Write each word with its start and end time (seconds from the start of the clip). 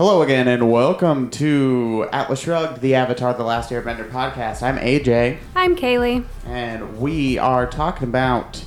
Hello 0.00 0.22
again, 0.22 0.48
and 0.48 0.72
welcome 0.72 1.28
to 1.28 2.08
Atlas 2.10 2.40
Shrugged, 2.40 2.80
the 2.80 2.94
Avatar: 2.94 3.34
The 3.34 3.44
Last 3.44 3.68
Airbender 3.68 4.10
podcast. 4.10 4.62
I'm 4.62 4.78
AJ, 4.78 5.36
I'm 5.54 5.76
Kaylee. 5.76 6.24
and 6.46 6.98
we 6.98 7.36
are 7.36 7.66
talking 7.66 8.08
about 8.08 8.64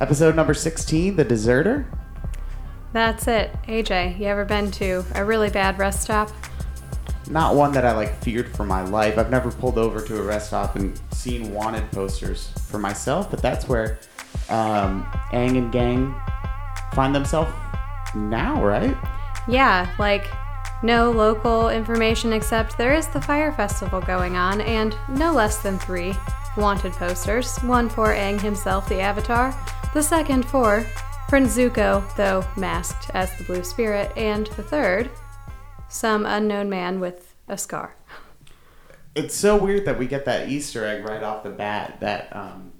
episode 0.00 0.36
number 0.36 0.54
16, 0.54 1.16
The 1.16 1.24
Deserter. 1.24 1.90
That's 2.92 3.26
it. 3.26 3.50
AJ, 3.66 4.20
you 4.20 4.26
ever 4.26 4.44
been 4.44 4.70
to 4.70 5.04
a 5.16 5.24
really 5.24 5.50
bad 5.50 5.80
rest 5.80 6.02
stop? 6.02 6.30
Not 7.28 7.56
one 7.56 7.72
that 7.72 7.84
I 7.84 7.90
like 7.96 8.22
feared 8.22 8.54
for 8.54 8.64
my 8.64 8.84
life. 8.84 9.18
I've 9.18 9.32
never 9.32 9.50
pulled 9.50 9.78
over 9.78 10.00
to 10.00 10.20
a 10.20 10.22
rest 10.22 10.46
stop 10.46 10.76
and 10.76 10.96
seen 11.10 11.52
wanted 11.52 11.90
posters 11.90 12.52
for 12.68 12.78
myself, 12.78 13.32
but 13.32 13.42
that's 13.42 13.68
where 13.68 13.98
um, 14.48 15.02
Aang 15.32 15.58
and 15.58 15.72
gang 15.72 16.14
find 16.92 17.12
themselves 17.12 17.50
now, 18.14 18.64
right? 18.64 18.96
Yeah, 19.48 19.92
like 19.98 20.28
no 20.82 21.10
local 21.10 21.68
information 21.68 22.32
except 22.32 22.76
there 22.76 22.94
is 22.94 23.06
the 23.08 23.20
fire 23.20 23.52
festival 23.52 24.00
going 24.00 24.36
on 24.36 24.60
and 24.62 24.96
no 25.08 25.32
less 25.32 25.58
than 25.58 25.78
three 25.78 26.14
wanted 26.56 26.92
posters. 26.92 27.56
One 27.58 27.88
for 27.88 28.08
Aang 28.08 28.40
himself, 28.40 28.88
the 28.88 29.00
Avatar, 29.00 29.54
the 29.94 30.02
second 30.02 30.44
for 30.44 30.86
Prince 31.28 31.56
Zuko, 31.56 32.04
though 32.16 32.44
masked 32.56 33.10
as 33.14 33.36
the 33.38 33.44
Blue 33.44 33.64
Spirit, 33.64 34.12
and 34.16 34.46
the 34.48 34.62
third, 34.62 35.10
some 35.88 36.26
unknown 36.26 36.68
man 36.68 37.00
with 37.00 37.34
a 37.48 37.56
scar. 37.56 37.94
it's 39.14 39.34
so 39.34 39.56
weird 39.56 39.84
that 39.86 39.98
we 39.98 40.06
get 40.06 40.24
that 40.24 40.48
Easter 40.48 40.84
egg 40.86 41.04
right 41.04 41.22
off 41.22 41.42
the 41.42 41.50
bat 41.50 41.98
that 42.00 42.34
um, 42.34 42.72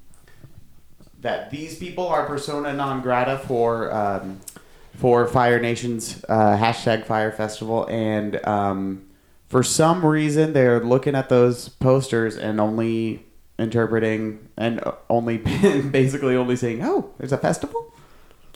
that 1.21 1.51
these 1.51 1.79
people 1.79 2.07
are 2.07 2.27
persona 2.27 2.73
non 2.73 3.01
grata 3.01 3.39
for 3.39 3.93
um, 3.95 4.41
for 4.95 5.27
Fire 5.27 5.61
Nation's 5.61 6.25
uh, 6.29 6.57
hashtag 6.57 7.05
Fire 7.05 7.33
Festival, 7.33 7.87
and 7.87 8.45
um, 8.47 9.07
for 9.49 9.63
some 9.63 10.05
reason 10.05 10.53
they're 10.53 10.81
looking 10.81 11.15
at 11.15 11.29
those 11.29 11.69
posters 11.69 12.37
and 12.37 12.61
only 12.61 13.25
interpreting 13.59 14.49
and 14.57 14.83
only 15.09 15.39
basically 15.91 16.37
only 16.37 16.57
saying, 16.57 16.83
"Oh, 16.83 17.11
there's 17.19 17.33
a 17.33 17.39
festival." 17.39 17.93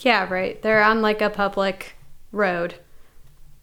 Yeah, 0.00 0.28
right. 0.30 0.60
They're 0.62 0.82
on 0.82 1.02
like 1.02 1.22
a 1.22 1.30
public 1.30 1.94
road. 2.32 2.74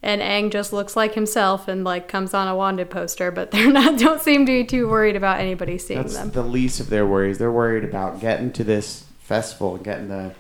And 0.01 0.21
Aang 0.21 0.51
just 0.51 0.73
looks 0.73 0.97
like 0.97 1.13
himself 1.13 1.69
and 1.69 1.85
like 1.85 2.09
comes 2.09 2.33
on 2.33 2.49
a 2.49 2.55
wanted 2.55 2.89
poster, 2.89 3.31
but 3.31 3.51
they're 3.51 3.71
not 3.71 3.97
don't 3.99 4.21
seem 4.21 4.45
to 4.45 4.51
be 4.51 4.65
too 4.65 4.89
worried 4.89 5.15
about 5.15 5.39
anybody 5.39 5.77
seeing 5.77 6.01
That's 6.01 6.17
them. 6.17 6.31
the 6.31 6.43
least 6.43 6.81
of 6.81 6.89
their 6.89 7.07
worries. 7.07 7.37
They're 7.37 7.51
worried 7.51 7.85
about 7.85 8.19
getting 8.19 8.51
to 8.53 8.65
this 8.65 9.05
festival 9.19 9.75
and 9.75 9.83
getting 9.83 10.09
the 10.09 10.33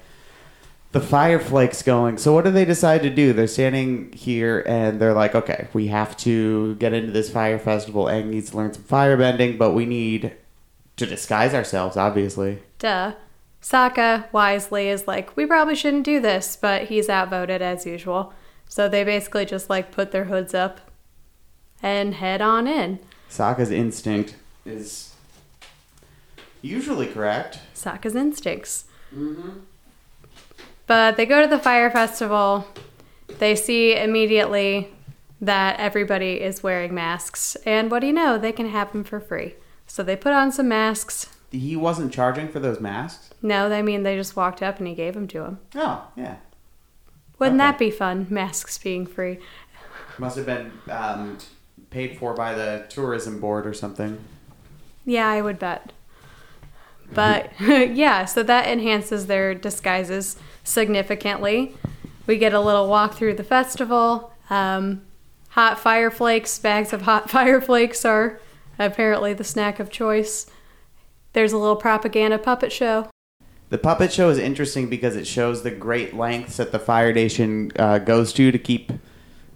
the 0.93 1.01
fire 1.01 1.39
flakes 1.39 1.81
going. 1.81 2.19
So 2.19 2.33
what 2.33 2.45
do 2.45 2.51
they 2.51 2.65
decide 2.65 3.01
to 3.01 3.09
do? 3.09 3.33
They're 3.33 3.47
standing 3.47 4.13
here 4.13 4.63
and 4.67 5.01
they're 5.01 5.13
like, 5.13 5.33
okay, 5.33 5.67
we 5.73 5.87
have 5.87 6.15
to 6.17 6.75
get 6.75 6.93
into 6.93 7.11
this 7.11 7.31
fire 7.31 7.57
festival. 7.57 8.05
Aang 8.05 8.27
needs 8.27 8.51
to 8.51 8.57
learn 8.57 8.73
some 8.73 8.83
firebending, 8.83 9.57
but 9.57 9.71
we 9.71 9.87
need 9.87 10.33
to 10.97 11.05
disguise 11.07 11.55
ourselves, 11.55 11.97
obviously. 11.97 12.59
Duh. 12.77 13.13
Sokka 13.59 14.31
wisely 14.31 14.87
is 14.87 15.07
like, 15.07 15.35
we 15.35 15.47
probably 15.47 15.73
shouldn't 15.73 16.03
do 16.03 16.19
this, 16.19 16.55
but 16.55 16.83
he's 16.83 17.09
outvoted 17.09 17.63
as 17.63 17.87
usual. 17.87 18.31
So 18.67 18.87
they 18.87 19.03
basically 19.03 19.45
just 19.45 19.71
like 19.71 19.91
put 19.91 20.11
their 20.11 20.25
hoods 20.25 20.53
up 20.53 20.79
and 21.81 22.13
head 22.13 22.39
on 22.39 22.67
in. 22.67 22.99
Sokka's 23.31 23.71
instinct 23.71 24.35
is 24.63 25.15
usually 26.61 27.07
correct. 27.07 27.59
Sokka's 27.73 28.15
instincts. 28.15 28.85
Mm-hmm. 29.15 29.59
But 30.87 31.17
they 31.17 31.25
go 31.25 31.41
to 31.41 31.47
the 31.47 31.59
fire 31.59 31.89
festival. 31.89 32.67
They 33.39 33.55
see 33.55 33.95
immediately 33.95 34.89
that 35.41 35.79
everybody 35.79 36.41
is 36.41 36.63
wearing 36.63 36.93
masks. 36.93 37.55
And 37.65 37.89
what 37.91 37.99
do 37.99 38.07
you 38.07 38.13
know? 38.13 38.37
They 38.37 38.51
can 38.51 38.69
have 38.69 38.91
them 38.91 39.03
for 39.03 39.19
free. 39.19 39.55
So 39.87 40.03
they 40.03 40.15
put 40.15 40.33
on 40.33 40.51
some 40.51 40.67
masks. 40.67 41.27
He 41.51 41.75
wasn't 41.75 42.11
charging 42.13 42.47
for 42.47 42.59
those 42.59 42.79
masks. 42.79 43.29
No, 43.41 43.71
I 43.71 43.81
mean, 43.81 44.03
they 44.03 44.15
just 44.15 44.35
walked 44.35 44.63
up 44.63 44.79
and 44.79 44.87
he 44.87 44.95
gave 44.95 45.13
them 45.13 45.27
to 45.29 45.39
them. 45.41 45.59
Oh, 45.75 46.07
yeah. 46.15 46.37
Wouldn't 47.39 47.59
Okay. 47.59 47.67
that 47.71 47.79
be 47.79 47.91
fun? 47.91 48.27
Masks 48.29 48.77
being 48.77 49.05
free. 49.05 49.39
Must 50.17 50.37
have 50.37 50.45
been 50.45 50.71
um, 50.89 51.37
paid 51.89 52.17
for 52.17 52.33
by 52.33 52.53
the 52.53 52.85
tourism 52.89 53.39
board 53.39 53.67
or 53.67 53.73
something. 53.73 54.19
Yeah, 55.05 55.27
I 55.27 55.41
would 55.41 55.59
bet. 55.59 55.91
But 57.13 57.51
yeah, 57.59 58.25
so 58.25 58.41
that 58.43 58.67
enhances 58.67 59.27
their 59.27 59.53
disguises 59.53 60.37
significantly. 60.63 61.75
We 62.25 62.37
get 62.37 62.53
a 62.53 62.59
little 62.59 62.87
walk 62.87 63.15
through 63.15 63.35
the 63.35 63.43
festival. 63.43 64.31
Um, 64.49 65.01
hot 65.49 65.79
fire 65.79 66.09
flakes, 66.09 66.57
bags 66.59 66.93
of 66.93 67.03
hot 67.03 67.29
fire 67.29 67.61
flakes 67.61 68.05
are 68.05 68.39
apparently 68.79 69.33
the 69.33 69.43
snack 69.43 69.79
of 69.79 69.89
choice. 69.89 70.47
There's 71.33 71.51
a 71.51 71.57
little 71.57 71.75
propaganda 71.75 72.37
puppet 72.37 72.71
show. 72.71 73.09
The 73.69 73.77
puppet 73.79 74.13
show 74.13 74.29
is 74.29 74.37
interesting 74.37 74.87
because 74.87 75.15
it 75.15 75.25
shows 75.25 75.63
the 75.63 75.71
great 75.71 76.15
lengths 76.15 76.57
that 76.57 76.71
the 76.71 76.77
Fire 76.77 77.11
Nation 77.11 77.71
uh, 77.75 77.97
goes 77.97 78.31
to 78.33 78.51
to 78.51 78.59
keep, 78.59 78.91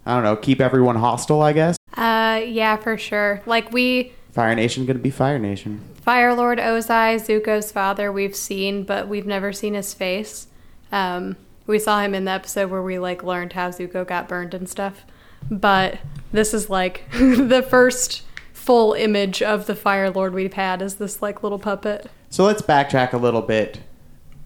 I 0.07 0.15
don't 0.15 0.23
know, 0.23 0.35
keep 0.35 0.59
everyone 0.59 0.95
hostile. 0.95 1.41
I 1.43 1.53
guess 1.53 1.77
Uh, 1.95 2.41
yeah, 2.43 2.77
for 2.77 2.97
sure. 2.97 3.43
Like 3.45 3.71
we, 3.71 4.13
Fire 4.31 4.55
Nation 4.55 4.87
gonna 4.87 4.99
be 4.99 5.11
Fire 5.11 5.37
Nation. 5.37 5.81
Fire 6.01 6.33
Lord 6.33 6.57
Ozai, 6.57 7.15
Zuko's 7.17 7.71
father, 7.71 8.11
we've 8.11 8.35
seen, 8.35 8.83
but 8.83 9.07
we've 9.07 9.27
never 9.27 9.53
seen 9.53 9.75
his 9.75 9.93
face. 9.93 10.47
Um, 10.91 11.35
we 11.65 11.79
saw 11.79 12.01
him 12.01 12.13
in 12.13 12.25
the 12.25 12.31
episode 12.31 12.71
where 12.71 12.81
we 12.81 12.97
like 12.97 13.23
learned 13.23 13.53
how 13.53 13.69
Zuko 13.69 14.07
got 14.07 14.27
burned 14.27 14.53
and 14.53 14.69
stuff. 14.69 15.05
But 15.49 15.99
this 16.31 16.53
is 16.53 16.69
like 16.69 17.03
the 17.11 17.65
first 17.69 18.23
full 18.53 18.93
image 18.93 19.41
of 19.41 19.65
the 19.65 19.75
Fire 19.75 20.09
Lord 20.09 20.33
we've 20.33 20.53
had 20.53 20.81
is 20.81 20.95
this 20.95 21.21
like 21.21 21.43
little 21.43 21.59
puppet. 21.59 22.09
So 22.29 22.43
let's 22.43 22.61
backtrack 22.61 23.13
a 23.13 23.17
little 23.17 23.41
bit. 23.41 23.79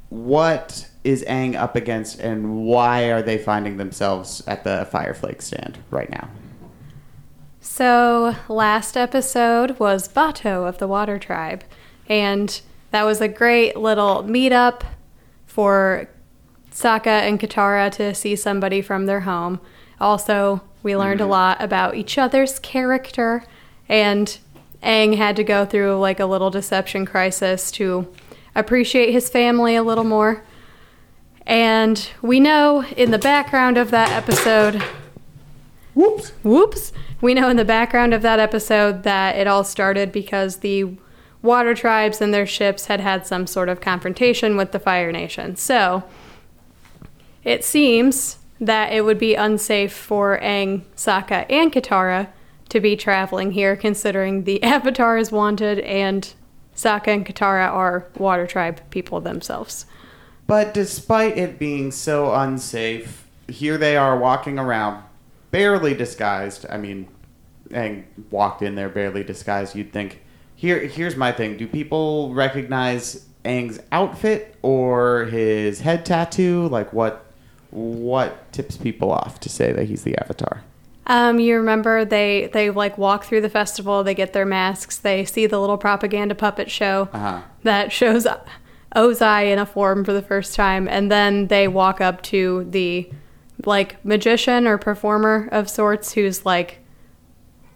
What 0.10 0.88
is 1.04 1.24
Aang 1.24 1.56
up 1.56 1.76
against, 1.76 2.20
and 2.20 2.66
why 2.66 3.06
are 3.12 3.22
they 3.22 3.38
finding 3.38 3.78
themselves 3.78 4.44
at 4.46 4.64
the 4.64 4.88
Fireflake 4.92 5.42
stand 5.42 5.80
right 5.90 6.10
now? 6.10 6.30
So, 7.62 8.36
last 8.48 8.98
episode 8.98 9.80
was 9.80 10.08
Bato 10.08 10.68
of 10.68 10.80
the 10.80 10.88
Water 10.88 11.18
Tribe, 11.18 11.64
and 12.08 12.62
that 12.92 13.04
was 13.04 13.22
a 13.22 13.28
great 13.28 13.78
little 13.78 14.24
meetup 14.24 14.82
for 15.48 16.10
Sokka 16.72 17.08
and 17.08 17.40
Katara 17.40 17.92
to 17.94 18.14
see 18.14 18.36
somebody 18.36 18.82
from 18.82 19.06
their 19.06 19.22
home. 19.22 19.60
Also, 20.00 20.62
we 20.84 20.96
learned 20.96 21.22
a 21.22 21.24
mm-hmm. 21.24 21.32
lot 21.32 21.62
about 21.62 21.96
each 21.96 22.18
other's 22.18 22.60
character, 22.60 23.44
and 23.88 24.38
Aang 24.82 25.18
had 25.18 25.36
to 25.36 25.44
go 25.44 25.66
through 25.66 26.00
like 26.00 26.20
a 26.20 26.26
little 26.26 26.50
deception 26.50 27.06
crisis 27.06 27.72
to 27.74 28.12
appreciate 28.56 29.12
his 29.12 29.30
family 29.30 29.76
a 29.76 29.84
little 29.84 30.04
more. 30.04 30.44
And 31.46 32.10
we 32.22 32.40
know 32.40 32.84
in 32.98 33.12
the 33.12 33.20
background 33.20 33.78
of 33.78 33.92
that 33.92 34.10
episode 34.10 34.82
Whoops. 35.94 36.30
Whoops. 36.44 36.94
We 37.20 37.34
know 37.34 37.50
in 37.50 37.58
the 37.58 37.66
background 37.66 38.14
of 38.14 38.22
that 38.22 38.40
episode 38.40 39.04
that 39.04 39.36
it 39.36 39.46
all 39.46 39.64
started 39.64 40.12
because 40.12 40.58
the 40.58 40.96
water 41.42 41.74
tribes 41.74 42.22
and 42.22 42.34
their 42.34 42.46
ships 42.46 42.86
had 42.86 43.00
had 43.00 43.28
some 43.28 43.46
sort 43.46 43.68
of 43.68 43.82
confrontation 43.82 44.56
with 44.56 44.72
the 44.72 44.80
Fire 44.80 45.12
Nation. 45.12 45.56
So 45.56 46.04
it 47.44 47.64
seems 47.64 48.38
that 48.60 48.94
it 48.94 49.04
would 49.04 49.18
be 49.18 49.36
unsafe 49.36 49.94
for 49.94 50.40
Aang, 50.40 50.84
Sokka, 50.96 51.46
and 51.50 51.72
Katara 51.74 52.28
to 52.70 52.80
be 52.80 52.96
traveling 52.96 53.52
here, 53.52 53.76
considering 53.76 54.44
the 54.44 54.62
Avatar 54.64 55.18
is 55.18 55.32
wanted 55.32 55.80
and 55.80 56.34
Sokka 56.76 57.08
and 57.08 57.26
Katara 57.26 57.68
are 57.68 58.08
water 58.18 58.48
tribe 58.48 58.82
people 58.90 59.20
themselves. 59.20 59.86
But 60.48 60.74
despite 60.74 61.38
it 61.38 61.60
being 61.60 61.92
so 61.92 62.34
unsafe, 62.34 63.28
here 63.48 63.78
they 63.78 63.96
are 63.96 64.18
walking 64.18 64.60
around, 64.60 65.04
barely 65.52 65.94
disguised. 65.94 66.66
I 66.70 66.78
mean, 66.78 67.08
Aang 67.70 68.04
walked 68.30 68.62
in 68.62 68.76
there 68.76 68.90
barely 68.90 69.24
disguised. 69.24 69.76
You'd 69.76 69.94
think. 69.94 70.22
Here, 70.56 70.80
here's 70.80 71.16
my 71.16 71.32
thing. 71.32 71.58
Do 71.58 71.68
people 71.68 72.34
recognize 72.34 73.26
Aang's 73.46 73.80
outfit 73.92 74.56
or 74.62 75.26
his 75.26 75.82
head 75.82 76.06
tattoo? 76.06 76.68
Like, 76.68 76.94
what, 76.94 77.26
what 77.72 78.52
tips 78.52 78.78
people 78.78 79.12
off 79.12 79.40
to 79.42 79.50
say 79.50 79.72
that 79.72 79.86
he's 79.86 80.04
the 80.04 80.18
Avatar? 80.18 80.64
Um, 81.08 81.40
you 81.40 81.56
remember 81.58 82.06
they 82.06 82.50
they 82.54 82.70
like 82.70 82.98
walk 82.98 83.24
through 83.26 83.42
the 83.42 83.50
festival, 83.50 84.04
they 84.04 84.14
get 84.14 84.34
their 84.34 84.46
masks, 84.46 84.98
they 84.98 85.26
see 85.26 85.48
the 85.48 85.60
little 85.60 85.78
propaganda 85.78 86.36
puppet 86.36 86.70
show 86.70 87.10
Uh-huh. 87.12 87.42
that 87.64 87.92
shows 87.92 88.28
Ozai 88.96 89.52
in 89.52 89.58
a 89.58 89.66
form 89.66 90.04
for 90.06 90.14
the 90.14 90.22
first 90.22 90.54
time, 90.56 90.88
and 90.88 91.12
then 91.12 91.48
they 91.48 91.68
walk 91.68 92.02
up 92.02 92.22
to 92.24 92.66
the 92.70 93.10
like 93.66 94.04
magician 94.06 94.68
or 94.68 94.78
performer 94.78 95.48
of 95.52 95.70
sorts 95.70 96.14
who's 96.14 96.46
like 96.46 96.80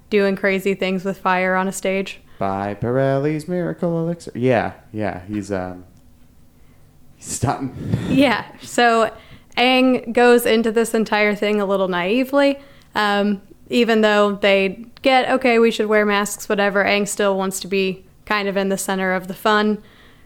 doing 0.09 0.35
crazy 0.35 0.73
things 0.75 1.03
with 1.03 1.17
fire 1.17 1.55
on 1.55 1.67
a 1.67 1.71
stage. 1.71 2.19
By 2.37 2.75
Pirelli's 2.75 3.47
Miracle 3.47 3.97
Elixir. 4.03 4.31
Yeah, 4.35 4.73
yeah. 4.93 5.21
He's 5.27 5.51
um, 5.51 5.85
he's 7.15 7.27
stunting. 7.27 7.97
Yeah. 8.09 8.45
So 8.61 9.11
Aang 9.57 10.11
goes 10.13 10.45
into 10.45 10.71
this 10.71 10.93
entire 10.93 11.35
thing 11.35 11.61
a 11.61 11.65
little 11.65 11.87
naively. 11.87 12.59
Um, 12.93 13.41
even 13.69 14.01
though 14.01 14.35
they 14.35 14.85
get, 15.01 15.29
okay, 15.29 15.59
we 15.59 15.71
should 15.71 15.87
wear 15.87 16.05
masks, 16.05 16.47
whatever, 16.47 16.83
Aang 16.83 17.07
still 17.07 17.37
wants 17.37 17.59
to 17.61 17.67
be 17.67 18.05
kind 18.25 18.47
of 18.47 18.57
in 18.57 18.69
the 18.69 18.77
center 18.77 19.13
of 19.13 19.27
the 19.27 19.33
fun. 19.33 19.81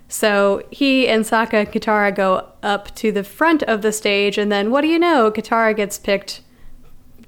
So 0.08 0.64
he 0.72 1.08
and 1.08 1.24
Sokka 1.24 1.54
and 1.54 1.72
Katara 1.72 2.14
go 2.14 2.48
up 2.64 2.94
to 2.96 3.12
the 3.12 3.24
front 3.24 3.62
of 3.64 3.82
the 3.82 3.92
stage, 3.92 4.38
and 4.38 4.52
then 4.52 4.72
what 4.72 4.82
do 4.82 4.88
you 4.88 5.00
know? 5.00 5.32
Katara 5.32 5.76
gets 5.76 5.98
picked 5.98 6.42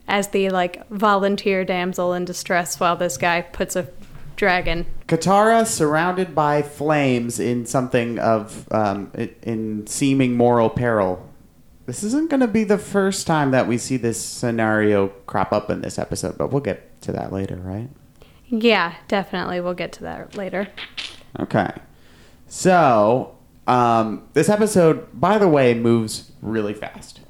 as 0.07 0.30
the 0.30 0.50
like 0.50 0.88
volunteer 0.89 1.63
damsel 1.63 2.13
in 2.13 2.25
distress 2.25 2.80
while 2.80 2.95
this 2.95 3.18
guy 3.18 3.42
puts 3.42 3.75
a 3.75 3.88
dragon. 4.36 4.88
Katara 5.07 5.68
surrounded 5.68 6.33
by 6.33 6.63
flames 6.63 7.39
in 7.39 7.68
something 7.68 8.18
of 8.18 8.68
um, 8.71 9.12
in 9.44 9.86
seeming 9.86 10.36
moral 10.36 10.69
peril. 10.69 11.31
This 11.86 12.04
isn't 12.04 12.30
going 12.30 12.42
to 12.42 12.48
be 12.48 12.63
the 12.63 12.78
first 12.78 13.25
time 13.25 13.51
that 13.51 13.68
we 13.68 13.78
see 13.78 13.98
this 13.98 14.24
scenario 14.24 15.07
crop 15.25 15.51
up 15.51 15.69
in 15.69 15.81
this 15.81 15.98
episode, 15.98 16.38
but 16.38 16.51
we'll 16.51 16.62
get 16.62 17.01
to 17.01 17.12
that 17.12 17.33
later, 17.33 17.56
right? 17.56 17.89
Yeah, 18.48 18.95
definitely. 19.07 19.62
We'll 19.62 19.74
get 19.74 19.92
to 19.94 20.04
that 20.04 20.36
later. 20.36 20.68
Okay. 21.39 21.72
So, 22.48 23.36
um, 23.66 24.28
this 24.33 24.50
episode, 24.50 25.07
by 25.19 25.38
the 25.38 25.48
way, 25.48 25.74
moves 25.74 26.31
really 26.42 26.74
fast. 26.74 27.22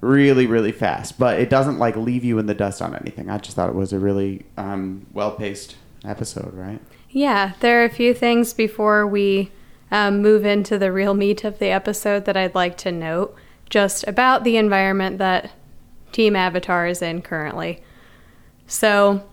Really, 0.00 0.46
really 0.46 0.72
fast. 0.72 1.18
But 1.18 1.38
it 1.38 1.48
doesn't, 1.48 1.78
like, 1.78 1.94
leave 1.94 2.24
you 2.24 2.38
in 2.38 2.46
the 2.46 2.54
dust 2.54 2.82
on 2.82 2.96
anything. 2.96 3.30
I 3.30 3.38
just 3.38 3.54
thought 3.54 3.68
it 3.68 3.74
was 3.76 3.92
a 3.92 3.98
really 3.98 4.46
um, 4.56 5.06
well 5.12 5.30
paced 5.30 5.76
episode, 6.04 6.54
right? 6.54 6.80
Yeah, 7.10 7.52
there 7.60 7.82
are 7.82 7.84
a 7.84 7.90
few 7.90 8.14
things 8.14 8.52
before 8.52 9.06
we 9.06 9.52
um, 9.90 10.22
move 10.22 10.44
into 10.44 10.78
the 10.78 10.90
real 10.90 11.14
meat 11.14 11.44
of 11.44 11.58
the 11.58 11.68
episode 11.68 12.24
that 12.24 12.36
I'd 12.36 12.54
like 12.54 12.76
to 12.78 12.90
note 12.90 13.36
just 13.72 14.06
about 14.06 14.44
the 14.44 14.58
environment 14.58 15.16
that 15.16 15.50
Team 16.12 16.36
Avatar 16.36 16.86
is 16.86 17.00
in 17.00 17.22
currently. 17.22 17.82
So, 18.66 19.26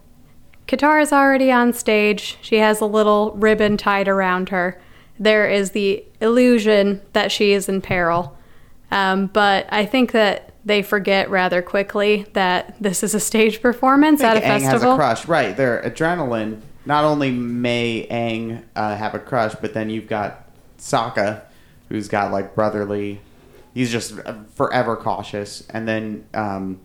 Katara's 0.65 1.11
already 1.11 1.51
on 1.51 1.73
stage. 1.73 2.37
She 2.41 2.55
has 2.55 2.79
a 2.79 2.85
little 2.85 3.33
ribbon 3.33 3.75
tied 3.75 4.07
around 4.07 4.47
her. 4.47 4.79
There 5.19 5.45
is 5.49 5.71
the 5.71 6.05
illusion 6.21 7.01
that 7.11 7.33
she 7.33 7.51
is 7.51 7.67
in 7.67 7.81
peril. 7.81 8.37
Um, 8.91 9.27
but 9.27 9.67
I 9.73 9.85
think 9.85 10.13
that 10.13 10.53
they 10.63 10.83
forget 10.83 11.29
rather 11.29 11.61
quickly 11.61 12.25
that 12.31 12.81
this 12.81 13.03
is 13.03 13.13
a 13.13 13.19
stage 13.19 13.61
performance 13.61 14.21
at 14.21 14.37
a 14.37 14.39
Aang 14.39 14.61
festival. 14.61 14.71
has 14.71 14.83
a 14.83 14.95
crush, 14.95 15.27
right? 15.27 15.57
Their 15.57 15.81
adrenaline. 15.81 16.61
Not 16.85 17.03
only 17.03 17.29
may 17.29 18.07
Aang 18.09 18.63
uh, 18.73 18.95
have 18.95 19.13
a 19.13 19.19
crush, 19.19 19.53
but 19.55 19.73
then 19.73 19.89
you've 19.89 20.07
got 20.07 20.45
Sokka, 20.77 21.41
who's 21.89 22.07
got 22.07 22.31
like 22.31 22.55
brotherly. 22.55 23.19
He's 23.79 23.93
just 23.93 24.13
forever 24.55 24.97
cautious, 24.97 25.65
and 25.69 25.87
then 25.87 26.25
um, 26.33 26.81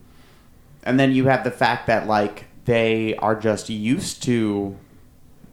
and 0.85 1.01
then 1.01 1.11
you 1.11 1.25
have 1.25 1.43
the 1.43 1.51
fact 1.51 1.89
that 1.89 2.07
like 2.07 2.45
they 2.67 3.17
are 3.17 3.35
just 3.35 3.69
used 3.69 4.23
to 4.23 4.77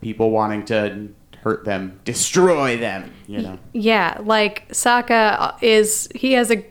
people 0.01 0.29
wanting 0.29 0.65
to 0.65 1.07
hurt 1.37 1.65
them, 1.65 1.99
destroy 2.05 2.77
them. 2.77 3.11
You 3.25 3.41
know, 3.41 3.59
Yeah, 3.73 4.19
like 4.21 4.69
Sokka 4.69 5.57
is 5.63 6.07
he 6.13 6.33
has 6.33 6.51
a 6.51 6.63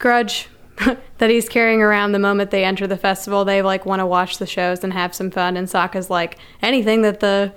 grudge 0.00 0.48
that 1.18 1.30
he's 1.30 1.48
carrying 1.48 1.80
around 1.80 2.10
the 2.10 2.18
moment 2.18 2.50
they 2.50 2.64
enter 2.64 2.88
the 2.88 2.96
festival. 2.96 3.44
They 3.44 3.62
like 3.62 3.86
want 3.86 4.00
to 4.00 4.06
watch 4.06 4.38
the 4.38 4.46
shows 4.46 4.82
and 4.82 4.92
have 4.92 5.14
some 5.14 5.30
fun, 5.30 5.56
and 5.56 5.68
Sokka's 5.68 6.10
like 6.10 6.36
anything 6.62 7.02
that 7.02 7.20
the 7.20 7.52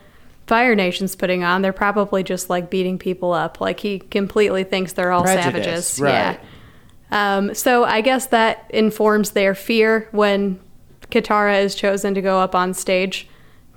Fire 0.51 0.75
Nation's 0.75 1.15
putting 1.15 1.45
on, 1.45 1.61
they're 1.61 1.71
probably 1.71 2.23
just 2.23 2.49
like 2.49 2.69
beating 2.69 2.97
people 2.99 3.31
up. 3.31 3.61
Like 3.61 3.79
he 3.79 3.99
completely 3.99 4.65
thinks 4.65 4.91
they're 4.91 5.13
all 5.13 5.23
Prejudice, 5.23 5.87
savages. 5.87 5.99
right. 6.01 6.11
Yeah. 7.11 7.37
Um, 7.37 7.53
so 7.53 7.85
I 7.85 8.01
guess 8.01 8.25
that 8.27 8.69
informs 8.69 9.31
their 9.31 9.55
fear 9.55 10.09
when 10.11 10.59
Katara 11.09 11.63
is 11.63 11.73
chosen 11.73 12.13
to 12.15 12.21
go 12.21 12.39
up 12.39 12.53
on 12.53 12.73
stage 12.73 13.29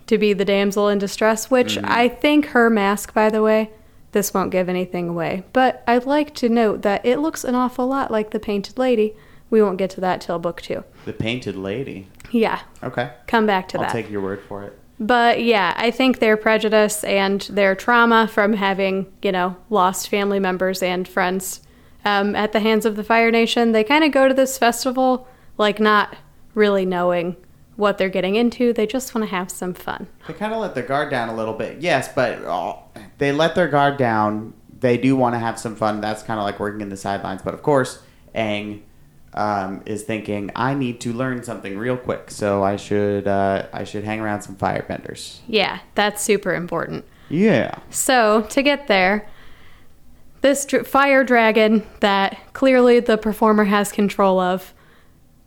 to 0.08 0.18
be 0.18 0.32
the 0.32 0.44
damsel 0.44 0.88
in 0.88 0.98
distress, 0.98 1.48
which 1.48 1.76
Mm-hmm. 1.76 1.86
I 1.88 2.08
think 2.08 2.46
her 2.46 2.68
mask, 2.68 3.14
by 3.14 3.30
the 3.30 3.40
way, 3.40 3.70
this 4.10 4.34
won't 4.34 4.50
give 4.50 4.68
anything 4.68 5.08
away. 5.08 5.44
But 5.52 5.84
I'd 5.86 6.06
like 6.06 6.34
to 6.36 6.48
note 6.48 6.82
that 6.82 7.06
it 7.06 7.18
looks 7.20 7.44
an 7.44 7.54
awful 7.54 7.86
lot 7.86 8.10
like 8.10 8.32
the 8.32 8.40
Painted 8.40 8.78
Lady. 8.78 9.14
We 9.48 9.62
won't 9.62 9.78
get 9.78 9.90
to 9.90 10.00
that 10.00 10.20
till 10.20 10.40
book 10.40 10.60
two. 10.60 10.82
the 11.04 11.12
painted 11.12 11.54
lady. 11.54 12.08
Yeah, 12.32 12.62
Okay, 12.82 13.12
come 13.28 13.46
back 13.46 13.68
to 13.68 13.78
that. 13.78 13.86
I'll 13.86 13.92
take 13.92 14.10
your 14.10 14.22
word 14.22 14.42
for 14.48 14.64
it. 14.64 14.76
But 15.00 15.42
yeah, 15.42 15.74
I 15.76 15.90
think 15.90 16.18
their 16.18 16.36
prejudice 16.36 17.02
and 17.04 17.40
their 17.42 17.74
trauma 17.74 18.28
from 18.28 18.52
having, 18.52 19.12
you 19.22 19.32
know, 19.32 19.56
lost 19.68 20.08
family 20.08 20.38
members 20.38 20.82
and 20.82 21.06
friends 21.06 21.60
um, 22.04 22.36
at 22.36 22.52
the 22.52 22.60
hands 22.60 22.84
of 22.84 22.96
the 22.96 23.04
Fire 23.04 23.30
Nation, 23.30 23.72
they 23.72 23.82
kind 23.82 24.04
of 24.04 24.12
go 24.12 24.28
to 24.28 24.34
this 24.34 24.58
festival 24.58 25.26
like 25.56 25.80
not 25.80 26.16
really 26.54 26.84
knowing 26.84 27.36
what 27.76 27.98
they're 27.98 28.08
getting 28.08 28.36
into. 28.36 28.72
They 28.72 28.86
just 28.86 29.14
want 29.14 29.26
to 29.28 29.30
have 29.34 29.50
some 29.50 29.74
fun. 29.74 30.06
They 30.26 30.34
kind 30.34 30.52
of 30.52 30.60
let 30.60 30.74
their 30.74 30.84
guard 30.84 31.10
down 31.10 31.28
a 31.28 31.34
little 31.34 31.54
bit. 31.54 31.80
Yes, 31.80 32.08
but 32.14 32.44
uh, 32.44 32.76
they 33.18 33.32
let 33.32 33.54
their 33.54 33.68
guard 33.68 33.96
down. 33.96 34.54
They 34.80 34.98
do 34.98 35.16
want 35.16 35.34
to 35.34 35.38
have 35.38 35.58
some 35.58 35.74
fun. 35.74 36.00
That's 36.00 36.22
kind 36.22 36.38
of 36.38 36.44
like 36.44 36.60
working 36.60 36.82
in 36.82 36.88
the 36.88 36.96
sidelines. 36.96 37.42
But 37.42 37.54
of 37.54 37.62
course, 37.62 38.02
Aang 38.34 38.82
um, 39.34 39.82
is 39.84 40.04
thinking, 40.04 40.50
I 40.54 40.74
need 40.74 41.00
to 41.02 41.12
learn 41.12 41.42
something 41.42 41.76
real 41.76 41.96
quick, 41.96 42.30
so 42.30 42.62
I 42.62 42.76
should 42.76 43.26
uh, 43.26 43.66
I 43.72 43.84
should 43.84 44.04
hang 44.04 44.20
around 44.20 44.42
some 44.42 44.56
firebenders. 44.56 45.40
Yeah, 45.46 45.80
that's 45.94 46.22
super 46.22 46.54
important. 46.54 47.04
Yeah. 47.28 47.78
So, 47.90 48.42
to 48.50 48.62
get 48.62 48.86
there, 48.86 49.28
this 50.40 50.64
dr- 50.64 50.86
fire 50.86 51.24
dragon 51.24 51.86
that 52.00 52.38
clearly 52.52 53.00
the 53.00 53.18
performer 53.18 53.64
has 53.64 53.90
control 53.90 54.38
of 54.38 54.74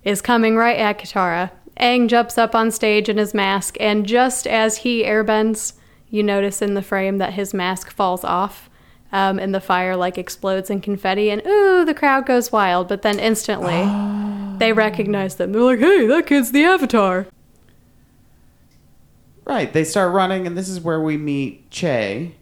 is 0.04 0.22
coming 0.22 0.56
right 0.56 0.78
at 0.78 1.00
Katara. 1.00 1.52
Aang 1.80 2.08
jumps 2.08 2.38
up 2.38 2.56
on 2.56 2.72
stage 2.72 3.08
in 3.08 3.18
his 3.18 3.34
mask, 3.34 3.78
and 3.80 4.06
just 4.06 4.48
as 4.48 4.78
he 4.78 5.04
airbends, 5.04 5.74
you 6.10 6.24
notice 6.24 6.62
in 6.62 6.74
the 6.74 6.82
frame 6.82 7.20
that 7.20 7.34
his 7.34 7.54
mask 7.54 7.92
falls 7.92 8.24
off. 8.24 8.67
Um, 9.12 9.40
and 9.40 9.56
the 9.56 9.62
fire 9.62 9.96
like 9.96 10.18
explodes 10.18 10.70
in 10.70 10.82
confetti, 10.82 11.30
and 11.30 11.42
ooh, 11.48 11.86
the 11.86 11.94
crowd 11.94 12.26
goes 12.26 12.52
wild. 12.52 12.88
But 12.88 13.04
then 13.04 13.20
instantly, 13.20 13.86
they 14.58 14.74
recognize 14.74 15.36
them. 15.36 15.54
They're 15.54 15.62
like, 15.62 15.80
"Hey, 15.80 16.06
that 16.08 16.28
kid's 16.28 16.52
the 16.52 16.64
Avatar." 16.64 17.28
Right. 19.46 19.72
They 19.72 19.86
start 19.86 20.14
running, 20.14 20.46
and 20.46 20.58
this 20.58 20.68
is 20.68 20.82
where 20.82 21.00
we 21.00 21.16
meet 21.16 21.72
Che. 21.72 22.36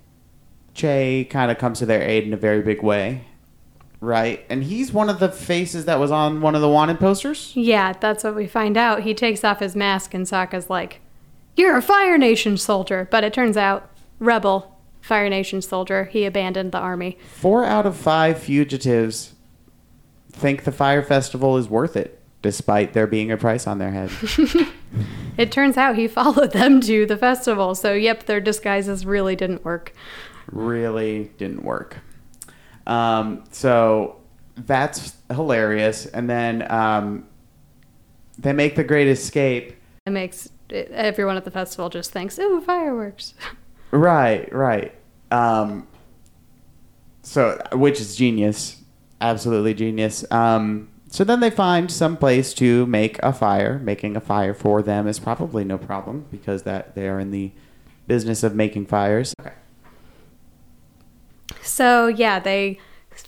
Che 0.74 1.28
kind 1.30 1.52
of 1.52 1.60
comes 1.60 1.78
to 1.80 1.86
their 1.86 2.02
aid 2.02 2.24
in 2.24 2.34
a 2.34 2.38
very 2.38 2.64
big 2.64 2.82
way. 2.82 3.26
Right. 4.02 4.44
And 4.50 4.64
he's 4.64 4.92
one 4.92 5.10
of 5.10 5.20
the 5.20 5.30
faces 5.30 5.86
that 5.86 6.00
was 6.00 6.10
on 6.10 6.42
one 6.42 6.56
of 6.56 6.62
the 6.62 6.70
wanted 6.70 7.00
posters. 7.00 7.52
Yeah, 7.56 7.94
that's 7.94 8.24
what 8.24 8.36
we 8.36 8.48
find 8.48 8.76
out. 8.76 9.04
He 9.04 9.14
takes 9.14 9.44
off 9.44 9.60
his 9.60 9.76
mask, 9.76 10.16
and 10.16 10.26
Sokka's 10.26 10.68
like, 10.68 11.00
You're 11.56 11.78
a 11.78 11.82
Fire 11.82 12.18
Nation 12.18 12.58
soldier. 12.58 13.08
But 13.12 13.24
it 13.24 13.34
turns 13.34 13.56
out, 13.56 13.88
rebel 14.20 14.75
Fire 15.06 15.30
Nation 15.30 15.62
soldier. 15.62 16.06
He 16.06 16.26
abandoned 16.26 16.72
the 16.72 16.80
army. 16.80 17.18
Four 17.28 17.64
out 17.66 17.86
of 17.86 17.96
five 17.96 18.40
fugitives 18.40 19.34
think 20.32 20.64
the 20.64 20.72
fire 20.72 21.02
festival 21.04 21.58
is 21.58 21.70
worth 21.70 21.96
it, 21.96 22.20
despite 22.42 22.94
there 22.94 23.08
being 23.08 23.32
a 23.32 23.38
price 23.38 23.68
on 23.68 23.78
their 23.78 23.92
head. 23.92 24.10
It 25.38 25.52
turns 25.52 25.76
out 25.76 25.98
he 25.98 26.08
followed 26.08 26.54
them 26.54 26.80
to 26.82 27.06
the 27.06 27.18
festival. 27.18 27.76
So, 27.76 27.94
yep, 27.94 28.26
their 28.26 28.40
disguises 28.40 29.06
really 29.06 29.36
didn't 29.36 29.66
work. 29.66 29.94
really 30.50 31.32
didn't 31.38 31.64
work. 31.64 31.98
Um, 32.88 33.44
so 33.52 34.22
that's 34.56 35.16
hilarious. 35.30 36.06
And 36.06 36.30
then 36.30 36.72
um, 36.72 37.28
they 38.38 38.54
make 38.54 38.76
the 38.76 38.84
great 38.84 39.08
escape. 39.08 39.76
It 40.06 40.12
makes 40.12 40.50
everyone 40.70 41.36
at 41.36 41.44
the 41.44 41.52
festival 41.52 41.90
just 41.90 42.12
thinks, 42.12 42.40
Ooh, 42.40 42.62
fireworks. 42.62 43.34
Right, 43.96 44.54
right. 44.54 44.94
Um, 45.32 45.88
so, 47.22 47.62
which 47.72 48.02
is 48.02 48.16
genius, 48.16 48.82
absolutely 49.22 49.74
genius. 49.74 50.30
Um, 50.32 50.90
so 51.10 51.24
then 51.24 51.40
they 51.40 51.50
find 51.50 51.90
some 51.90 52.18
place 52.18 52.54
to 52.56 52.86
make 52.88 53.20
a 53.24 53.32
fire. 53.32 53.80
Making 53.80 54.18
a 54.18 54.20
fire 54.20 54.54
for 54.54 54.82
them 54.82 55.08
is 55.08 55.18
probably 55.18 55.64
no 55.64 55.78
problem 55.78 56.26
because 56.30 56.64
that 56.64 56.94
they 56.94 57.08
are 57.08 57.22
in 57.22 57.32
the 57.32 57.54
business 58.06 58.44
of 58.44 58.54
making 58.54 58.88
fires. 58.88 59.34
Okay. 59.40 59.54
So 61.62 62.08
yeah, 62.08 62.40
they 62.40 62.80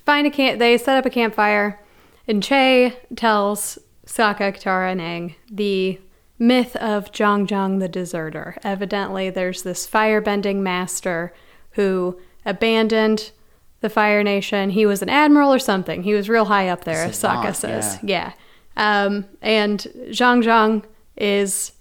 find 0.05 0.27
a 0.27 0.29
camp. 0.29 0.59
They 0.59 0.77
set 0.77 0.97
up 0.97 1.05
a 1.05 1.09
campfire, 1.09 1.79
and 2.27 2.43
Che 2.43 2.93
tells 3.15 3.79
Sokka, 4.05 4.53
Katara, 4.53 4.91
and 4.91 4.99
Aang 4.99 5.35
the 5.49 5.99
myth 6.39 6.75
of 6.77 7.11
Jeong 7.11 7.47
Jeong 7.47 7.79
the 7.79 7.89
deserter. 7.89 8.57
Evidently, 8.63 9.29
there's 9.29 9.63
this 9.63 9.87
firebending 9.87 10.57
master 10.57 11.33
who 11.71 12.19
abandoned 12.45 13.31
the 13.81 13.89
Fire 13.89 14.23
Nation. 14.23 14.71
He 14.71 14.85
was 14.85 15.01
an 15.01 15.09
admiral 15.09 15.53
or 15.53 15.59
something. 15.59 16.03
He 16.03 16.13
was 16.13 16.29
real 16.29 16.45
high 16.45 16.69
up 16.69 16.83
there, 16.83 17.05
as 17.05 17.21
Sokka 17.21 17.55
says. 17.55 17.99
Yeah. 18.01 18.33
Um, 18.75 19.25
and 19.41 19.79
Jeong 20.09 20.43
Jeong 20.43 20.83
is 21.15 21.73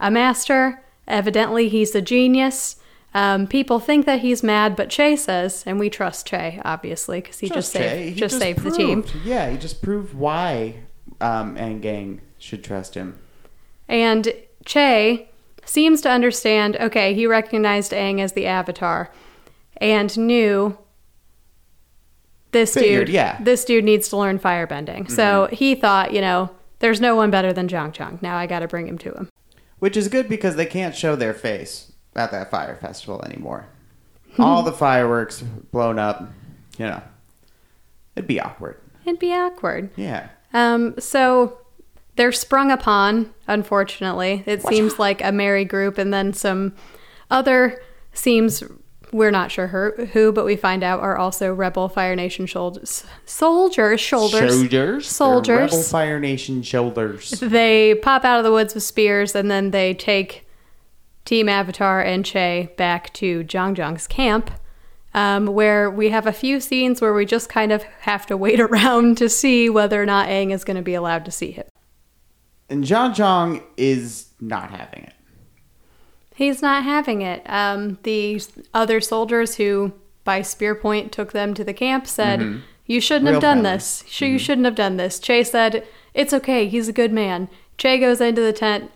a 0.00 0.10
master. 0.10 0.82
Evidently, 1.06 1.68
he's 1.68 1.94
a 1.94 2.02
genius. 2.02 2.76
Um, 3.14 3.46
people 3.46 3.78
think 3.78 4.06
that 4.06 4.20
he's 4.20 4.42
mad, 4.42 4.74
but 4.74 4.88
Che 4.88 5.16
says, 5.16 5.64
and 5.66 5.78
we 5.78 5.90
trust 5.90 6.26
Che, 6.26 6.60
obviously, 6.64 7.20
because 7.20 7.40
he 7.40 7.48
just, 7.48 7.70
saved, 7.70 8.14
He 8.14 8.18
just 8.18 8.38
saved 8.38 8.60
the 8.60 8.70
team. 8.70 9.04
Yeah, 9.24 9.50
he 9.50 9.58
just 9.58 9.82
proved 9.82 10.14
why 10.14 10.76
um, 11.20 11.56
and 11.56 11.82
gang 11.82 12.22
should 12.38 12.64
trust 12.64 12.94
him. 12.94 13.18
And 13.88 14.32
Che 14.64 15.28
seems 15.64 16.00
to 16.02 16.10
understand 16.10 16.76
okay, 16.76 17.14
he 17.14 17.26
recognized 17.26 17.92
Aang 17.92 18.20
as 18.20 18.32
the 18.32 18.46
Avatar 18.46 19.10
and 19.76 20.16
knew 20.16 20.78
this 22.52 22.74
Figured, 22.74 23.06
dude 23.06 23.14
yeah. 23.14 23.38
this 23.40 23.64
dude 23.64 23.84
needs 23.84 24.08
to 24.10 24.16
learn 24.16 24.38
firebending. 24.38 25.10
So 25.10 25.48
he 25.50 25.74
thought, 25.74 26.12
you 26.12 26.20
know, 26.20 26.50
there's 26.78 27.00
no 27.00 27.16
one 27.16 27.30
better 27.30 27.52
than 27.52 27.66
Jeong 27.68 27.92
Jeong. 27.92 28.20
Now 28.22 28.36
I 28.36 28.46
got 28.46 28.60
to 28.60 28.68
bring 28.68 28.86
him 28.86 28.98
to 28.98 29.12
him. 29.12 29.28
Which 29.78 29.96
is 29.96 30.08
good 30.08 30.28
because 30.28 30.56
they 30.56 30.66
can't 30.66 30.94
show 30.94 31.16
their 31.16 31.34
face 31.34 31.92
at 32.14 32.30
that 32.30 32.50
fire 32.50 32.76
festival 32.76 33.22
anymore. 33.24 33.66
All 34.38 34.62
the 34.62 34.72
fireworks 34.72 35.42
blown 35.42 35.98
up, 35.98 36.28
you 36.78 36.86
know. 36.86 37.02
It'd 38.14 38.28
be 38.28 38.40
awkward. 38.40 38.78
It'd 39.04 39.18
be 39.18 39.32
awkward. 39.32 39.90
Yeah. 39.96 40.28
Um, 40.52 40.94
so 40.98 41.58
they're 42.16 42.32
sprung 42.32 42.70
upon, 42.70 43.32
unfortunately. 43.46 44.42
It 44.46 44.62
seems 44.62 44.98
like 44.98 45.22
a 45.22 45.32
merry 45.32 45.64
group, 45.64 45.98
and 45.98 46.12
then 46.12 46.32
some 46.32 46.74
other 47.30 47.80
seems 48.12 48.62
we're 49.12 49.30
not 49.30 49.50
sure 49.50 49.68
her, 49.68 50.06
who, 50.12 50.32
but 50.32 50.44
we 50.44 50.56
find 50.56 50.82
out 50.82 51.00
are 51.00 51.16
also 51.16 51.52
rebel 51.52 51.88
Fire 51.88 52.16
Nation 52.16 52.46
shoulders, 52.46 53.04
soldiers, 53.26 54.00
shoulders, 54.00 54.58
Shoulders. 54.58 55.06
soldiers. 55.06 55.46
They're 55.46 55.78
Rebel 55.78 55.82
Fire 55.82 56.18
Nation 56.18 56.62
shoulders. 56.62 57.30
They 57.30 57.94
pop 57.94 58.24
out 58.24 58.38
of 58.38 58.44
the 58.44 58.52
woods 58.52 58.74
with 58.74 58.82
spears, 58.82 59.34
and 59.34 59.50
then 59.50 59.70
they 59.70 59.92
take 59.94 60.46
Team 61.24 61.48
Avatar 61.48 62.00
and 62.00 62.24
Che 62.24 62.72
back 62.76 63.12
to 63.14 63.44
Jeong 63.44 63.74
Jeong's 63.74 64.06
camp, 64.06 64.50
um, 65.14 65.46
where 65.46 65.90
we 65.90 66.08
have 66.08 66.26
a 66.26 66.32
few 66.32 66.58
scenes 66.58 67.00
where 67.00 67.12
we 67.12 67.26
just 67.26 67.48
kind 67.50 67.70
of 67.70 67.82
have 68.00 68.26
to 68.26 68.36
wait 68.36 68.60
around 68.60 69.18
to 69.18 69.28
see 69.28 69.68
whether 69.68 70.02
or 70.02 70.06
not 70.06 70.28
Aang 70.28 70.52
is 70.52 70.64
going 70.64 70.76
to 70.78 70.82
be 70.82 70.94
allowed 70.94 71.24
to 71.26 71.30
see 71.30 71.52
him. 71.52 71.64
And 72.72 72.84
Jeong 72.84 73.14
Jeong 73.14 73.62
is 73.76 74.28
not 74.40 74.70
having 74.70 75.04
it. 75.04 75.12
He's 76.34 76.62
not 76.62 76.84
having 76.84 77.20
it. 77.20 77.42
Um, 77.44 77.98
the 78.02 78.40
other 78.72 78.98
soldiers 79.02 79.56
who, 79.56 79.92
by 80.24 80.40
spear 80.40 80.74
point, 80.74 81.12
took 81.12 81.32
them 81.32 81.52
to 81.52 81.64
the 81.64 81.74
camp 81.74 82.06
said, 82.06 82.62
You 82.86 82.98
shouldn't 83.02 83.26
Real 83.26 83.34
have 83.34 83.42
done 83.42 83.62
this. 83.62 84.04
Sh- 84.08 84.22
You 84.22 84.38
shouldn't 84.38 84.64
have 84.64 84.74
done 84.74 84.96
this. 84.96 85.18
Che 85.20 85.44
said, 85.44 85.86
It's 86.14 86.32
okay. 86.32 86.66
He's 86.66 86.88
a 86.88 86.94
good 86.94 87.12
man. 87.12 87.50
Che 87.76 87.98
goes 87.98 88.22
into 88.22 88.40
the 88.40 88.54
tent, 88.54 88.90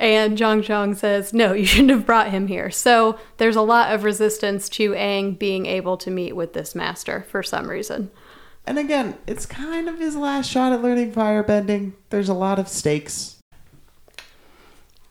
and 0.00 0.36
Jeong 0.36 0.64
Jeong 0.64 0.96
says, 0.96 1.32
No, 1.32 1.52
you 1.52 1.66
shouldn't 1.66 1.90
have 1.90 2.06
brought 2.06 2.30
him 2.32 2.48
here. 2.48 2.68
So 2.72 3.16
there's 3.36 3.54
a 3.56 3.62
lot 3.62 3.94
of 3.94 4.02
resistance 4.02 4.68
to 4.70 4.90
Aang 4.90 5.38
being 5.38 5.66
able 5.66 5.96
to 5.98 6.10
meet 6.10 6.34
with 6.34 6.52
this 6.54 6.74
master 6.74 7.24
for 7.28 7.44
some 7.44 7.70
reason. 7.70 8.10
And 8.66 8.78
again, 8.78 9.18
it's 9.26 9.46
kind 9.46 9.88
of 9.88 9.98
his 9.98 10.16
last 10.16 10.50
shot 10.50 10.72
at 10.72 10.82
learning 10.82 11.12
firebending. 11.12 11.92
There's 12.10 12.28
a 12.28 12.34
lot 12.34 12.58
of 12.58 12.68
stakes. 12.68 13.38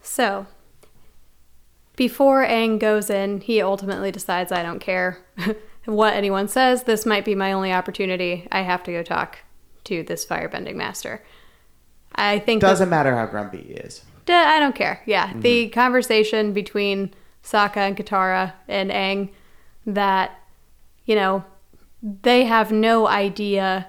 So, 0.01 0.48
before 1.96 2.46
Aang 2.46 2.79
goes 2.79 3.10
in, 3.10 3.41
he 3.41 3.62
ultimately 3.62 4.12
decides, 4.12 4.51
I 4.51 4.63
don't 4.63 4.79
care 4.79 5.20
what 5.86 6.13
anyone 6.13 6.48
says. 6.48 6.84
This 6.84 7.06
might 7.06 7.25
be 7.25 7.36
my 7.36 7.51
only 7.51 7.74
opportunity. 7.74 8.48
I 8.51 8.62
have 8.62 8.84
to 8.84 8.91
go 8.91 9.03
talk 9.03 9.39
to 9.86 10.03
this 10.03 10.25
firebending 10.25 10.75
master. 10.75 11.24
I 12.15 12.39
think 12.39 12.62
that- 12.62 12.70
Doesn't 12.70 12.89
matter 12.89 13.15
how 13.15 13.25
grumpy 13.25 13.62
he 13.62 13.74
is. 13.74 14.03
I 14.27 14.60
don't 14.60 14.75
care. 14.75 15.01
Yeah, 15.06 15.27
mm-hmm. 15.29 15.41
the 15.41 15.70
conversation 15.70 16.53
between 16.53 17.13
Sokka 17.44 17.77
and 17.77 17.98
Katara 17.98 18.53
and 18.68 18.91
Aang 18.91 19.29
that, 19.86 20.39
you 21.06 21.15
know, 21.15 21.44
they 22.01 22.46
have 22.46 22.72
no 22.72 23.08
idea 23.08 23.88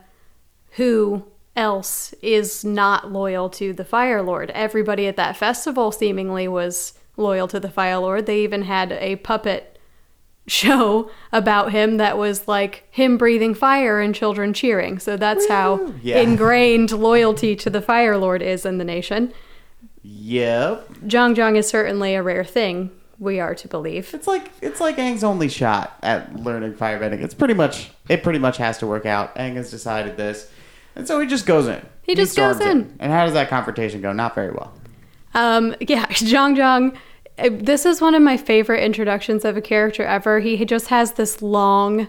who 0.73 1.25
else 1.57 2.13
is 2.23 2.65
not 2.65 3.13
loyal 3.13 3.49
to 3.51 3.73
the 3.73 3.85
Fire 3.85 4.23
Lord. 4.23 4.51
Everybody 4.51 5.07
at 5.07 5.17
that 5.17 5.37
festival 5.37 5.93
seemingly 5.93 6.49
was 6.49 6.95
loyal 7.17 7.49
to 7.49 7.61
the 7.61 7.71
Fire 7.71 7.99
Lord. 7.99 8.27
They 8.27 8.43
even 8.45 8.63
had 8.63 8.93
a 8.93 9.17
puppet 9.17 9.79
show 10.47 11.11
about 11.33 11.71
him 11.71 11.99
that 11.99 12.17
was 12.19 12.49
like 12.49 12.85
him 12.91 13.17
breathing 13.19 13.55
fire 13.55 14.01
and 14.01 14.15
children 14.15 14.53
cheering. 14.53 14.99
So 14.99 15.17
that's 15.17 15.47
how 15.49 15.93
Yeah. 16.03 16.21
ingrained 16.21 16.93
loyalty 16.93 17.55
to 17.57 17.71
the 17.71 17.83
Fire 17.83 18.17
Lord 18.17 18.43
is 18.43 18.65
in 18.65 18.79
the 18.79 18.85
nation. 18.85 19.33
Yep. 20.03 20.89
Jeong 21.07 21.35
Jeong 21.37 21.57
is 21.57 21.69
certainly 21.69 22.15
a 22.15 22.23
rare 22.23 22.45
thing, 22.45 22.91
we 23.19 23.39
are 23.39 23.55
to 23.57 23.69
believe. 23.69 24.15
It's 24.15 24.27
like 24.27 24.51
it's 24.63 24.81
like 24.81 24.97
Aang's 24.97 25.23
only 25.23 25.49
shot 25.49 25.97
at 26.03 26.35
learning 26.37 26.73
firebending. 26.75 27.23
It's 27.23 27.35
pretty 27.35 27.55
much 27.55 27.91
it 28.11 28.23
pretty 28.23 28.39
much 28.39 28.57
has 28.59 28.77
to 28.79 28.87
work 28.87 29.07
out. 29.07 29.35
Aang 29.37 29.55
has 29.55 29.71
decided 29.71 30.17
this. 30.17 30.51
And 30.97 31.07
so 31.07 31.21
he 31.21 31.27
just 31.27 31.47
goes 31.47 31.67
in. 31.69 31.81
He 32.03 32.15
just 32.15 32.37
goes 32.37 32.57
storms 32.57 32.71
in. 32.77 32.97
And 32.99 33.13
how 33.13 33.25
does 33.25 33.35
that 33.35 33.49
confrontation 33.49 34.01
go? 34.03 34.13
Not 34.13 34.35
very 34.35 34.51
well. 34.51 34.73
Um, 35.35 35.75
yeah, 35.81 36.07
Jeong 36.09 36.57
Jeong. 36.57 36.97
uh, 37.39 37.51
This 37.63 37.87
is 37.87 38.01
one 38.01 38.15
of 38.17 38.23
my 38.23 38.37
favorite 38.37 38.83
introductions 38.83 39.45
of 39.45 39.57
a 39.57 39.61
character 39.63 40.03
ever. 40.05 40.41
He 40.41 40.65
just 40.65 40.89
has 40.89 41.13
this 41.13 41.41
long, 41.41 42.09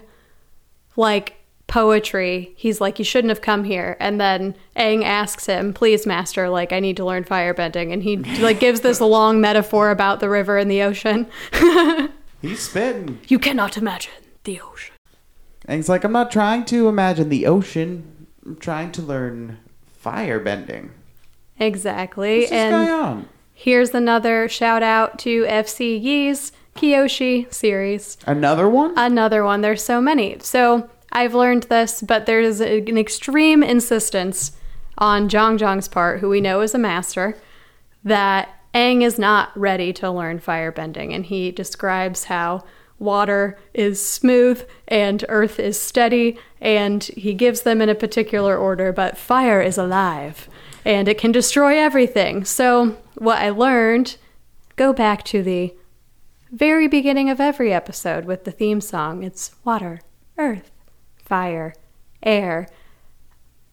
like, 0.96 1.36
poetry. 1.68 2.52
He's 2.56 2.80
like, 2.80 2.98
You 2.98 3.04
shouldn't 3.04 3.30
have 3.30 3.40
come 3.40 3.62
here. 3.64 3.96
And 4.00 4.20
then 4.20 4.56
Aang 4.76 5.04
asks 5.04 5.46
him, 5.46 5.72
Please, 5.72 6.04
master, 6.06 6.48
like, 6.48 6.72
I 6.72 6.80
need 6.80 6.96
to 6.96 7.04
learn 7.04 7.22
firebending. 7.24 7.92
And 7.92 8.02
he, 8.02 8.16
like, 8.42 8.58
gives 8.58 8.80
this 8.80 9.00
long 9.00 9.40
metaphor 9.40 9.90
about 9.90 10.18
the 10.20 10.28
river 10.28 10.58
and 10.58 10.68
the 10.70 10.82
ocean. 10.82 11.28
He's 12.42 12.60
spitting. 12.68 13.20
you 13.28 13.38
cannot 13.38 13.76
imagine 13.78 14.12
the 14.42 14.60
ocean. 14.60 14.91
Aang's 15.68 15.88
like, 15.88 16.04
I'm 16.04 16.12
not 16.12 16.30
trying 16.30 16.64
to 16.66 16.88
imagine 16.88 17.28
the 17.28 17.46
ocean. 17.46 18.26
I'm 18.44 18.56
trying 18.56 18.92
to 18.92 19.02
learn 19.02 19.58
fire 19.86 20.40
bending. 20.40 20.90
Exactly. 21.58 22.46
And? 22.48 23.28
Here's 23.54 23.94
another 23.94 24.48
shout 24.48 24.82
out 24.82 25.20
to 25.20 25.44
FC 25.44 26.02
Yee's 26.02 26.50
Kyoshi 26.74 27.52
series. 27.52 28.16
Another 28.26 28.68
one? 28.68 28.94
Another 28.96 29.44
one. 29.44 29.60
There's 29.60 29.84
so 29.84 30.00
many. 30.00 30.38
So 30.40 30.90
I've 31.12 31.34
learned 31.34 31.64
this, 31.64 32.02
but 32.02 32.26
there's 32.26 32.60
an 32.60 32.98
extreme 32.98 33.62
insistence 33.62 34.52
on 34.98 35.28
Jeong 35.28 35.58
Jeong's 35.58 35.86
part, 35.86 36.20
who 36.20 36.28
we 36.28 36.40
know 36.40 36.60
is 36.60 36.74
a 36.74 36.78
master, 36.78 37.38
that 38.02 38.48
Aang 38.74 39.02
is 39.02 39.18
not 39.18 39.56
ready 39.56 39.92
to 39.92 40.10
learn 40.10 40.40
firebending. 40.40 41.14
And 41.14 41.26
he 41.26 41.52
describes 41.52 42.24
how 42.24 42.64
water 43.02 43.58
is 43.74 44.04
smooth 44.04 44.66
and 44.88 45.24
earth 45.28 45.58
is 45.58 45.80
steady, 45.80 46.38
and 46.60 47.04
he 47.04 47.34
gives 47.34 47.62
them 47.62 47.82
in 47.82 47.88
a 47.88 47.94
particular 47.94 48.56
order, 48.56 48.92
but 48.92 49.18
fire 49.18 49.60
is 49.60 49.76
alive 49.76 50.48
and 50.84 51.08
it 51.08 51.18
can 51.18 51.32
destroy 51.32 51.78
everything. 51.78 52.44
So, 52.44 52.96
what 53.16 53.38
I 53.38 53.50
learned 53.50 54.16
go 54.76 54.92
back 54.92 55.24
to 55.24 55.42
the 55.42 55.74
very 56.50 56.88
beginning 56.88 57.30
of 57.30 57.40
every 57.40 57.72
episode 57.72 58.24
with 58.24 58.44
the 58.44 58.50
theme 58.50 58.80
song. 58.80 59.22
It's 59.22 59.54
water, 59.64 60.00
earth, 60.36 60.70
fire, 61.16 61.74
air. 62.22 62.68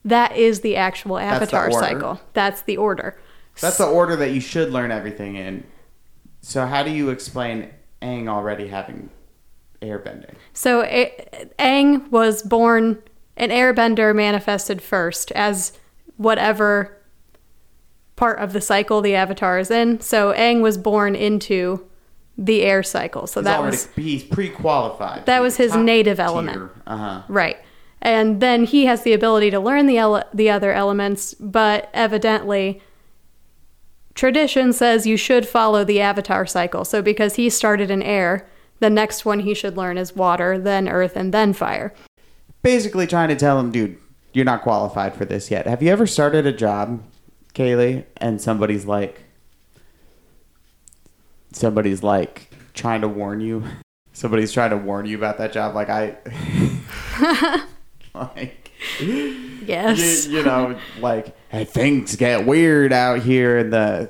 That 0.05 0.35
is 0.37 0.61
the 0.61 0.75
actual 0.75 1.15
the 1.15 1.23
avatar 1.23 1.71
order. 1.71 1.77
cycle. 1.77 2.21
That's 2.33 2.61
the 2.61 2.77
order. 2.77 3.19
That's 3.59 3.77
the 3.77 3.87
order 3.87 4.15
that 4.15 4.31
you 4.31 4.39
should 4.39 4.71
learn 4.71 4.91
everything 4.91 5.35
in. 5.35 5.65
So 6.41 6.65
how 6.65 6.83
do 6.83 6.91
you 6.91 7.09
explain 7.09 7.69
Aang 8.01 8.29
already 8.29 8.67
having 8.67 9.09
airbending? 9.81 10.35
So 10.53 10.83
A- 10.83 11.49
Aang 11.59 12.09
was 12.11 12.41
born 12.43 13.01
an 13.37 13.49
airbender 13.49 14.15
manifested 14.15 14.81
first 14.81 15.31
as 15.31 15.73
whatever 16.17 16.97
part 18.15 18.39
of 18.39 18.51
the 18.53 18.59
cycle 18.61 19.01
the 19.01 19.15
avatar 19.15 19.59
is 19.59 19.71
in. 19.71 20.01
So 20.01 20.33
Aang 20.33 20.61
was 20.61 20.77
born 20.77 21.15
into 21.15 21.85
the 22.37 22.63
air 22.63 22.83
cycle. 22.83 23.27
So 23.27 23.39
He's 23.39 23.45
that 23.45 23.59
already 23.59 23.75
was 23.77 23.89
he's 23.95 24.23
pre-qualified. 24.23 25.25
That 25.25 25.41
was 25.41 25.57
his 25.57 25.75
native 25.75 26.19
element. 26.19 26.57
element. 26.57 26.81
Uh 26.87 26.97
huh. 26.97 27.21
Right. 27.29 27.57
And 28.01 28.41
then 28.41 28.63
he 28.63 28.85
has 28.85 29.03
the 29.03 29.13
ability 29.13 29.51
to 29.51 29.59
learn 29.59 29.85
the 29.85 29.97
ele- 29.97 30.23
the 30.33 30.49
other 30.49 30.71
elements, 30.71 31.33
but 31.33 31.89
evidently 31.93 32.81
tradition 34.15 34.73
says 34.73 35.05
you 35.07 35.17
should 35.17 35.47
follow 35.47 35.83
the 35.83 36.01
avatar 36.01 36.45
cycle. 36.45 36.83
So 36.85 37.01
because 37.01 37.35
he 37.35 37.49
started 37.49 37.89
in 37.91 38.01
air, 38.03 38.47
the 38.79 38.89
next 38.89 39.25
one 39.25 39.39
he 39.39 39.53
should 39.53 39.77
learn 39.77 39.97
is 39.97 40.15
water, 40.15 40.57
then 40.57 40.87
earth, 40.87 41.15
and 41.15 41.33
then 41.33 41.53
fire. 41.53 41.93
Basically, 42.61 43.07
trying 43.07 43.29
to 43.29 43.35
tell 43.35 43.59
him, 43.59 43.71
dude, 43.71 43.97
you're 44.33 44.45
not 44.45 44.61
qualified 44.61 45.15
for 45.15 45.25
this 45.25 45.49
yet. 45.51 45.67
Have 45.67 45.81
you 45.81 45.89
ever 45.91 46.07
started 46.07 46.45
a 46.45 46.51
job, 46.51 47.03
Kaylee, 47.53 48.05
and 48.17 48.41
somebody's 48.41 48.85
like, 48.85 49.23
somebody's 51.51 52.03
like 52.03 52.51
trying 52.73 53.01
to 53.01 53.07
warn 53.07 53.41
you, 53.41 53.63
somebody's 54.13 54.51
trying 54.51 54.71
to 54.71 54.77
warn 54.77 55.05
you 55.05 55.17
about 55.17 55.37
that 55.37 55.51
job, 55.53 55.75
like 55.75 55.89
I, 55.89 56.17
like. 58.13 58.55
Yes. 59.01 60.25
you, 60.25 60.37
you 60.37 60.43
know, 60.43 60.79
like 60.99 61.35
hey, 61.49 61.65
things 61.65 62.15
get 62.15 62.45
weird 62.45 62.93
out 62.93 63.19
here 63.19 63.57
in 63.57 63.71
the 63.71 64.09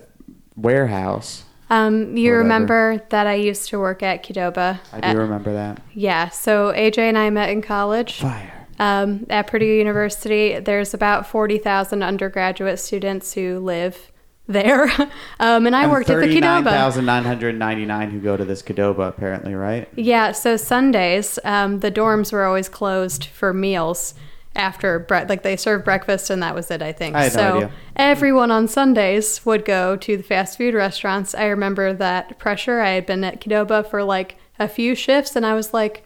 warehouse. 0.55 1.43
Um, 1.69 2.17
you 2.17 2.31
Whatever. 2.31 2.37
remember 2.39 3.05
that 3.09 3.27
I 3.27 3.35
used 3.35 3.69
to 3.69 3.79
work 3.79 4.01
at 4.03 4.23
Qdoba? 4.23 4.79
I 4.91 5.11
do 5.13 5.19
remember 5.19 5.53
that. 5.53 5.81
Yeah. 5.93 6.29
So 6.29 6.73
AJ 6.73 6.97
and 6.99 7.17
I 7.17 7.29
met 7.29 7.49
in 7.49 7.61
college. 7.61 8.21
Fire. 8.21 8.67
Um, 8.79 9.25
at 9.29 9.47
Purdue 9.47 9.65
University, 9.65 10.57
there's 10.59 10.93
about 10.93 11.27
40,000 11.27 12.01
undergraduate 12.01 12.79
students 12.79 13.33
who 13.33 13.59
live 13.59 14.09
there. 14.47 14.89
um, 15.39 15.67
and 15.67 15.75
I 15.75 15.83
And 15.83 15.91
worked 15.91 16.09
at 16.09 16.19
the 16.19 16.27
Qdoba. 16.27 16.63
39,999 16.63 18.09
who 18.11 18.19
go 18.19 18.37
to 18.37 18.45
this 18.45 18.61
Qdoba, 18.61 19.09
apparently, 19.09 19.53
right? 19.53 19.87
Yeah, 19.95 20.31
so 20.31 20.55
Sundays, 20.57 21.37
um, 21.43 21.81
the 21.81 21.91
dorms 21.91 22.31
were 22.31 22.45
always 22.45 22.69
closed 22.69 23.25
for 23.25 23.53
meals 23.53 24.13
after 24.55 24.99
bre- 24.99 25.25
like 25.27 25.43
they 25.43 25.55
served 25.55 25.85
breakfast 25.85 26.29
and 26.29 26.41
that 26.43 26.55
was 26.55 26.71
it. 26.71 26.81
I 26.81 26.91
think. 26.91 27.15
I 27.15 27.23
no 27.23 27.29
so 27.29 27.55
idea. 27.57 27.71
everyone 27.95 28.51
on 28.51 28.67
Sundays 28.67 29.45
would 29.45 29.65
go 29.65 29.95
to 29.97 30.17
the 30.17 30.23
fast 30.23 30.57
food 30.57 30.73
restaurants. 30.73 31.35
I 31.35 31.45
remember 31.45 31.93
that 31.93 32.39
pressure. 32.39 32.81
I 32.81 32.91
had 32.91 33.05
been 33.05 33.23
at 33.23 33.41
Qdoba 33.41 33.89
for 33.89 34.03
like 34.03 34.37
a 34.57 34.67
few 34.67 34.95
shifts, 34.95 35.35
and 35.35 35.45
I 35.45 35.53
was 35.53 35.73
like, 35.73 36.05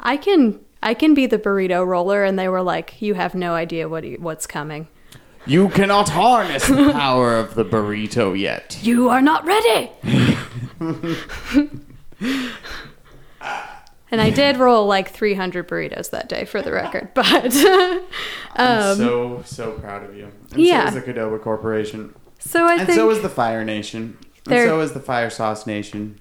I 0.00 0.16
can. 0.16 0.60
I 0.82 0.94
can 0.94 1.14
be 1.14 1.26
the 1.26 1.38
burrito 1.38 1.84
roller, 1.84 2.22
and 2.22 2.38
they 2.38 2.48
were 2.48 2.62
like, 2.62 3.00
"You 3.00 3.14
have 3.14 3.34
no 3.34 3.54
idea 3.54 3.88
what 3.88 4.04
you, 4.04 4.18
what's 4.20 4.46
coming. 4.46 4.88
You 5.46 5.68
cannot 5.70 6.10
harness 6.10 6.68
the 6.68 6.92
power 6.92 7.36
of 7.36 7.54
the 7.54 7.64
burrito 7.64 8.38
yet. 8.38 8.78
You 8.82 9.08
are 9.08 9.22
not 9.22 9.44
ready." 9.44 9.90
and 14.10 14.20
I 14.20 14.30
did 14.30 14.56
roll 14.56 14.86
like 14.86 15.10
300 15.10 15.66
burritos 15.68 16.10
that 16.10 16.28
day, 16.28 16.44
for 16.44 16.62
the 16.62 16.72
record. 16.72 17.10
But 17.14 17.54
I'm 18.54 18.90
um, 18.92 18.96
so, 18.96 19.42
so 19.44 19.72
proud 19.72 20.04
of 20.04 20.16
you. 20.16 20.30
And 20.52 20.60
yeah. 20.62 20.90
so 20.90 20.96
is 20.98 21.04
the 21.04 21.12
Qdoba 21.12 21.42
Corporation. 21.42 22.14
so 22.38 22.64
I 22.66 22.76
And 22.76 22.86
think. 22.86 22.96
so 22.96 23.10
is 23.10 23.22
the 23.22 23.28
Fire 23.28 23.64
Nation. 23.64 24.16
And 24.48 24.68
so 24.68 24.80
is 24.80 24.92
the 24.92 25.00
Fire 25.00 25.28
Sauce 25.30 25.66
Nation. 25.66 26.18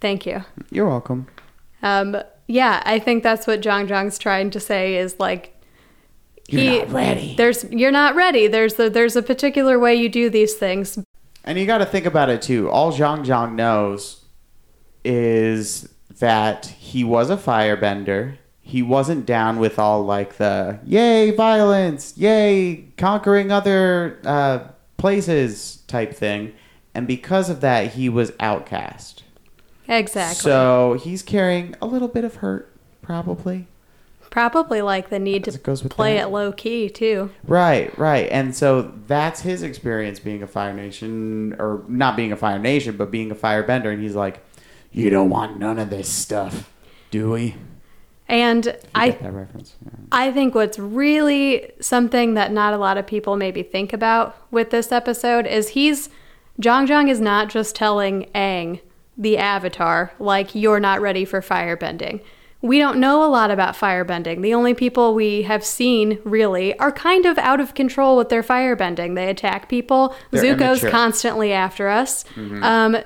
thank 0.00 0.26
you. 0.26 0.44
You're 0.70 0.88
welcome. 0.88 1.26
Um, 1.82 2.16
yeah, 2.46 2.82
I 2.84 2.98
think 2.98 3.22
that's 3.22 3.46
what 3.46 3.60
Jeong 3.62 3.88
Jeong's 3.88 4.18
trying 4.18 4.50
to 4.50 4.60
say 4.60 4.96
is 4.96 5.18
like 5.18 5.56
You're 6.48 6.80
not 6.84 6.92
ready. 6.92 7.34
There's 7.36 7.64
you're 7.70 7.90
not 7.92 8.14
ready. 8.14 8.46
There's 8.46 8.78
a, 8.78 8.90
there's 8.90 9.16
a 9.16 9.22
particular 9.22 9.78
way 9.78 9.94
you 9.94 10.08
do 10.08 10.28
these 10.28 10.54
things. 10.54 10.98
And 11.44 11.58
you 11.58 11.66
got 11.66 11.78
to 11.78 11.86
think 11.86 12.04
about 12.06 12.28
it 12.28 12.42
too. 12.42 12.68
All 12.70 12.92
Jeong 12.92 13.24
Jeong 13.24 13.54
knows 13.54 14.24
is 15.04 15.88
that 16.22 16.66
he 16.66 17.02
was 17.02 17.30
a 17.30 17.36
firebender. 17.36 18.36
He 18.60 18.80
wasn't 18.80 19.26
down 19.26 19.58
with 19.58 19.76
all 19.76 20.04
like 20.04 20.36
the 20.36 20.78
yay 20.86 21.32
violence, 21.32 22.16
yay 22.16 22.84
conquering 22.96 23.50
other 23.50 24.20
uh, 24.24 24.60
places 24.98 25.82
type 25.88 26.14
thing, 26.14 26.52
and 26.94 27.08
because 27.08 27.50
of 27.50 27.60
that, 27.62 27.94
he 27.94 28.08
was 28.08 28.30
outcast. 28.38 29.24
Exactly. 29.88 30.36
So 30.36 30.96
he's 31.02 31.24
carrying 31.24 31.74
a 31.82 31.86
little 31.86 32.06
bit 32.06 32.22
of 32.22 32.36
hurt, 32.36 32.70
probably. 33.02 33.66
Probably 34.30 34.80
like 34.80 35.10
the 35.10 35.18
need 35.18 35.48
As 35.48 35.54
to 35.54 35.60
goes 35.60 35.82
with 35.82 35.90
play 35.90 36.14
that. 36.14 36.28
it 36.28 36.30
low 36.30 36.52
key 36.52 36.88
too. 36.88 37.30
Right, 37.42 37.96
right. 37.98 38.28
And 38.30 38.54
so 38.54 38.92
that's 39.08 39.40
his 39.40 39.64
experience 39.64 40.20
being 40.20 40.42
a 40.44 40.46
Fire 40.46 40.72
Nation, 40.72 41.56
or 41.58 41.82
not 41.88 42.14
being 42.14 42.30
a 42.30 42.36
Fire 42.36 42.60
Nation, 42.60 42.96
but 42.96 43.10
being 43.10 43.32
a 43.32 43.34
firebender. 43.34 43.92
And 43.92 44.00
he's 44.00 44.14
like, 44.14 44.40
You 44.92 45.10
don't 45.10 45.30
want 45.30 45.58
none 45.58 45.78
of 45.78 45.90
this 45.90 46.08
stuff, 46.08 46.70
do 47.10 47.30
we? 47.30 47.56
And 48.28 48.66
You 48.66 48.72
I 48.94 49.10
that 49.10 49.32
reference? 49.32 49.76
Yeah. 49.84 49.90
I 50.10 50.30
think 50.32 50.54
what's 50.54 50.78
really 50.78 51.72
something 51.80 52.34
that 52.34 52.52
not 52.52 52.72
a 52.72 52.78
lot 52.78 52.96
of 52.98 53.06
people 53.06 53.36
maybe 53.36 53.62
think 53.62 53.92
about 53.92 54.36
with 54.50 54.70
this 54.70 54.92
episode 54.92 55.46
is 55.46 55.70
he's 55.70 56.08
Jeong 56.60 56.86
Jeong 56.86 57.10
is 57.10 57.20
not 57.20 57.48
just 57.48 57.74
telling 57.74 58.30
Aang, 58.34 58.80
the 59.16 59.38
avatar, 59.38 60.12
like 60.18 60.54
you're 60.54 60.80
not 60.80 61.00
ready 61.00 61.24
for 61.24 61.40
firebending. 61.40 62.22
We 62.60 62.78
don't 62.78 62.98
know 62.98 63.24
a 63.24 63.28
lot 63.28 63.50
about 63.50 63.74
firebending. 63.74 64.40
The 64.40 64.54
only 64.54 64.72
people 64.72 65.14
we 65.14 65.42
have 65.42 65.64
seen 65.64 66.20
really 66.24 66.78
are 66.78 66.92
kind 66.92 67.26
of 67.26 67.36
out 67.38 67.60
of 67.60 67.74
control 67.74 68.16
with 68.16 68.28
their 68.28 68.42
firebending. 68.42 69.16
They 69.16 69.28
attack 69.28 69.68
people. 69.68 70.14
They're 70.30 70.44
Zuko's 70.44 70.80
immature. 70.80 70.90
constantly 70.90 71.52
after 71.52 71.88
us. 71.88 72.24
Um, 72.36 72.98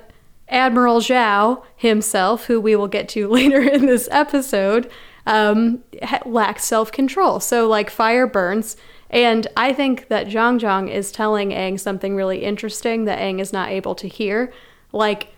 Admiral 0.48 1.00
Zhao 1.00 1.62
himself, 1.76 2.46
who 2.46 2.60
we 2.60 2.76
will 2.76 2.88
get 2.88 3.08
to 3.10 3.28
later 3.30 3.60
in 3.60 3.86
this 3.86 4.08
episode, 4.10 4.90
um, 5.26 5.82
ha- 6.02 6.22
lacks 6.24 6.64
self 6.64 6.92
control. 6.92 7.40
So, 7.40 7.68
like, 7.68 7.90
fire 7.90 8.26
burns. 8.26 8.76
And 9.10 9.46
I 9.56 9.72
think 9.72 10.08
that 10.08 10.26
Jeong 10.26 10.58
Jeong 10.58 10.90
is 10.90 11.12
telling 11.12 11.50
Aang 11.50 11.78
something 11.78 12.16
really 12.16 12.44
interesting 12.44 13.04
that 13.04 13.20
Aang 13.20 13.40
is 13.40 13.52
not 13.52 13.68
able 13.68 13.94
to 13.96 14.08
hear. 14.08 14.52
Like, 14.92 15.28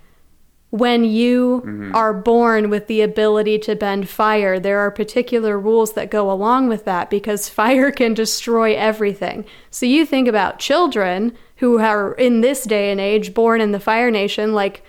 when 0.71 1.03
you 1.05 1.91
are 1.95 2.13
born 2.13 2.69
with 2.69 2.89
the 2.89 3.01
ability 3.01 3.59
to 3.61 3.75
bend 3.75 4.09
fire, 4.09 4.61
there 4.61 4.79
are 4.81 4.91
particular 4.91 5.59
rules 5.59 5.95
that 5.95 6.11
go 6.11 6.31
along 6.31 6.69
with 6.69 6.85
that 6.85 7.09
because 7.09 7.49
fire 7.49 7.91
can 7.91 8.13
destroy 8.13 8.75
everything. 8.75 9.47
So 9.71 9.87
you 9.87 10.05
think 10.05 10.29
about 10.29 10.59
children 10.59 11.33
who 11.57 11.79
are 11.79 12.13
in 12.15 12.43
this 12.43 12.65
day 12.65 12.91
and 12.91 13.01
age 13.01 13.33
born 13.33 13.61
in 13.63 13.73
the 13.73 13.81
Fire 13.81 14.11
Nation, 14.11 14.53
like, 14.53 14.83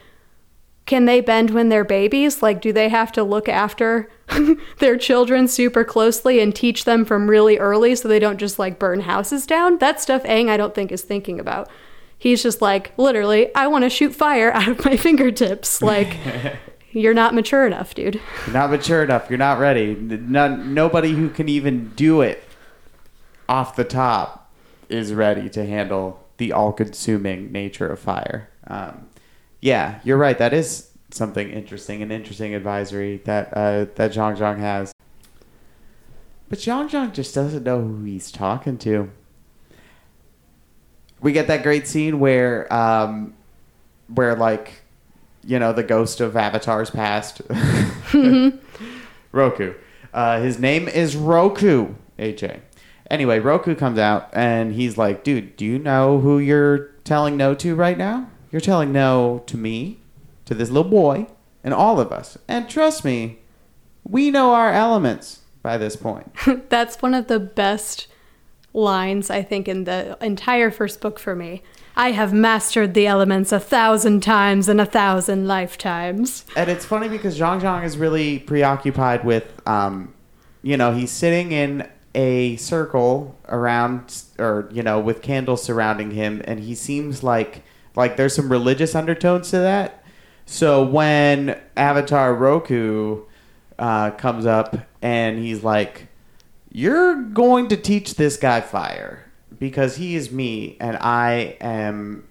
can 0.90 1.06
they 1.06 1.22
bend 1.22 1.52
when 1.52 1.70
they're 1.70 1.84
babies? 1.84 2.42
Like, 2.42 2.62
do 2.62 2.74
they 2.74 2.90
have 2.90 3.12
to 3.12 3.24
look 3.24 3.48
after 3.48 4.10
their 4.80 4.98
children 4.98 5.48
super 5.48 5.84
closely 5.84 6.40
and 6.40 6.54
teach 6.54 6.84
them 6.84 7.06
from 7.06 7.30
really 7.30 7.60
early 7.60 7.94
so 7.94 8.08
they 8.08 8.18
don't 8.18 8.40
just 8.40 8.58
like 8.58 8.80
burn 8.80 9.02
houses 9.02 9.46
down? 9.46 9.78
That 9.78 10.02
stuff 10.02 10.24
Aang 10.24 10.50
I 10.50 10.58
don't 10.58 10.74
think 10.74 10.92
is 10.92 11.04
thinking 11.04 11.40
about. 11.40 11.70
He's 12.18 12.42
just 12.42 12.60
like, 12.60 12.92
literally, 12.98 13.54
I 13.54 13.68
want 13.68 13.84
to 13.84 13.90
shoot 13.92 14.16
fire 14.16 14.52
out 14.56 14.68
of 14.68 14.84
my 14.84 14.98
fingertips. 14.98 15.84
Like, 15.84 16.18
you're 16.92 17.14
not 17.14 17.36
mature 17.36 17.68
enough, 17.68 17.94
dude. 17.94 18.20
You're 18.48 18.54
not 18.56 18.72
mature 18.72 19.04
enough. 19.04 19.30
You're 19.30 19.38
not 19.38 19.60
ready. 19.60 19.94
None, 19.94 20.74
nobody 20.74 21.12
who 21.12 21.30
can 21.30 21.48
even 21.48 21.90
do 21.90 22.22
it 22.22 22.44
off 23.48 23.76
the 23.76 23.84
top 23.84 24.52
is 24.90 25.14
ready 25.14 25.52
to 25.52 25.68
handle 25.68 26.26
the 26.38 26.52
all 26.52 26.74
consuming 26.74 27.52
nature 27.52 27.92
of 27.92 28.00
fire. 28.00 28.50
Um, 28.66 29.09
yeah, 29.62 30.00
you're 30.04 30.18
right. 30.18 30.38
That 30.38 30.54
is 30.54 30.90
something 31.12 31.50
interesting, 31.50 32.02
an 32.02 32.12
interesting 32.12 32.54
advisory 32.54 33.18
that 33.26 33.54
uh, 33.54 33.86
that 33.96 34.12
Jeong 34.12 34.38
Jeong 34.38 34.60
has. 34.60 34.94
But 36.50 36.60
Jeong 36.60 36.90
Jeong 36.90 37.14
just 37.14 37.36
doesn't 37.36 37.64
know 37.64 37.82
who 37.82 38.04
he's 38.04 38.32
talking 38.32 38.78
to. 38.80 39.12
We 41.22 41.32
get 41.32 41.48
that 41.48 41.64
great 41.64 41.88
scene 41.88 42.20
where, 42.20 42.72
um, 42.74 43.36
where 44.08 44.36
like, 44.36 44.82
you 45.44 45.60
know, 45.60 45.74
the 45.74 45.84
ghost 45.84 46.22
of 46.22 46.36
Avatar's 46.36 46.90
past. 46.90 47.42
Roku. 49.32 49.74
Uh, 50.14 50.40
his 50.42 50.58
name 50.60 50.88
is 50.88 51.16
Roku. 51.16 51.94
AJ. 52.18 52.62
Anyway, 53.12 53.40
Roku 53.40 53.76
comes 53.76 54.00
out 54.00 54.30
and 54.34 54.74
he's 54.74 54.98
like, 54.98 55.24
"Dude, 55.24 55.56
do 55.56 55.66
you 55.66 55.80
know 55.80 56.20
who 56.20 56.40
you're 56.40 56.92
telling 57.04 57.38
no 57.38 57.54
to 57.56 57.76
right 57.76 57.98
now? 57.98 58.30
You're 58.52 58.62
telling 58.62 58.92
no 58.92 59.44
to 59.48 59.58
me, 59.58 60.00
to 60.46 60.54
this 60.54 60.70
little 60.70 60.90
boy, 60.90 61.28
and 61.64 61.74
all 61.74 62.00
of 62.00 62.12
us. 62.12 62.38
And 62.48 62.70
trust 62.70 63.06
me, 63.06 63.40
we 64.04 64.32
know 64.32 64.54
our 64.54 64.72
elements 64.72 65.42
by 65.62 65.78
this 65.78 65.96
point." 65.96 66.32
That's 66.70 67.02
one 67.02 67.14
of 67.14 67.28
the 67.28 67.40
best 67.40 68.08
lines, 68.74 69.30
I 69.30 69.42
think, 69.42 69.68
in 69.68 69.84
the 69.84 70.18
entire 70.22 70.72
first 70.72 71.02
book 71.02 71.20
for 71.20 71.36
me. 71.36 71.62
I 71.96 72.12
have 72.12 72.32
mastered 72.32 72.94
the 72.94 73.08
elements 73.08 73.52
a 73.52 73.60
thousand 73.60 74.22
times 74.22 74.70
in 74.70 74.80
a 74.80 74.86
thousand 74.86 75.48
lifetimes. 75.48 76.46
And 76.56 76.70
it's 76.70 76.86
funny 76.86 77.10
because 77.10 77.38
Jeong 77.38 77.60
Jeong 77.60 77.84
is 77.84 77.98
really 77.98 78.40
preoccupied 78.40 79.26
with, 79.26 79.62
um, 79.68 80.14
you 80.62 80.78
know, 80.78 80.94
he's 80.94 81.12
sitting 81.12 81.52
in 81.52 81.90
a 82.16 82.56
circle 82.56 83.38
around, 83.50 84.24
or 84.38 84.70
you 84.72 84.82
know, 84.82 85.00
with 85.00 85.22
candles 85.22 85.64
surrounding 85.64 86.12
him, 86.12 86.42
and 86.46 86.62
he 86.62 86.74
seems 86.74 87.22
like 87.22 87.64
like 87.96 88.18
there's 88.18 88.36
some 88.36 88.52
religious 88.52 88.96
undertones 88.96 89.50
to 89.52 89.58
that. 89.58 90.04
So 90.46 90.84
when 90.84 91.60
Avatar 91.78 92.34
Roku 92.34 93.24
uh, 93.78 94.12
comes 94.12 94.46
up 94.46 94.78
and 95.02 95.38
he's 95.40 95.64
like, 95.64 96.08
"You're 96.72 97.16
going 97.16 97.68
to 97.70 97.78
teach 97.78 98.16
this 98.16 98.38
guy 98.38 98.62
fire 98.62 99.32
because 99.58 99.98
he 99.98 100.16
is 100.16 100.32
me 100.32 100.78
and 100.80 100.98
I 100.98 101.58
am 101.62 102.28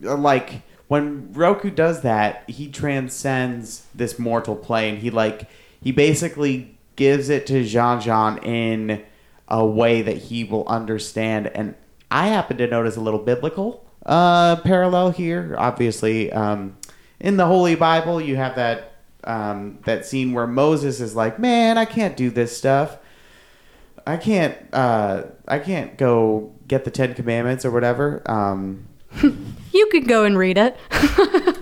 like." 0.00 0.62
When 0.88 1.34
Roku 1.34 1.68
does 1.68 2.00
that, 2.00 2.48
he 2.48 2.66
transcends 2.66 3.84
this 3.94 4.18
mortal 4.18 4.56
plane. 4.56 4.96
He 4.96 5.10
like 5.10 5.46
he 5.82 5.92
basically 5.92 6.78
gives 6.96 7.28
it 7.28 7.46
to 7.46 7.62
Jeong 7.62 8.02
Jeong 8.02 8.42
in 8.42 9.04
a 9.48 9.64
way 9.64 10.02
that 10.02 10.16
he 10.16 10.44
will 10.44 10.66
understand. 10.66 11.46
And 11.48 11.74
I 12.10 12.28
happen 12.28 12.56
to 12.58 12.66
notice 12.66 12.96
a 12.96 13.00
little 13.00 13.20
biblical 13.20 13.84
uh, 14.08 14.56
parallel 14.56 15.10
here. 15.12 15.54
Obviously, 15.58 16.32
um, 16.32 16.76
in 17.20 17.36
the 17.36 17.46
Holy 17.46 17.74
Bible, 17.76 18.20
you 18.20 18.34
have 18.36 18.56
that 18.56 18.94
um, 19.24 19.78
that 19.84 20.06
scene 20.06 20.32
where 20.32 20.46
Moses 20.46 21.00
is 21.00 21.14
like, 21.14 21.38
"Man, 21.38 21.78
I 21.78 21.84
can't 21.84 22.16
do 22.16 22.30
this 22.30 22.56
stuff. 22.56 22.96
I 24.06 24.16
can't. 24.16 24.56
Uh, 24.72 25.24
I 25.46 25.58
can't 25.58 25.96
go 25.98 26.54
get 26.66 26.84
the 26.84 26.90
Ten 26.90 27.14
Commandments 27.14 27.64
or 27.64 27.70
whatever." 27.70 28.22
Um, 28.26 28.88
You 29.72 29.86
could 29.92 30.08
go 30.08 30.24
and 30.24 30.36
read 30.36 30.58
it. 30.58 30.76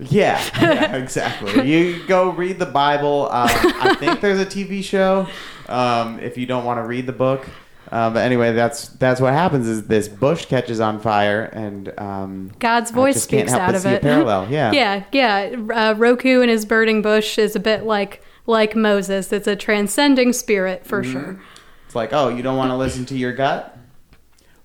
Yeah, 0.00 0.40
yeah, 0.60 0.94
exactly. 0.94 1.68
you 1.68 2.06
go 2.06 2.30
read 2.30 2.60
the 2.60 2.66
Bible. 2.66 3.24
Um, 3.32 3.48
I 3.50 3.96
think 3.98 4.20
there's 4.20 4.38
a 4.38 4.46
TV 4.46 4.84
show. 4.84 5.26
Um, 5.68 6.20
if 6.20 6.38
you 6.38 6.46
don't 6.46 6.64
want 6.64 6.78
to 6.78 6.84
read 6.84 7.06
the 7.06 7.12
book, 7.12 7.48
um, 7.90 8.14
but 8.14 8.24
anyway, 8.24 8.52
that's 8.52 8.88
that's 8.88 9.20
what 9.20 9.32
happens. 9.32 9.66
Is 9.66 9.86
this 9.86 10.08
bush 10.08 10.44
catches 10.46 10.80
on 10.80 11.00
fire 11.00 11.42
and 11.52 11.92
um, 11.98 12.52
God's 12.58 12.90
voice 12.90 13.22
speaks 13.22 13.50
help 13.50 13.62
out 13.62 13.66
but 13.68 13.74
of 13.76 13.82
see 13.82 13.88
a 13.90 13.92
it. 13.94 14.02
parallel, 14.02 14.46
yeah. 14.50 14.72
yeah, 14.72 15.04
yeah. 15.12 15.56
Uh, 15.74 15.94
Roku 15.96 16.40
and 16.40 16.50
his 16.50 16.64
burning 16.66 17.02
bush 17.02 17.38
is 17.38 17.54
a 17.56 17.60
bit 17.60 17.84
like 17.84 18.22
like 18.46 18.74
Moses. 18.76 19.32
It's 19.32 19.46
a 19.46 19.56
transcending 19.56 20.32
spirit 20.32 20.86
for 20.86 21.02
Mm-hmm. 21.02 21.12
sure. 21.12 21.40
It's 21.86 21.94
like, 21.94 22.12
oh, 22.12 22.28
you 22.28 22.42
don't 22.42 22.56
want 22.58 22.70
to 22.70 22.76
listen 22.76 23.06
to 23.06 23.16
your 23.16 23.32
gut? 23.32 23.76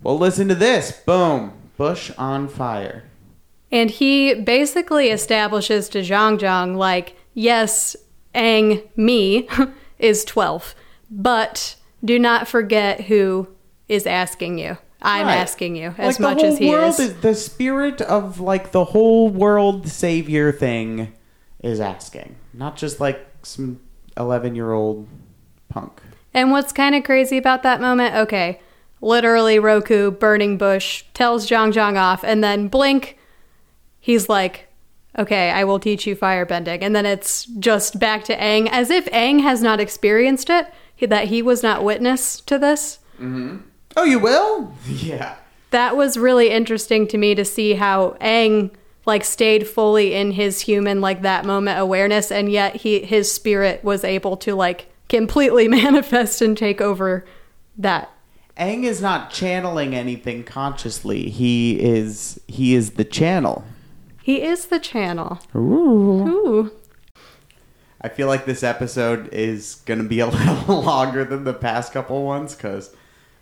Well, 0.01 0.17
listen 0.17 0.49
to 0.49 0.55
this. 0.55 0.91
Boom, 1.05 1.53
bush 1.77 2.11
on 2.17 2.49
fire. 2.49 3.05
And 3.71 3.89
he 3.89 4.33
basically 4.35 5.07
establishes 5.09 5.87
to 5.89 5.99
Jeong 5.99 6.37
Jeong, 6.37 6.75
like, 6.75 7.15
yes, 7.33 7.95
Aang, 8.35 8.83
me, 8.97 9.47
is 9.99 10.25
12, 10.25 10.75
but 11.09 11.75
do 12.03 12.19
not 12.19 12.47
forget 12.47 13.01
who 13.01 13.47
is 13.87 14.05
asking 14.05 14.59
you. 14.59 14.77
I'm 15.01 15.27
Right. 15.27 15.35
asking 15.35 15.75
you 15.75 15.93
as 15.97 16.19
like 16.19 16.19
much 16.19 16.37
the 16.37 16.43
whole 16.43 16.53
as 16.53 16.59
he 16.59 16.69
world 16.69 16.99
is. 16.99 17.13
The 17.15 17.35
spirit 17.35 18.01
of 18.01 18.39
like 18.39 18.71
the 18.71 18.85
whole 18.85 19.29
world 19.29 19.87
savior 19.89 20.51
thing 20.51 21.13
is 21.61 21.79
asking, 21.79 22.35
not 22.53 22.77
just 22.77 22.99
like 23.01 23.25
some 23.41 23.79
eleven-year-old 24.15 25.07
punk. 25.69 26.01
And 26.33 26.51
what's 26.51 26.71
kind 26.71 26.95
of 26.95 27.03
crazy 27.03 27.37
about 27.37 27.63
that 27.63 27.81
moment? 27.81 28.15
Okay, 28.15 28.59
literally 29.01 29.59
Roku, 29.59 30.09
burning 30.09 30.57
bush, 30.57 31.03
tells 31.13 31.47
Jeong 31.49 31.73
Jeong 31.73 31.97
off, 31.97 32.23
and 32.23 32.43
then 32.43 32.69
blink, 32.69 33.17
he's 33.99 34.29
like, 34.29 34.69
okay, 35.17 35.51
I 35.51 35.63
will 35.65 35.79
teach 35.79 36.07
you 36.07 36.15
firebending. 36.15 36.81
And 36.81 36.95
then 36.95 37.05
it's 37.05 37.45
just 37.45 37.99
back 37.99 38.23
to 38.25 38.37
Aang, 38.37 38.69
as 38.71 38.89
if 38.89 39.05
Aang 39.11 39.41
has 39.41 39.61
not 39.61 39.79
experienced 39.79 40.49
it, 40.49 40.67
he- 40.95 41.05
that 41.05 41.27
he 41.27 41.41
was 41.41 41.63
not 41.63 41.83
witness 41.83 42.39
to 42.41 42.57
this. 42.59 42.99
Mm-hmm. 43.15 43.57
Oh, 43.97 44.03
you 44.03 44.19
will? 44.19 44.73
Yeah. 44.87 45.35
That 45.71 45.97
was 45.97 46.17
really 46.17 46.51
interesting 46.51 47.07
to 47.07 47.17
me 47.17 47.33
to 47.33 47.43
see 47.43 47.73
how 47.73 48.11
Aang 48.21 48.69
like 49.07 49.23
stayed 49.23 49.67
fully 49.67 50.13
in 50.13 50.31
his 50.31 50.61
human 50.61 51.01
like 51.01 51.23
that 51.23 51.45
moment 51.45 51.79
awareness 51.79 52.31
and 52.31 52.51
yet 52.51 52.75
he 52.77 52.99
his 52.99 53.31
spirit 53.31 53.83
was 53.83 54.03
able 54.03 54.37
to 54.37 54.53
like 54.55 54.87
completely 55.09 55.67
manifest 55.81 56.41
and 56.43 56.55
take 56.57 56.79
over 56.79 57.25
that 57.77 58.09
Aang 58.57 58.83
is 58.83 59.01
not 59.01 59.31
channeling 59.31 59.95
anything 59.95 60.43
consciously. 60.43 61.29
He 61.31 61.79
is 61.81 62.39
he 62.47 62.75
is 62.75 62.91
the 62.91 63.03
channel. 63.03 63.65
He 64.21 64.43
is 64.43 64.67
the 64.67 64.79
channel. 64.79 65.39
Ooh. 65.55 66.27
Ooh. 66.27 66.71
I 68.03 68.09
feel 68.09 68.27
like 68.27 68.45
this 68.45 68.63
episode 68.63 69.33
is 69.33 69.75
going 69.85 69.99
to 69.99 70.07
be 70.07 70.19
a 70.19 70.27
little 70.27 70.81
longer 70.81 71.23
than 71.23 71.45
the 71.45 71.53
past 71.53 71.93
couple 71.93 72.23
ones 72.23 72.53
because 72.53 72.93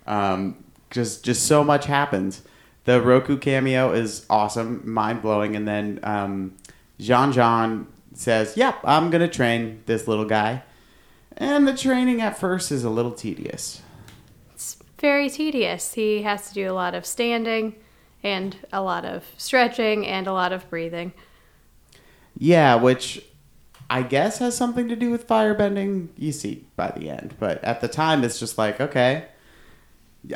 um, 0.06 0.64
just 0.90 1.24
just 1.24 1.46
so 1.46 1.64
much 1.64 1.86
happens. 1.86 2.42
The 2.84 3.00
Roku 3.00 3.38
cameo 3.38 3.92
is 3.92 4.26
awesome, 4.30 4.82
mind 4.88 5.22
blowing, 5.22 5.56
and 5.56 5.66
then 5.66 6.00
um, 6.02 6.56
Jeong 7.00 7.32
Jeong 7.32 7.86
says, 8.14 8.56
"Yep, 8.56 8.78
I'm 8.84 9.10
going 9.10 9.20
to 9.20 9.34
train 9.34 9.82
this 9.86 10.06
little 10.06 10.24
guy." 10.24 10.62
And 11.36 11.66
the 11.66 11.76
training 11.76 12.20
at 12.20 12.38
first 12.38 12.70
is 12.70 12.84
a 12.84 12.90
little 12.90 13.12
tedious. 13.12 13.82
It's 14.52 14.76
very 14.98 15.30
tedious. 15.30 15.94
He 15.94 16.22
has 16.22 16.48
to 16.48 16.54
do 16.54 16.70
a 16.70 16.74
lot 16.74 16.94
of 16.94 17.06
standing 17.06 17.74
and 18.22 18.56
a 18.72 18.82
lot 18.82 19.04
of 19.04 19.24
stretching 19.36 20.06
and 20.06 20.26
a 20.26 20.32
lot 20.32 20.52
of 20.52 20.68
breathing. 20.70 21.12
Yeah, 22.38 22.76
which 22.76 23.24
I 23.92 24.02
guess 24.02 24.38
has 24.38 24.56
something 24.56 24.88
to 24.88 24.96
do 24.96 25.10
with 25.10 25.28
firebending. 25.28 26.08
You 26.16 26.32
see 26.32 26.64
by 26.76 26.92
the 26.92 27.10
end, 27.10 27.34
but 27.38 27.62
at 27.62 27.82
the 27.82 27.88
time, 27.88 28.24
it's 28.24 28.40
just 28.40 28.56
like 28.56 28.80
okay. 28.80 29.26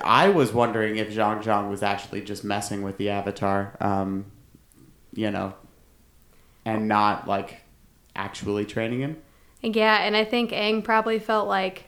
I 0.05 0.29
was 0.29 0.53
wondering 0.53 0.97
if 0.97 1.09
Jeong 1.09 1.43
Jeong 1.43 1.71
was 1.71 1.83
actually 1.83 2.21
just 2.21 2.45
messing 2.45 2.83
with 2.83 2.99
the 2.99 3.09
avatar, 3.09 3.75
um, 3.81 4.27
you 5.15 5.31
know, 5.31 5.55
and 6.67 6.87
not 6.87 7.27
like 7.27 7.63
actually 8.15 8.67
training 8.67 9.01
him. 9.01 9.17
Yeah, 9.63 10.03
and 10.03 10.15
I 10.15 10.27
think 10.27 10.51
Aang 10.51 10.85
probably 10.85 11.19
felt 11.19 11.49
like 11.49 11.85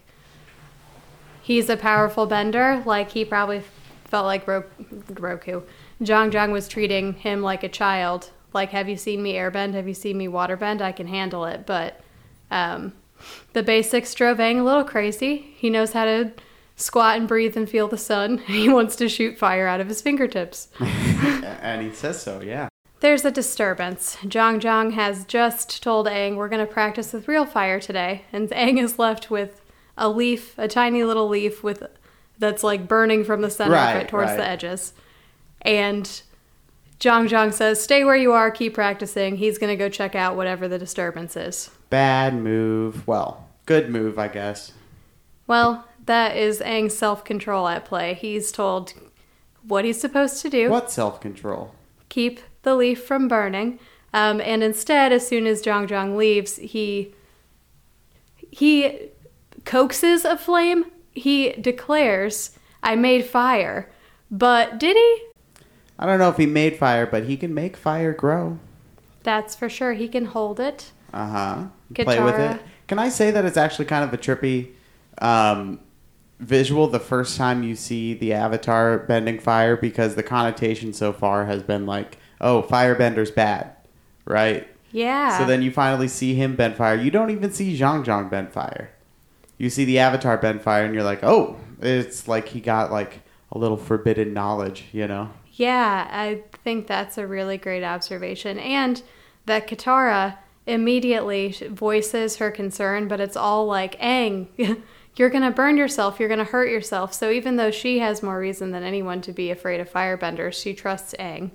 he's 1.43 1.69
a 1.69 1.77
powerful 1.77 2.25
bender. 2.25 2.83
Like 2.87 3.11
he 3.11 3.27
probably 3.27 3.63
felt 4.07 4.25
like 4.25 4.49
Ro- 4.49 4.65
Roku. 5.11 5.61
Jeong 6.01 6.31
Jeong 6.31 6.51
was 6.51 6.67
treating 6.67 7.13
him 7.13 7.43
like 7.43 7.63
a 7.63 7.69
child. 7.69 8.31
Like, 8.53 8.71
have 8.71 8.89
you 8.89 8.97
seen 8.97 9.23
me 9.23 9.35
airbend? 9.35 9.75
Have 9.75 9.89
you 9.89 9.95
seen 9.95 10.17
me 10.17 10.27
waterbend? 10.27 10.81
I 10.81 10.93
can 10.93 11.07
handle 11.07 11.45
it. 11.45 11.67
But 11.67 12.01
um, 12.51 12.93
the 13.53 13.63
basics 13.63 14.15
drove 14.15 14.39
Aang 14.39 14.61
a 14.61 14.63
little 14.63 14.85
crazy. 14.85 15.55
He 15.57 15.71
knows 15.71 15.93
how 15.93 16.05
to 16.05 16.33
squat 16.77 17.19
and 17.19 17.29
breathe 17.29 17.57
and 17.57 17.69
feel 17.69 17.89
the 17.89 17.99
sun. 17.99 18.39
He 18.47 18.69
wants 18.69 18.97
to 18.97 19.09
shoot 19.09 19.39
fire 19.39 19.67
out 19.67 19.81
of 19.81 19.89
his 19.89 20.01
fingertips. 20.01 20.69
and 20.81 21.83
he 21.83 21.93
says 21.93 22.23
so, 22.23 22.41
yeah. 22.41 22.69
There's 23.01 23.25
a 23.25 23.31
disturbance. 23.31 24.17
Jeong 24.25 24.61
Jeong 24.61 24.93
has 24.95 25.25
just 25.25 25.83
told 25.83 26.07
Aang 26.07 26.37
we're 26.37 26.49
going 26.49 26.67
to 26.67 26.73
practice 26.73 27.13
with 27.13 27.29
real 27.29 27.47
fire 27.47 27.79
today, 27.79 28.25
and 28.33 28.49
Aang 28.51 28.83
is 28.83 28.99
left 28.99 29.31
with 29.31 29.61
a 29.97 30.09
leaf, 30.09 30.55
a 30.59 30.67
tiny 30.67 31.05
little 31.05 31.29
leaf 31.29 31.63
with 31.63 31.85
that's 32.39 32.65
like 32.65 32.89
burning 32.89 33.25
from 33.25 33.41
the 33.41 33.51
center 33.51 33.75
of 33.75 33.81
Right, 33.81 33.97
it 34.03 34.09
towards 34.09 34.31
right. 34.31 34.37
the 34.37 34.49
edges. 34.49 34.93
And 35.63 36.23
Jeong 37.01 37.29
Jeong 37.29 37.53
says, 37.53 37.83
"Stay 37.83 38.03
where 38.05 38.17
you 38.17 38.33
are, 38.33 38.51
keep 38.51 38.75
practicing." 38.75 39.37
He's 39.37 39.59
going 39.59 39.71
to 39.73 39.77
go 39.77 39.89
check 39.89 40.15
out 40.15 40.37
whatever 40.37 40.67
the 40.67 40.79
disturbance 40.79 41.37
is. 41.37 41.71
Bad 41.91 42.35
move. 42.35 43.07
Well, 43.07 43.49
good 43.67 43.89
move, 43.91 44.19
I 44.19 44.29
guess. 44.29 44.73
Well, 45.47 45.87
that 46.07 46.37
is 46.37 46.61
Aang's 46.61 46.97
self-control 46.97 47.69
at 47.69 47.85
play. 47.85 48.15
He's 48.15 48.51
told 48.51 48.95
what 49.63 49.85
he's 49.85 50.01
supposed 50.01 50.43
to 50.43 50.51
do. 50.51 50.71
What 50.71 50.91
self 50.91 51.21
control? 51.21 51.75
keep 52.09 52.41
the 52.63 52.75
leaf 52.75 53.05
from 53.05 53.29
burning. 53.29 53.79
Um, 54.15 54.41
and 54.41 54.63
instead, 54.63 55.13
as 55.13 55.27
soon 55.29 55.47
as 55.47 55.63
Jeong 55.63 55.87
Jeong 55.87 56.17
leaves, 56.17 56.57
he 56.57 57.15
he 58.51 59.11
coaxes 59.65 60.25
a 60.25 60.37
flame. 60.37 60.87
He 61.13 61.53
declares, 61.53 62.59
"I 62.83 62.97
made 62.97 63.25
fire." 63.27 63.91
But 64.31 64.79
did 64.79 64.97
he? 64.97 65.23
I 65.99 66.07
don't 66.07 66.19
know 66.19 66.29
if 66.29 66.37
he 66.37 66.47
made 66.47 66.77
fire, 66.77 67.07
but 67.07 67.25
he 67.25 67.37
can 67.37 67.53
make 67.53 67.77
fire 67.77 68.13
grow. 68.13 68.59
That's 69.23 69.57
for 69.57 69.69
sure. 69.69 69.95
He 69.95 70.09
can 70.09 70.27
hold 70.27 70.61
it. 70.61 70.93
Uh 71.13 71.27
huh. 71.27 71.65
Play 71.95 72.21
with 72.21 72.39
it. 72.39 72.61
Can 72.87 72.99
I 72.99 73.09
say 73.09 73.31
that 73.31 73.45
it's 73.45 73.57
actually 73.57 73.87
kind 73.87 74.05
of 74.05 74.13
a 74.13 74.19
trippy 74.19 74.71
um, 75.21 75.81
visual 76.39 76.87
the 76.87 77.01
first 77.01 77.37
time 77.37 77.63
you 77.63 77.75
see 77.75 78.15
the 78.15 78.33
Avatar 78.33 78.99
bending 78.99 79.39
fire 79.39 79.77
because 79.77 80.15
the 80.15 80.23
connotation 80.23 80.93
so 80.93 81.13
far 81.13 81.47
has 81.47 81.63
been 81.63 81.87
like, 81.87 82.19
oh, 82.41 82.63
firebender's 82.63 83.31
bad, 83.31 83.73
right? 84.25 84.69
Yeah. 84.93 85.37
So 85.39 85.45
then 85.45 85.63
you 85.63 85.71
finally 85.71 86.09
see 86.09 86.35
him 86.35 86.57
bend 86.57 86.77
fire. 86.77 86.95
You 86.95 87.11
don't 87.11 87.31
even 87.31 87.53
see 87.53 87.79
Jeong 87.79 88.05
Jeong 88.05 88.31
bend 88.31 88.53
fire. 88.53 88.91
You 89.59 89.71
see 89.71 89.85
the 89.85 89.99
Avatar 89.99 90.39
bend 90.39 90.63
fire, 90.63 90.85
and 90.85 90.95
you're 90.95 91.03
like, 91.03 91.25
oh, 91.25 91.57
it's 91.83 92.29
like 92.29 92.49
he 92.49 92.61
got 92.61 92.93
like 92.93 93.21
a 93.51 93.59
little 93.59 93.77
forbidden 93.77 94.33
knowledge, 94.33 94.85
you 94.93 95.07
know? 95.07 95.31
Yeah, 95.59 96.07
I 96.09 96.43
think 96.63 96.87
that's 96.87 97.19
a 97.19 97.27
really 97.27 97.59
great 97.59 97.83
observation. 97.83 98.61
And 98.61 99.03
that 99.47 99.67
Katara 99.67 100.39
immediately 100.69 101.51
voices 101.69 102.37
her 102.37 102.53
concern, 102.53 103.09
but 103.09 103.21
it's 103.21 103.37
all 103.37 103.67
like, 103.67 103.99
Aang, 104.01 104.47
you're 105.17 105.31
going 105.31 105.43
to 105.43 105.51
burn 105.51 105.77
yourself, 105.77 106.21
you're 106.21 106.29
going 106.29 106.39
to 106.39 106.45
hurt 106.45 106.71
yourself. 106.71 107.13
So 107.13 107.33
even 107.33 107.57
though 107.57 107.73
she 107.73 107.99
has 107.99 108.23
more 108.23 108.39
reason 108.39 108.71
than 108.71 108.85
anyone 108.85 109.21
to 109.23 109.33
be 109.33 109.51
afraid 109.51 109.81
of 109.81 109.91
firebenders, 109.91 110.63
she 110.63 110.75
trusts 110.75 111.13
Aang, 111.19 111.51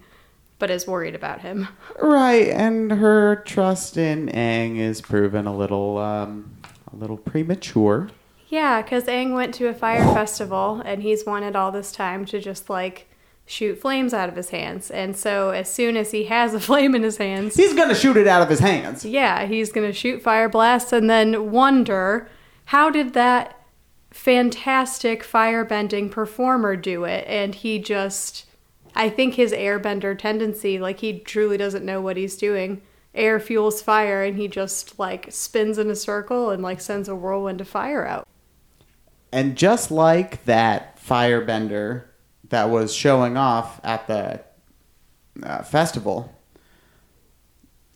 but 0.59 0.69
is 0.69 0.85
worried 0.85 1.15
about 1.15 1.39
him. 1.39 1.69
Right, 1.97 2.49
and 2.49 2.91
her 2.91 3.37
trust 3.45 3.95
in 3.95 4.27
Aang 4.27 4.79
is 4.79 4.99
proven 4.99 5.47
a 5.47 5.55
little, 5.55 5.97
um, 5.97 6.57
a 6.91 6.97
little 6.97 7.17
premature. 7.17 8.09
Yeah, 8.49 8.81
because 8.81 9.05
Aang 9.05 9.33
went 9.33 9.53
to 9.55 9.67
a 9.67 9.73
fire 9.73 10.03
festival 10.13 10.81
and 10.83 11.01
he's 11.01 11.25
wanted 11.25 11.55
all 11.55 11.71
this 11.71 11.93
time 11.93 12.25
to 12.25 12.41
just 12.41 12.69
like 12.69 13.07
shoot 13.45 13.79
flames 13.79 14.13
out 14.13 14.29
of 14.29 14.36
his 14.36 14.49
hands. 14.49 14.89
And 14.89 15.15
so 15.15 15.49
as 15.49 15.71
soon 15.71 15.97
as 15.97 16.12
he 16.12 16.25
has 16.25 16.53
a 16.53 16.60
flame 16.62 16.95
in 16.95 17.03
his 17.03 17.17
hands, 17.17 17.56
He's 17.56 17.73
gonna 17.73 17.95
shoot 17.95 18.17
it 18.17 18.27
out 18.27 18.41
of 18.41 18.49
his 18.49 18.60
hands. 18.60 19.06
Yeah, 19.06 19.45
he's 19.45 19.71
going 19.71 19.88
to 19.88 19.93
shoot 19.93 20.21
fire 20.21 20.49
blasts 20.49 20.93
and 20.93 21.10
then 21.10 21.51
wonder 21.51 22.27
how 22.65 22.89
did 22.89 23.13
that 23.13 23.60
fantastic 24.12 25.23
firebending 25.23 26.10
performer 26.10 26.75
do 26.75 27.03
it? 27.03 27.25
And 27.27 27.56
he 27.56 27.79
just, 27.79 28.45
I 28.95 29.10
think 29.10 29.36
his 29.36 29.51
airbender 29.51 30.17
tendency, 30.17 30.79
like 30.79 30.99
he 30.99 31.19
truly 31.19 31.58
doesn't 31.58 31.86
know 31.86 32.01
what 32.01 32.17
he's 32.17 32.38
doing. 32.38 32.82
Air 33.15 33.39
fuels 33.39 33.82
fire 33.82 34.23
and 34.23 34.38
he 34.38 34.47
just 34.47 34.97
like 34.97 35.27
spins 35.32 35.77
in 35.77 35.89
a 35.89 35.95
circle 35.95 36.49
and 36.49 36.63
like 36.63 36.82
sends 36.82 37.08
a 37.10 37.15
whirlwind 37.15 37.62
of 37.62 37.67
fire 37.67 38.06
out. 38.06 38.27
And 39.32 39.56
just 39.56 39.91
like 39.91 40.45
that 40.45 40.99
firebender 41.03 42.06
that 42.53 42.69
was 42.69 42.93
showing 42.93 43.35
off 43.35 43.81
at 43.83 44.05
the 44.07 44.39
uh, 45.41 45.63
festival, 45.63 46.31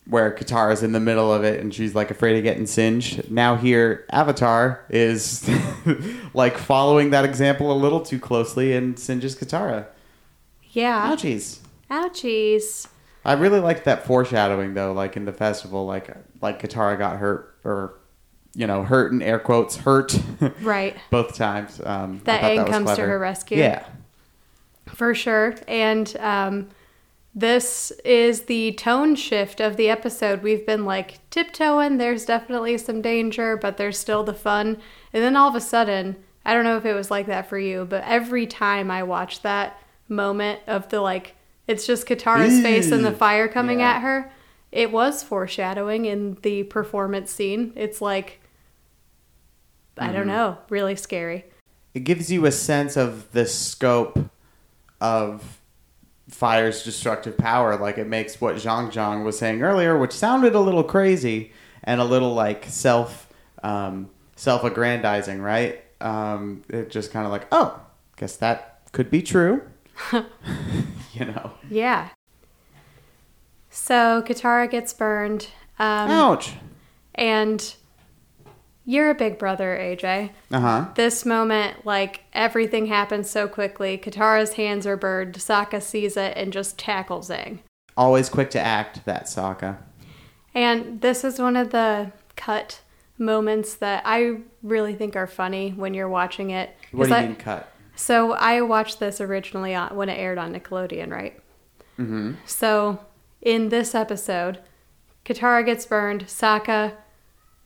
where 0.04 0.32
Katara's 0.34 0.82
in 0.82 0.90
the 0.92 0.98
middle 1.00 1.32
of 1.32 1.44
it 1.44 1.60
and 1.60 1.72
she's 1.72 1.94
like 1.94 2.10
afraid 2.10 2.36
of 2.36 2.42
getting 2.42 2.66
singed. 2.66 3.30
Now 3.30 3.54
here, 3.56 4.04
Avatar 4.10 4.84
is 4.90 5.48
like 6.34 6.58
following 6.58 7.10
that 7.10 7.24
example 7.24 7.70
a 7.70 7.78
little 7.78 8.00
too 8.00 8.18
closely 8.18 8.72
and 8.74 8.98
singes 8.98 9.36
Katara. 9.36 9.86
Yeah. 10.70 11.14
Ouchies. 11.14 11.58
Ouchies. 11.90 12.88
I 13.24 13.34
really 13.34 13.60
liked 13.60 13.84
that 13.84 14.06
foreshadowing 14.06 14.74
though, 14.74 14.92
like 14.92 15.16
in 15.16 15.24
the 15.24 15.32
festival, 15.32 15.86
like 15.86 16.08
like 16.40 16.60
Katara 16.60 16.98
got 16.98 17.18
hurt 17.18 17.54
or 17.64 17.94
you 18.54 18.66
know 18.66 18.82
hurt 18.82 19.12
in 19.12 19.22
air 19.22 19.38
quotes 19.38 19.76
hurt 19.76 20.18
Right. 20.62 20.96
both 21.10 21.36
times. 21.36 21.80
Um, 21.84 22.22
That 22.24 22.42
Aang 22.42 22.64
was 22.64 22.70
comes 22.70 22.94
to 22.96 23.02
her 23.02 23.18
rescue. 23.20 23.58
Yeah, 23.58 23.84
For 24.98 25.14
sure. 25.14 25.54
And 25.68 26.16
um, 26.18 26.70
this 27.32 27.92
is 28.04 28.42
the 28.46 28.72
tone 28.72 29.14
shift 29.14 29.60
of 29.60 29.76
the 29.76 29.88
episode. 29.88 30.42
We've 30.42 30.66
been 30.66 30.84
like 30.84 31.20
tiptoeing. 31.30 31.98
There's 31.98 32.24
definitely 32.24 32.76
some 32.78 33.00
danger, 33.00 33.56
but 33.56 33.76
there's 33.76 33.96
still 33.96 34.24
the 34.24 34.34
fun. 34.34 34.78
And 35.12 35.22
then 35.22 35.36
all 35.36 35.48
of 35.48 35.54
a 35.54 35.60
sudden, 35.60 36.16
I 36.44 36.52
don't 36.52 36.64
know 36.64 36.76
if 36.76 36.84
it 36.84 36.94
was 36.94 37.12
like 37.12 37.26
that 37.26 37.48
for 37.48 37.60
you, 37.60 37.86
but 37.88 38.02
every 38.08 38.44
time 38.48 38.90
I 38.90 39.04
watch 39.04 39.42
that 39.42 39.78
moment 40.08 40.62
of 40.66 40.88
the 40.88 41.00
like, 41.00 41.36
it's 41.68 41.86
just 41.86 42.08
Katara's 42.08 42.60
face 42.60 42.90
and 42.90 43.04
the 43.04 43.12
fire 43.12 43.46
coming 43.46 43.78
Yeah. 43.78 43.90
at 43.92 44.02
her, 44.02 44.32
it 44.72 44.90
was 44.90 45.22
foreshadowing 45.22 46.06
in 46.06 46.38
the 46.42 46.64
performance 46.64 47.30
scene. 47.30 47.72
It's 47.76 48.00
like, 48.00 48.40
I 49.96 50.10
don't 50.10 50.26
know, 50.26 50.58
really 50.70 50.96
scary. 50.96 51.44
it 51.94 52.00
gives 52.00 52.32
you 52.32 52.46
a 52.46 52.52
sense 52.52 52.96
of 52.96 53.30
the 53.30 53.46
scope 53.46 54.18
of 55.00 55.60
fire's 56.28 56.82
destructive 56.82 57.36
power. 57.36 57.76
Like 57.76 57.98
it 57.98 58.06
makes 58.06 58.40
what 58.40 58.56
Jeong 58.56 58.92
Jeong 58.92 59.24
was 59.24 59.38
saying 59.38 59.62
earlier, 59.62 59.98
which 59.98 60.12
sounded 60.12 60.54
a 60.54 60.60
little 60.60 60.84
crazy 60.84 61.52
and 61.84 62.00
a 62.00 62.04
little 62.04 62.34
like 62.34 62.64
self 62.66 63.28
um, 63.62 64.10
self 64.36 64.64
aggrandizing, 64.64 65.40
right? 65.40 65.82
Um, 66.00 66.62
it 66.68 66.90
just 66.90 67.10
kind 67.12 67.26
of 67.26 67.32
like, 67.32 67.46
oh, 67.50 67.80
guess 68.16 68.36
that 68.36 68.80
could 68.92 69.10
be 69.10 69.22
true. 69.22 69.62
you 70.12 71.24
know. 71.24 71.52
Yeah. 71.68 72.10
So 73.70 74.22
Katara 74.26 74.70
gets 74.70 74.92
burned. 74.92 75.48
Um, 75.78 76.10
Ouch. 76.10 76.52
And 77.14 77.74
you're 78.88 79.10
a 79.10 79.14
big 79.14 79.38
brother, 79.38 79.76
AJ. 79.78 80.30
Uh 80.50 80.60
huh. 80.60 80.86
This 80.94 81.26
moment, 81.26 81.84
like 81.84 82.22
everything 82.32 82.86
happens 82.86 83.28
so 83.28 83.46
quickly. 83.46 83.98
Katara's 83.98 84.54
hands 84.54 84.86
are 84.86 84.96
burned. 84.96 85.34
Sokka 85.34 85.82
sees 85.82 86.16
it 86.16 86.34
and 86.38 86.54
just 86.54 86.78
tackles 86.78 87.28
Aang. 87.28 87.58
Always 87.98 88.30
quick 88.30 88.48
to 88.52 88.58
act, 88.58 89.04
that 89.04 89.24
Sokka. 89.26 89.76
And 90.54 91.02
this 91.02 91.22
is 91.22 91.38
one 91.38 91.54
of 91.54 91.68
the 91.68 92.12
cut 92.34 92.80
moments 93.18 93.74
that 93.74 94.04
I 94.06 94.38
really 94.62 94.94
think 94.94 95.16
are 95.16 95.26
funny 95.26 95.72
when 95.76 95.92
you're 95.92 96.08
watching 96.08 96.48
it. 96.48 96.74
What 96.90 97.08
do 97.08 97.10
you 97.10 97.16
I- 97.16 97.26
mean 97.26 97.36
cut? 97.36 97.70
So 97.94 98.32
I 98.32 98.62
watched 98.62 99.00
this 99.00 99.20
originally 99.20 99.74
on, 99.74 99.94
when 99.96 100.08
it 100.08 100.14
aired 100.14 100.38
on 100.38 100.54
Nickelodeon, 100.54 101.10
right? 101.10 101.38
Mm-hmm. 101.98 102.34
So 102.46 103.00
in 103.42 103.68
this 103.68 103.94
episode, 103.94 104.60
Katara 105.26 105.66
gets 105.66 105.84
burned. 105.84 106.24
Sokka 106.26 106.94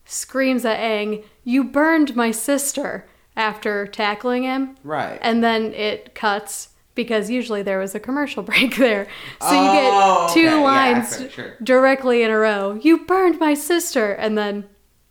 screams 0.04 0.64
at 0.64 0.78
Aang, 0.78 1.24
"You 1.44 1.64
burned 1.64 2.14
my 2.16 2.30
sister!" 2.30 3.06
after 3.36 3.86
tackling 3.86 4.42
him, 4.42 4.76
Right. 4.84 5.18
and 5.22 5.42
then 5.42 5.72
it 5.72 6.14
cuts 6.14 6.68
because 6.94 7.30
usually 7.30 7.62
there 7.62 7.78
was 7.78 7.94
a 7.94 8.00
commercial 8.00 8.42
break 8.50 8.76
there, 8.76 9.06
so 9.40 9.48
Oh, 9.48 9.64
you 9.64 9.72
get 9.80 9.90
oh, 9.94 10.30
two 10.34 10.46
okay, 10.48 10.62
lines 10.62 11.16
sure, 11.18 11.30
sure. 11.30 11.56
directly 11.62 12.22
in 12.22 12.30
a 12.30 12.36
row. 12.38 12.78
You 12.82 13.06
burned 13.06 13.40
my 13.40 13.54
sister, 13.54 14.12
and 14.12 14.36
then 14.36 14.64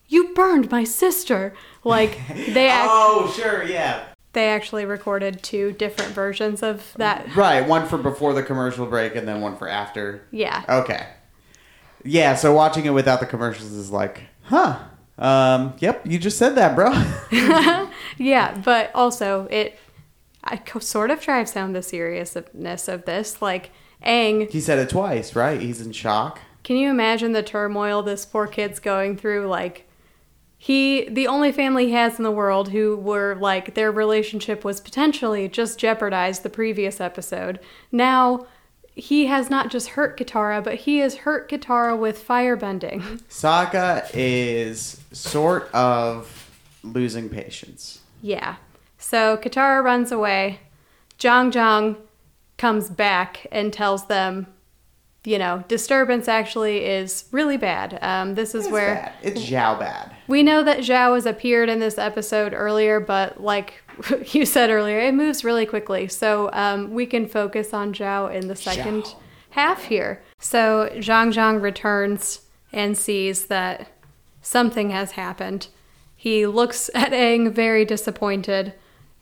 you 0.08 0.34
burned 0.36 0.70
my 0.70 0.84
sister. 0.84 1.54
Like 1.84 2.20
they 2.50 2.70
act- 2.70 2.90
oh, 2.92 3.34
sure, 3.36 3.64
yeah. 3.64 4.04
they 4.34 4.50
actually 4.50 4.86
recorded 4.86 5.42
two 5.42 5.72
different 5.72 6.12
versions 6.12 6.62
of 6.62 6.94
that. 6.98 7.36
Right, 7.36 7.68
one 7.68 7.88
for 7.88 7.98
before 7.98 8.34
the 8.34 8.44
commercial 8.44 8.86
break 8.86 9.16
and 9.16 9.28
then 9.28 9.42
one 9.42 9.56
for 9.58 9.68
after. 9.68 10.28
Yeah. 10.30 10.64
Okay. 10.70 11.08
Yeah, 12.04 12.36
so 12.36 12.54
watching 12.54 12.86
it 12.86 12.92
without 12.92 13.20
the 13.20 13.26
commercials 13.26 13.72
is 13.72 13.90
like, 13.90 14.22
huh. 14.44 14.80
Um, 15.18 15.74
yep, 15.80 16.06
you 16.06 16.18
just 16.18 16.38
said 16.38 16.56
that, 16.56 16.76
bro. 16.76 16.92
Yeah, 18.18 18.58
but 18.66 18.92
also 18.94 19.48
it 19.50 19.78
I 20.44 20.62
sort 20.80 21.12
of 21.12 21.22
drives 21.22 21.52
down 21.52 21.74
the 21.74 21.82
seriousness 21.82 22.88
of 22.88 23.06
this. 23.06 23.42
Like 23.42 23.72
Aang, 24.06 24.50
he 24.50 24.62
said 24.62 24.80
it 24.80 24.90
twice, 24.90 25.36
right? 25.36 25.60
He's 25.62 25.82
in 25.82 25.92
shock. 25.92 26.40
can 26.64 26.76
you 26.78 26.90
imagine 26.90 27.32
the 27.34 27.44
turmoil 27.44 28.02
this 28.02 28.26
poor 28.26 28.48
kid's 28.48 28.80
going 28.80 29.18
through? 29.18 29.48
Like 29.48 29.88
he, 30.58 31.08
the 31.10 31.28
only 31.28 31.52
family 31.52 31.88
he 31.88 31.94
has 31.94 32.18
in 32.18 32.24
the 32.24 32.32
world 32.32 32.70
who 32.70 32.96
were 32.96 33.36
like 33.40 33.74
their 33.74 33.92
relationship 33.92 34.64
was 34.64 34.80
potentially 34.80 35.48
just 35.48 35.80
jeopardized 35.80 36.44
the 36.44 36.50
previous 36.50 37.00
episode. 37.02 37.60
Now 37.92 38.48
he 39.02 39.26
has 39.26 39.50
not 39.50 39.72
just 39.72 39.90
hurt 39.90 40.16
Katara, 40.18 40.64
but 40.64 40.76
he 40.76 41.00
has 41.00 41.16
hurt 41.18 41.50
Katara 41.50 41.98
with 41.98 42.26
firebending. 42.26 43.02
Sokka 43.30 44.10
is 44.14 45.02
sort 45.12 45.74
of 45.74 46.52
losing 46.84 47.28
patience. 47.30 48.02
Yeah. 48.22 48.58
So 49.00 49.38
Katara 49.38 49.84
runs 49.84 50.12
away. 50.12 50.60
Jeong 51.18 51.52
Jeong 51.52 51.98
comes 52.58 52.90
back 52.90 53.48
and 53.52 53.74
tells 53.74 54.06
them, 54.06 54.46
you 55.24 55.38
know, 55.40 55.64
disturbance 55.68 56.28
actually 56.28 56.86
is 56.86 57.26
really 57.32 57.58
bad. 57.58 57.98
Um, 58.02 58.36
this 58.36 58.54
is 58.56 58.66
It's 58.66 58.72
where 58.72 58.96
bad. 58.96 59.14
It's 59.24 59.42
Zhao 59.42 59.80
bad. 59.80 60.16
we 60.28 60.44
know 60.44 60.64
that 60.64 60.80
Zhao 60.80 61.16
has 61.16 61.26
appeared 61.26 61.70
in 61.70 61.80
this 61.80 61.98
episode 61.98 62.54
earlier, 62.54 63.00
but 63.00 63.42
like 63.42 63.81
you 64.34 64.46
said 64.46 64.70
earlier, 64.70 65.00
it 65.00 65.14
moves 65.14 65.44
really 65.44 65.66
quickly. 65.66 66.08
So 66.08 66.50
um, 66.54 66.92
we 66.92 67.06
can 67.06 67.28
focus 67.28 67.74
on 67.74 67.94
Zhao 67.94 68.34
in 68.34 68.48
the 68.48 68.56
second 68.56 69.04
Zhao. 69.04 69.16
half 69.52 69.84
here. 69.84 70.22
So 70.40 70.90
Jeong 70.96 71.34
Jeong 71.34 71.62
returns 71.62 72.42
and 72.74 72.98
sees 72.98 73.46
that 73.48 73.88
something 74.42 74.90
has 74.90 75.12
happened. 75.12 75.68
He 76.16 76.46
looks 76.46 76.90
at 76.96 77.12
Aang 77.12 77.52
very 77.52 77.86
disappointed. 77.86 78.74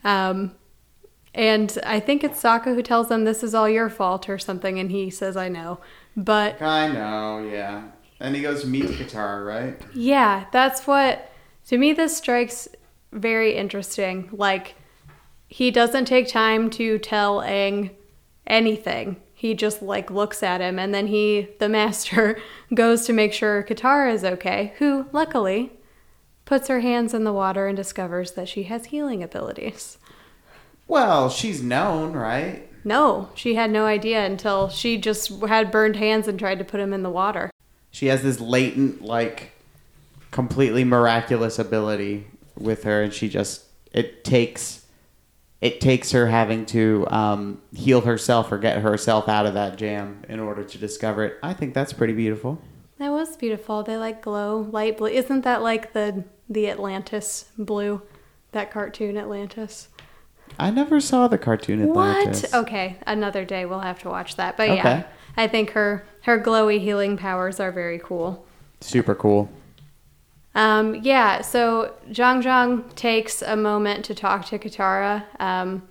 Um, 0.04 0.56
and 1.34 1.78
I 1.86 2.00
think 2.00 2.24
it's 2.24 2.42
Sokka 2.42 2.76
who 2.76 2.82
tells 2.82 3.12
him 3.12 3.24
this 3.24 3.44
is 3.44 3.54
all 3.54 3.70
your 3.70 3.90
fault 3.90 4.28
or 4.28 4.40
something, 4.40 4.80
and 4.80 4.92
he 4.92 5.10
says, 5.10 5.38
I 5.38 5.48
know. 5.48 5.80
But 6.18 6.62
I 6.62 6.88
know, 6.88 7.48
yeah. 7.50 7.84
And 8.20 8.36
he 8.36 8.42
goes 8.42 8.66
meet 8.66 8.86
Katara, 8.86 9.46
right? 9.46 9.82
Yeah, 9.94 10.46
that's 10.52 10.88
what 10.88 11.32
to 11.68 11.78
me 11.78 11.94
this 11.94 12.18
strikes 12.18 12.68
very 13.12 13.56
interesting. 13.56 14.30
Like 14.32 14.76
he 15.48 15.72
doesn't 15.72 16.06
take 16.06 16.28
time 16.28 16.70
to 16.72 17.00
tell 17.00 17.40
Aang 17.42 17.92
anything. 18.46 19.18
He 19.34 19.54
just 19.54 19.82
like 19.82 20.12
looks 20.12 20.44
at 20.44 20.62
him 20.62 20.78
and 20.78 20.94
then 20.94 21.08
he 21.08 21.50
the 21.60 21.70
master 21.70 22.40
goes 22.74 23.06
to 23.06 23.14
make 23.14 23.34
sure 23.34 23.64
Katara 23.64 24.14
is 24.14 24.24
okay, 24.24 24.74
who 24.80 25.08
luckily 25.12 25.72
puts 26.46 26.68
her 26.68 26.80
hands 26.80 27.14
in 27.14 27.24
the 27.24 27.34
water 27.34 27.68
and 27.68 27.78
discovers 27.78 28.32
that 28.32 28.50
she 28.50 28.64
has 28.64 28.86
healing 28.86 29.22
abilities. 29.22 29.98
Well, 30.88 31.30
she's 31.30 31.62
known, 31.62 32.14
right? 32.14 32.68
No, 32.84 33.30
she 33.36 33.54
had 33.54 33.70
no 33.70 33.86
idea 33.86 34.26
until 34.26 34.70
she 34.70 34.98
just 34.98 35.30
had 35.44 35.72
burned 35.72 35.96
hands 35.98 36.28
and 36.28 36.40
tried 36.40 36.58
to 36.60 36.66
put 36.66 36.80
him 36.80 36.92
in 36.92 37.04
the 37.04 37.10
water. 37.10 37.52
She 37.92 38.08
has 38.08 38.24
this 38.24 38.40
latent, 38.40 39.02
like, 39.02 39.52
completely 40.32 40.84
miraculous 40.84 41.60
ability 41.60 42.26
with 42.60 42.84
her, 42.84 43.02
and 43.02 43.14
she 43.14 43.30
just 43.30 43.64
it 43.92 44.24
takes 44.24 44.86
it 45.62 45.82
takes 45.82 46.12
her 46.12 46.28
having 46.28 46.66
to 46.68 47.06
um, 47.10 47.62
heal 47.74 48.02
herself 48.02 48.52
or 48.52 48.58
get 48.58 48.82
herself 48.82 49.28
out 49.28 49.46
of 49.46 49.54
that 49.56 49.78
jam 49.78 50.24
in 50.30 50.40
order 50.40 50.64
to 50.64 50.78
discover 50.78 51.26
it. 51.26 51.38
I 51.44 51.54
think 51.54 51.74
that's 51.74 51.92
pretty 51.92 52.14
beautiful. 52.14 52.62
That 52.98 53.12
was 53.12 53.36
beautiful. 53.36 53.84
They 53.84 53.98
like 53.98 54.22
glow 54.22 54.68
light 54.72 54.98
blue. 54.98 55.08
Isn't 55.08 55.42
that 55.42 55.62
like 55.62 55.94
the 55.94 56.24
the 56.50 56.70
Atlantis 56.70 57.50
blue? 57.58 58.02
That 58.52 58.72
cartoon 58.72 59.18
Atlantis. 59.18 59.90
I 60.58 60.72
never 60.72 61.00
saw 61.00 61.28
the 61.28 61.38
cartoon 61.38 61.82
Atlantis. 61.84 62.42
What? 62.52 62.54
Okay, 62.54 62.98
another 63.06 63.46
day 63.46 63.66
we'll 63.66 63.80
have 63.82 64.00
to 64.00 64.10
watch 64.10 64.36
that. 64.38 64.58
But 64.58 64.70
Okay. 64.70 64.76
yeah, 64.78 65.04
I 65.38 65.48
think 65.48 65.72
her 65.72 66.06
her 66.24 66.40
glowy 66.40 66.80
healing 66.80 67.16
powers 67.18 67.60
are 67.60 67.72
very 67.72 68.00
cool. 68.00 68.46
Super 68.82 69.14
cool. 69.16 69.50
Um, 70.56 70.96
yeah, 70.96 71.42
so 71.42 71.94
Jeong 72.10 72.42
Jeong 72.42 72.94
takes 72.96 73.42
a 73.42 73.56
moment 73.56 74.06
to 74.06 74.16
talk 74.16 74.46
to 74.46 74.60
Katara, 74.60 75.24
um, 75.40 75.84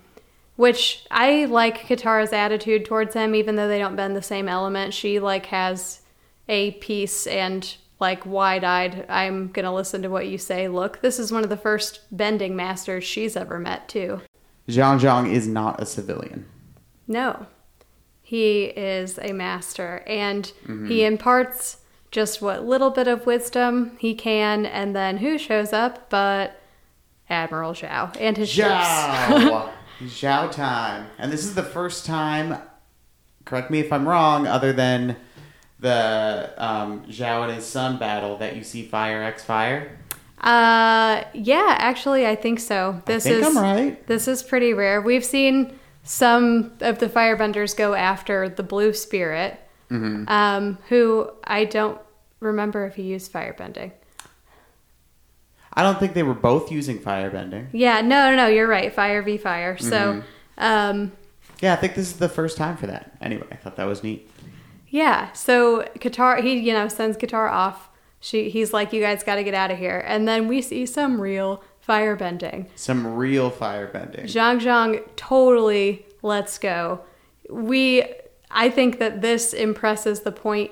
which 0.57 1.05
I 1.09 1.45
like 1.45 1.87
Katara's 1.87 2.33
attitude 2.33 2.85
towards 2.85 3.13
him, 3.13 3.33
even 3.33 3.55
though 3.55 3.69
they 3.69 3.79
don't 3.79 3.95
bend 3.95 4.15
the 4.15 4.21
same 4.21 4.49
element. 4.49 4.93
She 4.93 5.19
like 5.19 5.45
has 5.47 6.01
a 6.49 6.71
peace 6.71 7.25
and 7.25 7.75
like 7.99 8.25
wide-eyed. 8.25 9.05
I'm 9.09 9.47
gonna 9.49 9.73
listen 9.73 10.01
to 10.01 10.09
what 10.09 10.27
you 10.27 10.37
say. 10.37 10.67
Look, 10.67 11.01
this 11.01 11.19
is 11.19 11.31
one 11.31 11.43
of 11.43 11.49
the 11.49 11.57
first 11.57 12.01
bending 12.11 12.55
masters 12.55 13.03
she's 13.03 13.37
ever 13.37 13.59
met 13.59 13.87
too. 13.87 14.21
Jeong 14.67 14.99
Jeong 14.99 15.31
is 15.31 15.47
not 15.47 15.81
a 15.81 15.85
civilian. 15.85 16.45
No, 17.07 17.47
he 18.21 18.65
is 18.65 19.17
a 19.19 19.31
master, 19.31 20.03
and 20.05 20.51
he 20.87 21.03
imparts 21.03 21.77
just 22.11 22.41
what 22.41 22.65
little 22.65 22.89
bit 22.89 23.07
of 23.07 23.25
wisdom 23.25 23.97
he 23.99 24.15
can, 24.15 24.65
and 24.65 24.95
then 24.95 25.17
who 25.17 25.37
shows 25.37 25.73
up 25.73 26.09
but 26.09 26.59
Admiral 27.29 27.73
Zhao 27.73 28.15
and 28.19 28.37
his 28.37 28.49
ships. 28.49 28.69
Zhao. 28.69 29.71
Zhao 30.01 30.51
time. 30.51 31.07
And 31.17 31.31
this 31.31 31.43
is 31.43 31.55
the 31.55 31.63
first 31.63 32.05
time, 32.05 32.57
correct 33.45 33.69
me 33.69 33.79
if 33.79 33.91
I'm 33.91 34.07
wrong, 34.07 34.47
other 34.47 34.71
than 34.71 35.17
the 35.79 36.53
um, 36.57 37.05
Zhao 37.05 37.43
and 37.43 37.53
his 37.53 37.65
son 37.65 37.97
battle 37.97 38.37
that 38.37 38.55
you 38.55 38.63
see 38.63 38.83
Fire 38.85 39.21
X 39.23 39.43
Fire. 39.43 39.97
Uh, 40.41 41.23
yeah, 41.33 41.75
actually, 41.79 42.25
I 42.25 42.35
think 42.35 42.59
so. 42.59 43.01
This 43.05 43.23
think 43.23 43.41
is 43.41 43.45
I'm 43.45 43.57
right. 43.57 44.07
This 44.07 44.27
is 44.27 44.41
pretty 44.41 44.73
rare. 44.73 45.01
We've 45.01 45.25
seen 45.25 45.77
some 46.03 46.73
of 46.79 46.99
the 46.99 47.07
firebenders 47.07 47.75
go 47.75 47.93
after 47.93 48.47
the 48.47 48.63
blue 48.63 48.93
spirit, 48.93 49.59
Mm-hmm. 49.89 50.29
um, 50.29 50.77
who 50.89 51.29
I 51.43 51.65
don't 51.65 51.99
remember 52.39 52.85
if 52.85 52.95
he 52.95 53.03
used 53.03 53.33
firebending. 53.33 53.91
I 55.73 55.83
don't 55.83 55.99
think 55.99 56.13
they 56.13 56.23
were 56.23 56.33
both 56.33 56.71
using 56.71 56.99
firebending. 56.99 57.67
Yeah, 57.71 58.01
no, 58.01 58.29
no, 58.31 58.35
no, 58.35 58.47
you're 58.47 58.67
right. 58.67 58.93
Fire 58.93 59.21
v 59.21 59.37
fire. 59.37 59.75
Mm-hmm. 59.75 59.89
So, 59.89 60.23
um, 60.57 61.11
Yeah, 61.61 61.73
I 61.73 61.75
think 61.77 61.95
this 61.95 62.07
is 62.07 62.17
the 62.17 62.29
first 62.29 62.57
time 62.57 62.75
for 62.77 62.87
that. 62.87 63.15
Anyway, 63.21 63.47
I 63.51 63.55
thought 63.55 63.75
that 63.77 63.85
was 63.85 64.03
neat. 64.03 64.29
yeah. 64.89 65.31
So 65.33 65.83
Katara, 65.99 66.41
he 66.41 66.59
you 66.59 66.73
know 66.73 66.87
sends 66.87 67.17
Katara 67.17 67.51
off. 67.51 67.89
She, 68.21 68.49
he's 68.49 68.73
like, 68.73 68.91
you 68.91 68.99
guys 69.01 69.23
got 69.23 69.35
to 69.35 69.43
get 69.45 69.53
out 69.53 69.71
of 69.71 69.77
here. 69.77 70.03
And 70.05 70.27
then 70.27 70.49
we 70.49 70.61
see 70.61 70.85
some 70.85 71.21
real 71.21 71.63
firebending. 71.87 72.67
Some 72.75 73.15
real 73.15 73.49
firebending. 73.49 74.25
Jeong 74.25 74.59
Jeong 74.59 75.01
totally 75.15 76.05
lets 76.21 76.57
go. 76.57 76.99
We, 77.49 78.03
I 78.51 78.69
think 78.69 78.99
that 78.99 79.21
this 79.21 79.53
impresses 79.53 80.21
the 80.21 80.31
point 80.31 80.71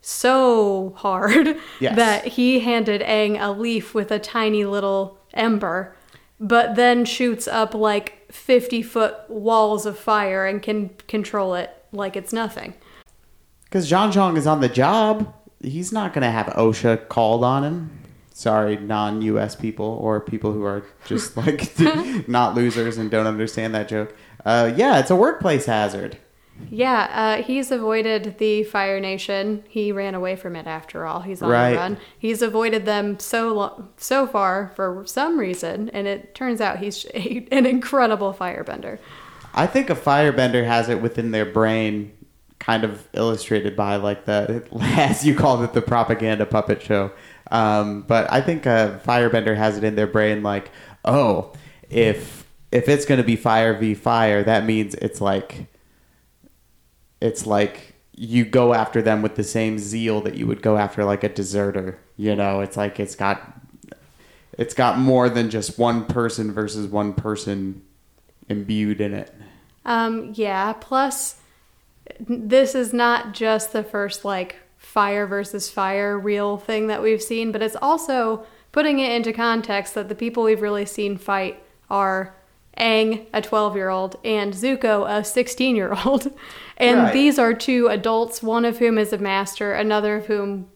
so 0.00 0.92
hard 0.96 1.56
Yes. 1.80 1.96
that 1.96 2.26
he 2.26 2.60
handed 2.60 3.00
Aang 3.02 3.40
a 3.40 3.50
leaf 3.50 3.94
with 3.94 4.10
a 4.10 4.18
tiny 4.18 4.64
little 4.64 5.18
ember, 5.32 5.96
but 6.38 6.76
then 6.76 7.04
shoots 7.04 7.48
up 7.48 7.74
like 7.74 8.30
50 8.30 8.82
foot 8.82 9.14
walls 9.28 9.86
of 9.86 9.98
fire 9.98 10.44
and 10.46 10.62
can 10.62 10.90
control 11.08 11.54
it 11.54 11.70
like 11.92 12.16
it's 12.16 12.32
nothing. 12.32 12.74
Because 13.64 13.90
Jeong 13.90 14.12
Jeong 14.12 14.36
is 14.36 14.46
on 14.46 14.60
the 14.60 14.68
job. 14.68 15.32
He's 15.62 15.92
not 15.92 16.12
going 16.12 16.22
to 16.22 16.30
have 16.30 16.46
OSHA 16.46 17.08
called 17.08 17.42
on 17.42 17.64
him. 17.64 17.90
Sorry, 18.32 18.76
non 18.76 19.22
US 19.22 19.54
people 19.56 19.86
or 20.02 20.20
people 20.20 20.52
who 20.52 20.64
are 20.64 20.84
just 21.06 21.36
like 21.38 21.72
not 22.28 22.54
losers 22.54 22.98
and 22.98 23.10
don't 23.10 23.26
understand 23.26 23.74
that 23.74 23.88
joke. 23.88 24.14
Uh, 24.44 24.72
yeah, 24.76 24.98
it's 24.98 25.10
a 25.10 25.16
workplace 25.16 25.66
hazard. 25.66 26.18
Yeah, 26.70 27.08
uh, 27.38 27.42
he's 27.42 27.70
avoided 27.70 28.38
the 28.38 28.64
Fire 28.64 29.00
Nation. 29.00 29.64
He 29.68 29.92
ran 29.92 30.14
away 30.14 30.36
from 30.36 30.56
it 30.56 30.66
after 30.66 31.04
all. 31.06 31.20
He's 31.20 31.42
on 31.42 31.50
Right. 31.50 31.70
the 31.70 31.76
run. 31.76 31.96
He's 32.18 32.42
avoided 32.42 32.84
them 32.86 33.18
so 33.18 33.88
so 33.96 34.26
far 34.26 34.72
for 34.74 35.04
some 35.06 35.38
reason, 35.38 35.88
and 35.90 36.06
it 36.06 36.34
turns 36.34 36.60
out 36.60 36.78
he's 36.78 37.06
a, 37.14 37.46
an 37.50 37.66
incredible 37.66 38.32
firebender. 38.32 38.98
I 39.54 39.66
think 39.66 39.90
a 39.90 39.94
firebender 39.94 40.64
has 40.64 40.88
it 40.88 41.00
within 41.00 41.30
their 41.30 41.44
brain, 41.46 42.12
kind 42.58 42.82
of 42.84 43.06
illustrated 43.12 43.76
by 43.76 43.96
like 43.96 44.24
the, 44.24 44.64
as 44.80 45.24
you 45.26 45.34
called 45.34 45.62
it, 45.62 45.72
the 45.74 45.82
propaganda 45.82 46.46
puppet 46.46 46.82
show. 46.82 47.12
Um, 47.50 48.02
but 48.02 48.32
I 48.32 48.40
think 48.40 48.64
a 48.66 49.00
firebender 49.06 49.56
has 49.56 49.76
it 49.76 49.84
in 49.84 49.94
their 49.96 50.06
brain, 50.06 50.42
like, 50.42 50.70
oh, 51.04 51.52
if 51.90 52.44
if 52.72 52.88
it's 52.88 53.04
going 53.04 53.18
to 53.18 53.26
be 53.26 53.36
fire 53.36 53.74
v 53.78 53.94
fire, 53.94 54.42
that 54.42 54.64
means 54.64 54.94
it's 54.96 55.20
like, 55.20 55.66
it's 57.24 57.46
like 57.46 57.94
you 58.14 58.44
go 58.44 58.74
after 58.74 59.00
them 59.00 59.22
with 59.22 59.34
the 59.34 59.42
same 59.42 59.78
zeal 59.78 60.20
that 60.20 60.34
you 60.34 60.46
would 60.46 60.60
go 60.60 60.76
after 60.76 61.04
like 61.04 61.24
a 61.24 61.28
deserter. 61.30 61.98
You 62.18 62.36
know, 62.36 62.60
it's 62.60 62.76
like 62.76 63.00
it's 63.00 63.16
got 63.16 63.60
it's 64.58 64.74
got 64.74 64.98
more 64.98 65.30
than 65.30 65.48
just 65.48 65.78
one 65.78 66.04
person 66.04 66.52
versus 66.52 66.86
one 66.86 67.14
person 67.14 67.82
imbued 68.50 69.00
in 69.00 69.14
it. 69.14 69.34
Um, 69.86 70.32
yeah. 70.34 70.74
Plus, 70.74 71.36
this 72.20 72.74
is 72.74 72.92
not 72.92 73.32
just 73.32 73.72
the 73.72 73.82
first 73.82 74.26
like 74.26 74.56
fire 74.76 75.26
versus 75.26 75.70
fire 75.70 76.18
real 76.18 76.58
thing 76.58 76.88
that 76.88 77.02
we've 77.02 77.22
seen, 77.22 77.52
but 77.52 77.62
it's 77.62 77.76
also 77.80 78.44
putting 78.70 78.98
it 78.98 79.12
into 79.12 79.32
context 79.32 79.94
that 79.94 80.10
the 80.10 80.14
people 80.14 80.42
we've 80.42 80.60
really 80.60 80.84
seen 80.84 81.16
fight 81.16 81.62
are 81.88 82.34
Aang, 82.78 83.26
a 83.32 83.40
12 83.40 83.76
year 83.76 83.88
old, 83.88 84.16
and 84.24 84.52
Zuko, 84.52 85.08
a 85.08 85.24
16 85.24 85.76
year 85.76 85.96
old. 86.04 86.32
And 86.76 86.98
Right. 87.04 87.12
these 87.12 87.38
are 87.38 87.54
two 87.54 87.86
adults, 87.86 88.42
one 88.42 88.64
of 88.64 88.78
whom 88.78 88.98
is 88.98 89.12
a 89.12 89.18
master, 89.18 89.72
another 89.74 90.16
of 90.16 90.26
whom, 90.26 90.66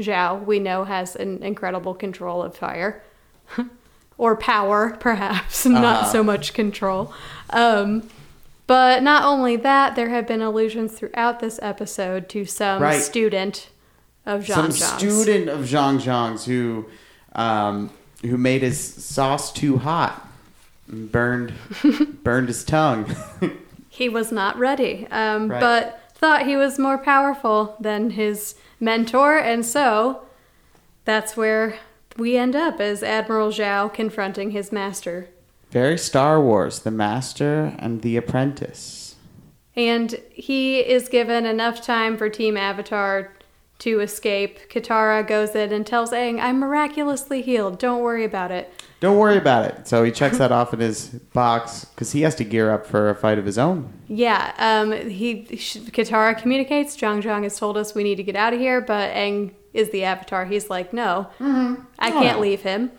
Zhao, 0.00 0.44
we 0.44 0.58
know 0.58 0.82
has 0.82 1.14
an 1.14 1.40
incredible 1.44 1.94
control 1.94 2.42
of 2.42 2.56
fire. 2.56 3.00
or 4.18 4.34
power, 4.36 4.96
perhaps, 4.98 5.64
not 5.66 5.84
Uh-huh. 5.84 6.12
so 6.12 6.24
much 6.24 6.52
control. 6.52 7.12
Um, 7.50 8.08
but 8.66 9.04
not 9.04 9.24
only 9.24 9.54
that, 9.54 9.94
there 9.94 10.08
have 10.08 10.26
been 10.26 10.42
allusions 10.42 10.94
throughout 10.94 11.38
this 11.38 11.60
episode 11.62 12.28
to 12.30 12.44
some 12.44 12.82
Right. 12.82 13.00
student 13.00 13.68
of 14.26 14.40
Jeong 14.42 14.54
Some 14.54 14.66
Jeong's. 14.72 14.98
student 14.98 15.48
of 15.48 15.60
Jeong 15.66 16.00
Jeong's 16.00 16.44
who 16.46 16.86
um, 17.36 17.90
who 18.22 18.36
made 18.36 18.62
his 18.62 18.80
sauce 18.82 19.52
too 19.52 19.78
hot, 19.78 20.25
burned 20.88 21.52
burned 22.22 22.48
his 22.48 22.64
tongue. 22.64 23.14
He 23.88 24.08
was 24.08 24.30
not 24.30 24.58
ready, 24.58 25.06
um, 25.10 25.48
Right. 25.50 25.60
but 25.60 26.00
thought 26.14 26.46
he 26.46 26.56
was 26.56 26.78
more 26.78 26.98
powerful 26.98 27.76
than 27.80 28.10
his 28.10 28.54
mentor, 28.80 29.38
and 29.38 29.64
so 29.64 30.22
that's 31.04 31.36
where 31.36 31.78
we 32.16 32.36
end 32.36 32.54
up 32.56 32.80
as 32.80 33.02
Admiral 33.02 33.48
Zhao 33.50 33.92
confronting 33.92 34.50
his 34.50 34.72
master. 34.72 35.28
Very 35.70 35.98
Star 35.98 36.40
Wars, 36.40 36.80
the 36.80 36.90
master 36.90 37.74
and 37.78 38.02
the 38.02 38.16
apprentice. 38.16 39.16
And 39.74 40.14
he 40.30 40.78
is 40.80 41.08
given 41.08 41.44
enough 41.44 41.82
time 41.82 42.16
for 42.16 42.30
Team 42.30 42.56
Avatar 42.56 43.32
to 43.80 44.00
escape. 44.00 44.70
Katara 44.70 45.26
goes 45.26 45.54
in 45.54 45.70
and 45.72 45.86
tells 45.86 46.12
Aang, 46.12 46.40
I'm 46.40 46.58
miraculously 46.58 47.42
healed. 47.42 47.78
Don't 47.78 48.00
worry 48.02 48.24
about 48.24 48.50
it. 48.50 48.72
Don't 49.00 49.18
worry 49.18 49.36
about 49.36 49.66
it. 49.66 49.86
So 49.86 50.04
he 50.04 50.10
checks 50.10 50.38
that 50.42 50.50
off 50.52 50.72
in 50.72 50.80
his 50.80 51.08
box 51.08 51.84
because 51.84 52.12
he 52.12 52.22
has 52.22 52.34
to 52.36 52.44
gear 52.44 52.70
up 52.70 52.86
for 52.86 53.10
a 53.10 53.14
fight 53.14 53.38
of 53.38 53.44
his 53.44 53.58
own. 53.58 53.92
Yeah, 54.08 54.52
um, 54.58 54.92
he 55.10 55.44
Katara 55.44 56.36
communicates. 56.40 56.96
Jeong 56.96 57.22
Jeong 57.22 57.42
has 57.42 57.58
told 57.58 57.76
us 57.76 57.94
we 57.94 58.04
need 58.04 58.16
to 58.16 58.22
get 58.22 58.36
out 58.36 58.52
of 58.54 58.58
here, 58.60 58.80
but 58.80 59.12
Aang 59.12 59.52
is 59.74 59.90
the 59.90 60.04
Avatar. 60.04 60.46
He's 60.46 60.70
like, 60.70 60.92
no, 60.92 61.28
I 61.40 61.76
Oh, 62.10 62.20
can't 62.22 62.40
leave 62.40 62.62
him. 62.62 62.90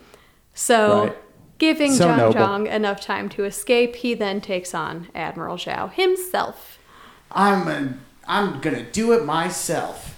So, 0.53 1.03
Right. 1.05 1.17
giving 1.57 1.91
So 1.93 2.07
Jeong 2.07 2.17
noble. 2.17 2.33
Jeong 2.39 2.67
enough 2.71 3.01
time 3.01 3.29
to 3.29 3.45
escape, 3.45 3.95
he 3.97 4.13
then 4.13 4.41
takes 4.41 4.75
on 4.75 5.07
Admiral 5.15 5.57
Zhao 5.57 5.91
himself. 5.91 6.77
I'm 7.31 7.67
a, 7.67 7.93
I'm 8.27 8.59
gonna 8.61 8.83
do 8.83 9.13
it 9.13 9.25
myself. 9.25 10.16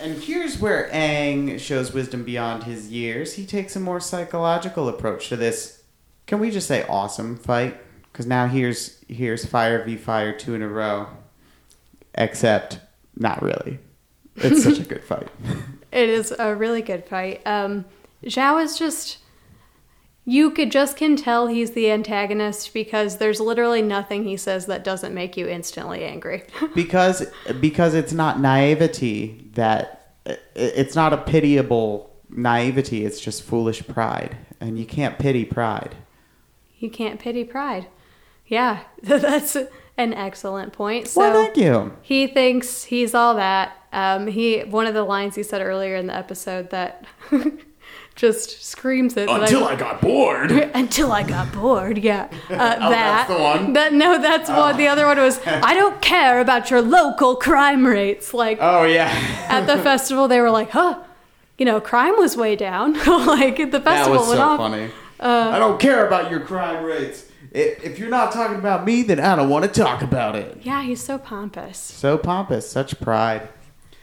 And 0.00 0.22
here's 0.22 0.58
where 0.58 0.88
Aang 0.92 1.58
shows 1.58 1.92
wisdom 1.92 2.22
beyond 2.24 2.64
his 2.64 2.90
years. 2.90 3.34
He 3.34 3.44
takes 3.44 3.74
a 3.74 3.80
more 3.80 4.00
psychological 4.00 4.88
approach 4.88 5.28
to 5.28 5.36
this. 5.36 5.82
Can 6.26 6.38
we 6.38 6.50
just 6.50 6.68
say 6.68 6.86
awesome 6.88 7.36
fight? 7.36 7.80
Because 8.12 8.26
now 8.26 8.46
here's 8.46 9.02
here's 9.08 9.44
fire 9.44 9.84
v 9.84 9.96
fire 9.96 10.36
two 10.36 10.54
in 10.54 10.62
a 10.62 10.68
row. 10.68 11.08
Except 12.14 12.80
not 13.16 13.42
really. 13.42 13.78
It's 14.36 14.62
such 14.62 14.78
a 14.78 14.82
good 14.88 15.04
fight. 15.04 15.28
It 15.90 16.08
is 16.08 16.32
a 16.38 16.54
really 16.54 16.82
good 16.82 17.04
fight. 17.06 17.42
Um, 17.46 17.84
Zhao 18.24 18.62
is 18.62 18.78
just. 18.78 19.18
You 20.28 20.50
could 20.50 20.70
just 20.70 20.98
can 20.98 21.16
tell 21.16 21.46
he's 21.46 21.70
the 21.70 21.90
antagonist 21.90 22.74
because 22.74 23.16
there's 23.16 23.40
literally 23.40 23.80
nothing 23.80 24.24
he 24.24 24.36
says 24.36 24.66
that 24.66 24.84
doesn't 24.84 25.14
make 25.14 25.38
you 25.38 25.48
instantly 25.48 26.04
angry. 26.04 26.44
because 26.74 27.24
because 27.60 27.94
it's 27.94 28.12
not 28.12 28.38
naivety 28.38 29.48
that 29.54 30.16
it's 30.54 30.94
not 30.94 31.14
a 31.14 31.16
pitiable 31.16 32.14
naivety. 32.28 33.06
It's 33.06 33.18
just 33.20 33.42
foolish 33.42 33.86
pride, 33.86 34.36
and 34.60 34.78
you 34.78 34.84
can't 34.84 35.18
pity 35.18 35.46
pride. 35.46 35.94
You 36.78 36.90
can't 36.90 37.18
pity 37.18 37.44
pride. 37.44 37.86
Yeah, 38.46 38.80
that's 39.02 39.56
an 39.56 40.12
excellent 40.12 40.74
point. 40.74 41.08
So 41.08 41.22
well, 41.22 41.44
thank 41.44 41.56
you. 41.56 41.96
he 42.02 42.26
thinks 42.26 42.84
he's 42.84 43.14
all 43.14 43.34
that. 43.36 43.78
Um, 43.94 44.26
he 44.26 44.60
one 44.60 44.86
of 44.86 44.92
the 44.92 45.04
lines 45.04 45.36
he 45.36 45.42
said 45.42 45.62
earlier 45.62 45.96
in 45.96 46.06
the 46.06 46.14
episode 46.14 46.68
that 46.68 47.06
just 48.18 48.64
screams 48.64 49.16
it. 49.16 49.26
that 49.28 49.40
Until 49.42 49.64
I 49.64 49.76
got 49.76 50.00
bored. 50.02 50.50
until 50.74 51.12
I 51.12 51.22
got 51.22 51.52
bored. 51.52 51.96
Yeah, 51.98 52.28
uh, 52.50 52.56
that. 52.56 52.78
Oh, 52.82 52.90
that's 52.90 53.30
the 53.30 53.38
one? 53.38 53.72
That 53.74 53.92
no, 53.94 54.20
that's 54.20 54.50
one. 54.50 54.76
The 54.76 54.88
other 54.88 55.06
one 55.06 55.18
was 55.18 55.40
I 55.46 55.72
don't 55.72 56.02
care 56.02 56.40
about 56.40 56.68
your 56.70 56.82
local 56.82 57.36
crime 57.36 57.86
rates. 57.86 58.34
Like 58.34 58.58
Oh 58.60 58.82
yeah. 58.84 59.08
at 59.48 59.66
the 59.66 59.80
festival, 59.82 60.26
they 60.28 60.40
were 60.40 60.50
like, 60.50 60.70
huh, 60.70 60.98
you 61.58 61.64
know, 61.64 61.80
crime 61.80 62.16
was 62.18 62.36
way 62.36 62.56
down. 62.56 62.94
like 63.26 63.56
the 63.70 63.80
festival 63.80 64.14
that 64.14 64.20
was 64.20 64.28
went 64.28 64.38
so 64.38 64.44
off. 64.44 64.58
funny. 64.58 64.90
I 65.20 65.58
don't 65.58 65.80
care 65.80 66.06
about 66.06 66.30
your 66.30 66.40
crime 66.40 66.84
rates. 66.84 67.24
If, 67.50 67.82
if 67.82 67.98
you're 67.98 68.10
not 68.10 68.32
talking 68.32 68.56
about 68.58 68.84
me, 68.84 69.02
then 69.02 69.20
I 69.20 69.34
don't 69.36 69.48
want 69.48 69.64
to 69.64 69.70
talk 69.80 70.02
about 70.02 70.36
it. 70.36 70.58
Yeah, 70.62 70.82
he's 70.82 71.02
so 71.02 71.18
pompous. 71.18 71.78
So 71.78 72.18
pompous, 72.18 72.68
such 72.70 73.00
pride. 73.00 73.48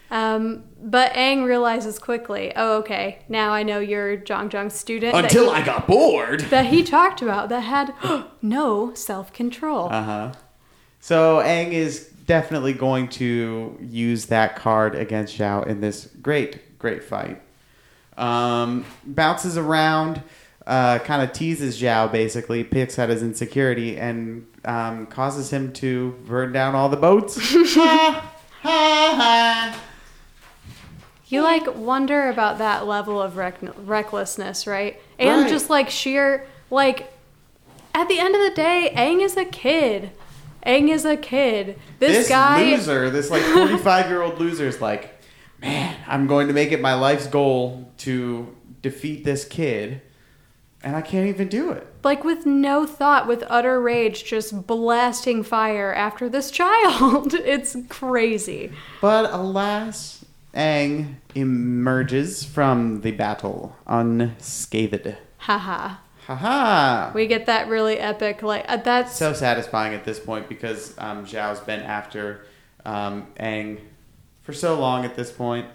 Um, 0.10 0.64
but 0.88 1.12
Aang 1.14 1.46
realizes 1.46 1.98
quickly, 1.98 2.54
oh, 2.56 2.78
okay, 2.78 3.20
now 3.28 3.52
I 3.52 3.64
know 3.64 3.80
you're 3.80 4.16
Jeong 4.18 4.50
Jeong's 4.50 4.76
student. 4.76 5.16
Until 5.18 5.46
he- 5.54 5.62
I 5.62 5.66
got 5.66 5.88
bored. 5.88 6.42
that 6.52 6.68
he 6.68 6.84
talked 6.84 7.22
about 7.24 7.50
that 7.50 7.62
had 7.62 7.94
no 8.42 8.94
self 8.94 9.34
control. 9.34 9.90
Uh 9.92 10.04
huh. 10.04 10.34
So 11.00 11.38
Aang 11.40 11.72
is 11.72 12.06
definitely 12.28 12.74
going 12.74 13.08
to 13.10 13.78
use 13.82 14.28
that 14.28 14.56
card 14.56 14.96
against 14.96 15.38
Zhao 15.38 15.66
in 15.68 15.82
this 15.82 16.10
great, 16.22 16.78
great 16.80 17.04
fight. 17.04 17.42
Um, 18.18 18.86
bounces 19.06 19.58
around, 19.58 20.22
uh, 20.66 21.00
kind 21.00 21.22
of 21.22 21.34
teases 21.34 21.80
Zhao 21.82 22.12
basically, 22.12 22.64
picks 22.64 22.98
at 22.98 23.10
his 23.10 23.22
insecurity, 23.22 23.98
and 23.98 24.48
um, 24.66 25.06
causes 25.08 25.52
him 25.52 25.74
to 25.74 26.12
burn 26.26 26.52
down 26.54 26.76
all 26.76 26.90
the 26.90 26.98
boats. 26.98 27.38
Ha, 28.66 28.72
ha, 28.72 29.16
ha. 29.74 29.82
You 31.28 31.42
like 31.42 31.76
wonder 31.76 32.30
about 32.30 32.60
that 32.60 32.86
level 32.86 33.22
of 33.22 33.36
rec- 33.38 33.58
recklessness, 33.86 34.68
right? 34.68 35.00
And 35.18 35.42
Right. 35.44 35.50
just 35.50 35.70
like 35.70 35.90
sheer, 35.90 36.46
like, 36.70 37.12
at 37.94 38.08
the 38.08 38.20
end 38.20 38.36
of 38.36 38.42
the 38.42 38.52
day, 38.56 38.92
Aang 38.96 39.22
is 39.24 39.36
a 39.38 39.46
kid. 39.46 40.12
Aang 40.66 40.90
is 40.90 41.06
a 41.06 41.16
kid. 41.18 41.80
This, 42.00 42.18
this 42.18 42.30
guy. 42.30 42.64
loser, 42.76 43.10
this 43.10 43.30
like 43.32 43.42
45 43.54 44.08
year 44.10 44.22
old 44.22 44.40
loser 44.40 44.68
is 44.68 44.82
like, 44.82 45.20
man, 45.62 45.96
I'm 46.08 46.28
going 46.28 46.48
to 46.48 46.54
make 46.54 46.72
it 46.72 46.82
my 46.82 46.94
life's 46.94 47.28
goal 47.28 47.92
to 48.00 48.54
defeat 48.82 49.24
this 49.24 49.46
kid, 49.46 50.02
and 50.84 50.96
I 50.96 51.02
can't 51.02 51.28
even 51.28 51.48
do 51.48 51.72
it. 51.72 51.88
like 52.04 52.24
with 52.24 52.46
no 52.46 52.86
thought, 52.86 53.28
with 53.28 53.44
utter 53.48 53.80
rage, 53.82 54.26
just 54.26 54.68
blasting 54.68 55.42
fire 55.42 55.92
after 55.94 56.30
this 56.30 56.52
child. 56.52 57.34
it's 57.36 57.76
crazy. 57.90 58.72
But 59.02 59.32
alas, 59.34 60.25
Aang 60.56 61.16
emerges 61.36 62.44
from 62.44 63.02
the 63.02 63.12
battle 63.12 63.76
unscathed. 63.86 65.16
Haha. 65.38 65.98
Haha! 66.28 67.12
We 67.14 67.28
get 67.28 67.46
that 67.46 67.68
really 67.68 68.00
epic, 68.00 68.42
like, 68.42 68.66
uh, 68.68 68.78
that's. 68.78 69.16
So 69.16 69.34
satisfying 69.34 69.94
at 69.94 70.06
this 70.06 70.20
point 70.20 70.50
because 70.50 70.96
um, 70.98 71.26
Zhao's 71.26 71.60
been 71.60 71.82
after 71.82 72.46
um, 72.84 73.28
Aang 73.40 73.80
for 74.42 74.54
so 74.54 74.80
long 74.80 75.06
at 75.06 75.16
this 75.16 75.32
point. 75.32 75.68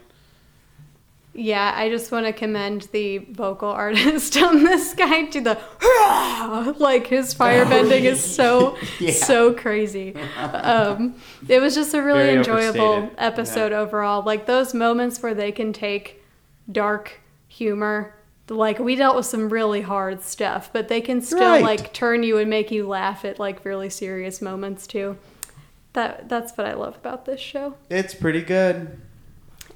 Yeah, 1.32 1.72
I 1.76 1.88
just 1.88 2.10
want 2.10 2.26
to 2.26 2.32
commend 2.32 2.88
the 2.92 3.18
vocal 3.18 3.68
artist 3.84 4.36
on 4.36 4.64
this 4.64 4.94
guy 4.94 5.26
to 5.26 5.40
the 5.40 6.74
like 6.78 7.06
his 7.06 7.34
firebending 7.40 8.02
is 8.02 8.22
so 8.22 8.76
Yeah. 8.98 9.12
so 9.12 9.54
crazy. 9.54 10.14
Um, 10.36 11.14
it 11.48 11.60
was 11.60 11.74
just 11.74 11.94
a 11.94 12.02
really 12.02 12.24
Very 12.24 12.36
enjoyable 12.38 12.80
overstated. 12.80 13.14
episode 13.18 13.72
overall. 13.72 14.22
Like 14.24 14.46
those 14.46 14.74
moments 14.74 15.22
where 15.22 15.34
they 15.34 15.52
can 15.52 15.72
take 15.72 16.22
dark 16.70 17.20
humor. 17.48 18.14
Like 18.48 18.80
we 18.80 18.96
dealt 18.96 19.14
with 19.14 19.26
some 19.26 19.48
really 19.48 19.82
hard 19.82 20.22
stuff, 20.22 20.70
but 20.72 20.88
they 20.88 21.00
can 21.00 21.22
still 21.22 21.38
Right. 21.38 21.62
like 21.62 21.92
turn 21.92 22.24
you 22.24 22.38
and 22.38 22.50
make 22.50 22.72
you 22.72 22.88
laugh 22.88 23.24
at 23.24 23.38
like 23.38 23.64
really 23.64 23.88
serious 23.90 24.42
moments 24.42 24.88
too. 24.88 25.16
That 25.92 26.28
that's 26.28 26.56
what 26.58 26.66
I 26.66 26.74
love 26.74 26.96
about 26.96 27.24
this 27.26 27.40
show. 27.40 27.76
It's 27.88 28.14
pretty 28.14 28.42
good. 28.42 29.00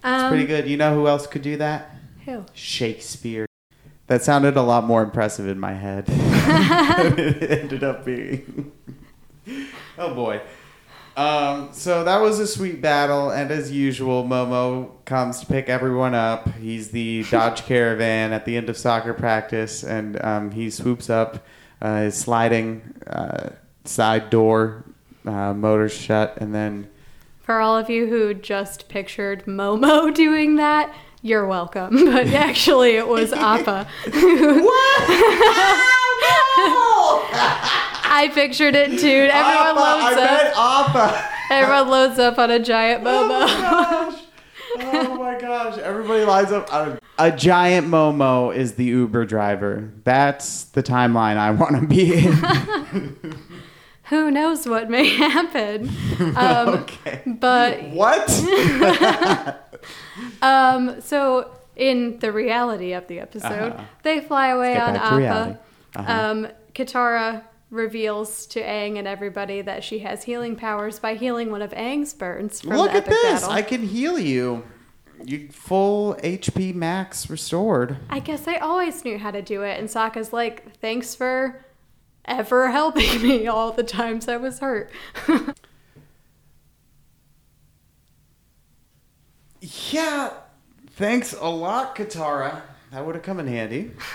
It's 0.04 0.22
Um, 0.22 0.28
pretty 0.28 0.46
good. 0.46 0.68
You 0.68 0.76
know 0.76 0.94
who 0.94 1.08
else 1.08 1.26
could 1.26 1.42
do 1.42 1.56
that? 1.56 1.90
Who? 2.26 2.44
Shakespeare. 2.52 3.46
That 4.06 4.22
sounded 4.22 4.56
a 4.56 4.62
lot 4.62 4.84
more 4.84 5.02
impressive 5.02 5.48
in 5.48 5.58
my 5.58 5.72
head 5.72 6.06
than 6.06 7.18
it 7.18 7.50
ended 7.50 7.82
up 7.82 8.04
being. 8.04 8.72
oh 9.98 10.14
boy. 10.14 10.40
Um, 11.16 11.68
so 11.72 12.02
that 12.04 12.20
was 12.20 12.40
a 12.40 12.46
sweet 12.46 12.82
battle, 12.82 13.30
and 13.30 13.50
as 13.52 13.70
usual, 13.70 14.24
Momo 14.24 14.90
comes 15.04 15.38
to 15.40 15.46
pick 15.46 15.68
everyone 15.68 16.12
up. 16.12 16.52
He's 16.54 16.90
the 16.90 17.22
Dodge 17.30 17.62
Caravan 17.66 18.32
at 18.32 18.44
the 18.44 18.56
end 18.56 18.68
of 18.68 18.76
soccer 18.76 19.14
practice, 19.14 19.84
and 19.84 20.22
um, 20.24 20.50
he 20.50 20.70
swoops 20.70 21.08
up 21.08 21.46
uh, 21.80 22.00
his 22.00 22.16
sliding 22.18 22.94
uh, 23.06 23.50
side 23.84 24.28
door, 24.28 24.84
uh, 25.24 25.54
motors 25.54 25.94
shut, 25.96 26.36
and 26.38 26.52
then 26.52 26.90
For 27.44 27.60
all 27.60 27.76
of 27.76 27.90
you 27.90 28.06
who 28.06 28.32
just 28.34 28.88
pictured 28.88 29.44
Momo 29.44 30.12
doing 30.24 30.56
that, 30.56 30.94
you're 31.22 31.46
welcome. 31.46 31.94
But 32.12 32.28
actually, 32.28 32.96
it 32.96 33.06
was 33.06 33.32
Appa. 33.34 33.86
What? 34.04 35.04
I 38.16 38.30
pictured 38.32 38.74
it 38.74 38.98
too. 38.98 39.28
Everyone 39.30 39.76
Appa, 39.76 39.80
loads 39.80 40.16
I 40.18 40.52
up. 40.54 40.88
Appa. 40.88 41.28
Everyone 41.50 41.88
loads 41.90 42.18
up 42.18 42.38
on 42.38 42.50
a 42.50 42.58
giant 42.58 43.04
Momo. 43.04 43.46
Oh 43.46 43.46
my 43.46 43.60
gosh. 43.60 44.20
Oh 44.78 45.16
my 45.18 45.38
gosh. 45.40 45.78
Everybody 45.78 46.24
lines 46.24 46.52
up. 46.52 46.70
A, 46.72 46.98
a 47.18 47.30
giant 47.30 47.88
Momo 47.88 48.54
is 48.54 48.74
the 48.74 48.84
Uber 48.84 49.26
driver. 49.26 49.90
That's 50.04 50.64
the 50.64 50.82
timeline 50.82 51.36
I 51.36 51.50
want 51.50 51.80
to 51.80 51.86
be 51.86 52.14
in. 52.14 53.16
Who 54.14 54.30
knows 54.30 54.64
what 54.66 54.88
may 54.88 55.08
happen? 55.28 55.90
Um, 56.36 56.68
okay. 56.68 57.22
But 57.26 57.82
What? 57.90 58.30
um, 60.42 61.00
so 61.00 61.50
in 61.76 62.18
the 62.20 62.30
reality 62.32 62.92
of 62.92 63.08
the 63.08 63.18
episode, 63.18 63.72
Uh-huh. 63.72 63.84
they 64.04 64.20
fly 64.20 64.48
away 64.48 64.76
on. 64.78 64.94
Appa. 64.96 65.58
Uh-huh. 65.96 66.12
Um, 66.30 66.48
Katara 66.74 67.42
reveals 67.70 68.46
to 68.46 68.60
Aang 68.62 68.96
and 68.98 69.08
everybody 69.08 69.60
that 69.62 69.82
she 69.82 69.98
has 70.00 70.22
healing 70.22 70.54
powers 70.54 71.00
by 71.00 71.14
healing 71.14 71.50
one 71.50 71.62
of 71.62 71.72
Aang's 71.72 72.14
burns 72.14 72.60
from 72.60 72.76
Look 72.76 72.92
the 72.92 72.98
at 72.98 73.08
epic 73.08 73.14
this. 73.22 73.40
battle. 73.42 73.50
I 73.50 73.62
can 73.62 73.82
heal 73.82 74.18
you. 74.18 74.62
You 75.24 75.48
full 75.50 76.14
HP 76.22 76.74
max 76.74 77.28
restored. 77.28 77.96
I 78.10 78.20
guess 78.20 78.46
I 78.46 78.56
always 78.58 79.04
knew 79.04 79.18
how 79.18 79.32
to 79.32 79.42
do 79.42 79.62
it. 79.62 79.78
And 79.80 79.88
Sokka's 79.88 80.32
like, 80.32 80.76
thanks 80.78 81.14
for 81.16 81.64
ever 82.24 82.70
helping 82.70 83.22
me 83.22 83.46
all 83.46 83.72
the 83.72 83.82
times 83.82 84.28
I 84.28 84.36
was 84.36 84.58
hurt. 84.60 84.90
Yeah. 89.90 90.30
Thanks 90.90 91.32
a 91.32 91.48
lot, 91.48 91.96
Katara. 91.96 92.62
That 92.92 93.04
would 93.04 93.14
have 93.14 93.24
come 93.24 93.40
in 93.40 93.46
handy. 93.46 93.92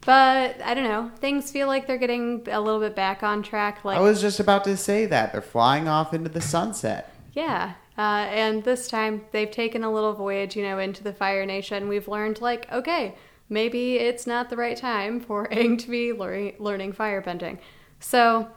but 0.00 0.62
I 0.62 0.74
don't 0.74 0.84
know. 0.84 1.10
Things 1.18 1.50
feel 1.50 1.66
like 1.66 1.86
they're 1.86 1.98
getting 1.98 2.46
a 2.50 2.60
little 2.60 2.80
bit 2.80 2.94
back 2.96 3.22
on 3.22 3.42
track. 3.42 3.84
Like, 3.84 3.98
I 3.98 4.00
was 4.00 4.20
just 4.20 4.40
about 4.40 4.64
to 4.64 4.76
say 4.76 5.04
that. 5.06 5.32
They're 5.32 5.42
flying 5.42 5.88
off 5.88 6.14
into 6.14 6.30
the 6.30 6.40
sunset. 6.40 7.12
yeah. 7.32 7.74
Uh, 7.98 8.28
and 8.30 8.62
this 8.62 8.86
time 8.86 9.22
they've 9.32 9.50
taken 9.50 9.82
a 9.82 9.92
little 9.92 10.12
voyage, 10.12 10.54
you 10.54 10.62
know, 10.62 10.78
into 10.78 11.02
the 11.02 11.12
Fire 11.12 11.44
Nation. 11.44 11.88
We've 11.88 12.06
learned, 12.06 12.40
like, 12.40 12.70
okay, 12.72 13.16
maybe 13.48 13.96
it's 13.96 14.26
not 14.26 14.50
the 14.50 14.56
right 14.56 14.76
time 14.76 15.20
for 15.20 15.46
Aang 15.52 15.78
to 15.78 15.90
be 15.90 16.12
learning, 16.12 16.54
learning 16.58 16.92
firebending. 16.92 17.58
So 18.00 18.48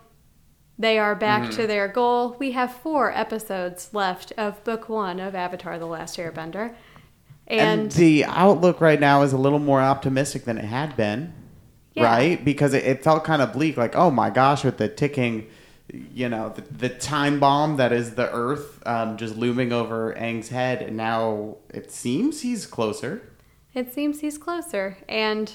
they 0.78 0.98
are 1.00 1.16
back 1.16 1.44
Mm-hmm. 1.44 1.62
to 1.62 1.68
their 1.68 1.88
goal. 1.88 2.36
We 2.40 2.52
have 2.52 2.74
four 2.74 3.12
episodes 3.16 3.90
left 3.94 4.34
of 4.38 4.64
book 4.64 4.90
one 4.90 5.20
of 5.20 5.36
Avatar 5.36 5.78
The 5.80 5.86
Last 5.86 6.18
Airbender. 6.18 6.74
And, 7.48 7.82
And, 7.82 7.92
the 7.92 8.26
outlook 8.26 8.80
right 8.82 9.00
now 9.00 9.22
is 9.24 9.34
a 9.34 9.38
little 9.38 9.60
more 9.60 9.82
optimistic 9.82 10.46
than 10.46 10.58
it 10.58 10.64
had 10.66 10.96
been, 10.96 11.34
Yeah. 11.94 12.06
right? 12.06 12.44
Because 12.46 12.74
it, 12.74 12.84
it 12.86 13.04
felt 13.04 13.24
kind 13.24 13.42
of 13.42 13.52
bleak, 13.54 13.76
like, 13.78 13.96
oh 13.96 14.10
my 14.10 14.30
gosh, 14.30 14.64
with 14.64 14.78
the 14.78 14.88
ticking, 14.88 15.48
you 15.92 16.30
know, 16.30 16.54
the, 16.56 16.62
the 16.62 16.90
time 16.90 17.40
bomb 17.42 17.76
that 17.78 17.92
is 17.92 18.16
the 18.16 18.32
Earth 18.32 18.82
um, 18.88 19.18
just 19.18 19.36
looming 19.36 19.74
over 19.74 20.16
Aang's 20.18 20.50
head. 20.50 20.82
And 20.82 20.96
now 20.96 21.58
it 21.74 21.92
seems 21.92 22.42
he's 22.42 22.66
closer. 22.66 23.22
It 23.74 23.94
seems 23.94 24.20
he's 24.20 24.38
closer. 24.38 24.98
And 25.08 25.52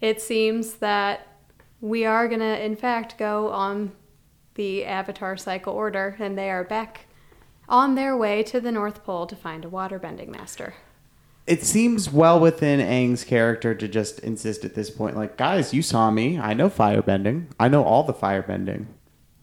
it 0.00 0.20
seems 0.20 0.74
that 0.74 1.26
we 1.80 2.04
are 2.04 2.28
going 2.28 2.40
to, 2.40 2.64
in 2.64 2.76
fact, 2.76 3.18
go 3.18 3.50
on 3.50 3.92
the 4.54 4.84
Avatar 4.84 5.36
cycle 5.36 5.74
order, 5.74 6.16
and 6.18 6.38
they 6.38 6.50
are 6.50 6.64
back 6.64 7.06
on 7.68 7.94
their 7.94 8.16
way 8.16 8.42
to 8.44 8.60
the 8.60 8.72
North 8.72 9.04
Pole 9.04 9.26
to 9.26 9.36
find 9.36 9.64
a 9.64 9.68
waterbending 9.68 10.28
master. 10.28 10.74
It 11.46 11.62
seems 11.62 12.10
well 12.10 12.40
within 12.40 12.80
Aang's 12.80 13.24
character 13.24 13.74
to 13.74 13.86
just 13.86 14.18
insist 14.20 14.64
at 14.64 14.74
this 14.74 14.90
point, 14.90 15.16
like, 15.16 15.36
guys, 15.36 15.74
you 15.74 15.82
saw 15.82 16.10
me. 16.10 16.38
I 16.38 16.54
know 16.54 16.70
firebending. 16.70 17.46
I 17.60 17.68
know 17.68 17.84
all 17.84 18.02
the 18.02 18.14
firebending. 18.14 18.86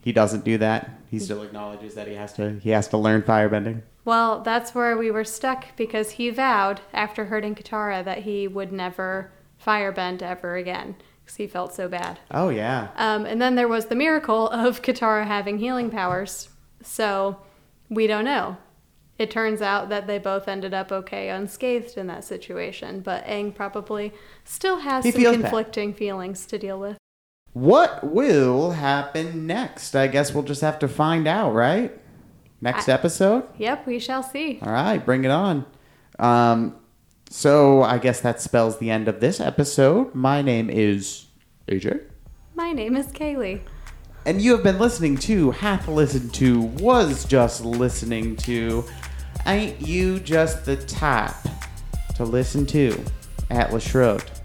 He 0.01 0.11
doesn't 0.11 0.43
do 0.43 0.57
that. 0.57 0.89
He 1.09 1.19
still 1.19 1.43
acknowledges 1.43 1.93
that 1.95 2.07
he 2.07 2.15
has 2.15 2.33
to. 2.33 2.59
He 2.59 2.71
has 2.71 2.87
to 2.89 2.97
learn 2.97 3.21
firebending. 3.21 3.83
Well, 4.03 4.41
that's 4.41 4.73
where 4.73 4.97
we 4.97 5.11
were 5.11 5.23
stuck 5.23 5.75
because 5.75 6.11
he 6.11 6.29
vowed 6.31 6.81
after 6.91 7.25
hurting 7.25 7.55
Katara 7.55 8.03
that 8.03 8.19
he 8.19 8.47
would 8.47 8.71
never 8.71 9.31
firebend 9.63 10.23
ever 10.23 10.55
again 10.55 10.95
because 11.23 11.35
he 11.35 11.47
felt 11.47 11.73
so 11.73 11.87
bad. 11.87 12.19
Oh 12.31 12.49
yeah. 12.49 12.89
Um, 12.95 13.25
and 13.25 13.39
then 13.39 13.55
there 13.55 13.67
was 13.67 13.85
the 13.85 13.95
miracle 13.95 14.49
of 14.49 14.81
Katara 14.81 15.25
having 15.25 15.59
healing 15.59 15.89
powers. 15.89 16.49
So 16.81 17.37
we 17.89 18.07
don't 18.07 18.25
know. 18.25 18.57
It 19.19 19.29
turns 19.29 19.61
out 19.61 19.89
that 19.89 20.07
they 20.07 20.17
both 20.17 20.47
ended 20.47 20.73
up 20.73 20.91
okay 20.91 21.29
unscathed 21.29 21.95
in 21.95 22.07
that 22.07 22.23
situation, 22.23 23.01
but 23.01 23.23
Aang 23.25 23.53
probably 23.53 24.13
still 24.43 24.77
has 24.77 25.05
He 25.05 25.11
some 25.11 25.41
conflicting 25.41 25.93
feelings 25.93 26.47
to 26.47 26.57
deal 26.57 26.79
with. 26.79 26.97
What 27.53 28.03
will 28.03 28.71
happen 28.71 29.45
next? 29.45 29.95
I 29.95 30.07
guess 30.07 30.33
we'll 30.33 30.43
just 30.43 30.61
have 30.61 30.79
to 30.79 30.87
find 30.87 31.27
out, 31.27 31.51
right? 31.53 31.97
next 32.63 32.87
I- 32.87 32.93
episode. 32.93 33.43
Yep, 33.57 33.87
we 33.87 33.97
shall 33.99 34.21
see. 34.23 34.59
All 34.61 34.71
right, 34.71 35.03
bring 35.03 35.23
it 35.23 35.31
on. 35.31 35.65
Um, 36.19 36.75
so 37.29 37.81
I 37.81 37.97
guess 37.97 38.21
that 38.21 38.39
spells 38.39 38.77
the 38.77 38.91
end 38.91 39.07
of 39.07 39.19
this 39.19 39.39
episode. 39.39 40.13
My 40.13 40.41
name 40.43 40.69
is 40.69 41.25
AJ. 41.67 42.01
My 42.53 42.71
name 42.71 42.95
is 42.95 43.07
Kaylee. 43.07 43.61
And 44.27 44.39
you 44.39 44.51
have 44.51 44.61
been 44.63 44.77
listening 44.77 45.17
to, 45.19 45.49
half 45.49 45.87
listened 45.87 46.33
to, 46.35 46.61
was 46.61 47.25
just 47.25 47.65
listening 47.65 48.35
to, 48.37 48.85
Ain't 49.47 49.81
You 49.81 50.19
Just 50.19 50.65
the 50.65 50.75
Type 50.77 51.33
to 52.15 52.23
Listen 52.23 52.67
to, 52.67 53.03
Atlas 53.49 53.83
Shrugged, 53.83 54.40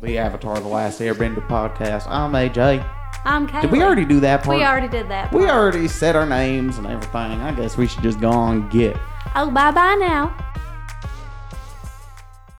the 0.00 0.18
Avatar 0.18 0.60
The 0.60 0.68
Last 0.68 1.00
Airbender 1.00 1.46
podcast. 1.46 2.06
I'm 2.08 2.32
AJ. 2.32 2.88
I'm 3.24 3.48
Kaylee. 3.48 3.62
Did 3.62 3.72
we 3.72 3.82
already 3.82 4.04
do 4.04 4.20
that 4.20 4.44
part? 4.44 4.58
We 4.58 4.64
already 4.64 4.88
did 4.88 5.08
that. 5.08 5.30
Part. 5.30 5.42
We 5.42 5.48
already 5.48 5.88
said 5.88 6.14
our 6.14 6.26
names 6.26 6.78
and 6.78 6.86
everything. 6.86 7.40
I 7.40 7.52
guess 7.52 7.76
we 7.76 7.86
should 7.86 8.02
just 8.02 8.20
go 8.20 8.30
on 8.30 8.62
and 8.62 8.70
get. 8.70 8.96
Oh, 9.34 9.50
bye 9.50 9.70
bye 9.70 9.96
now. 9.96 10.34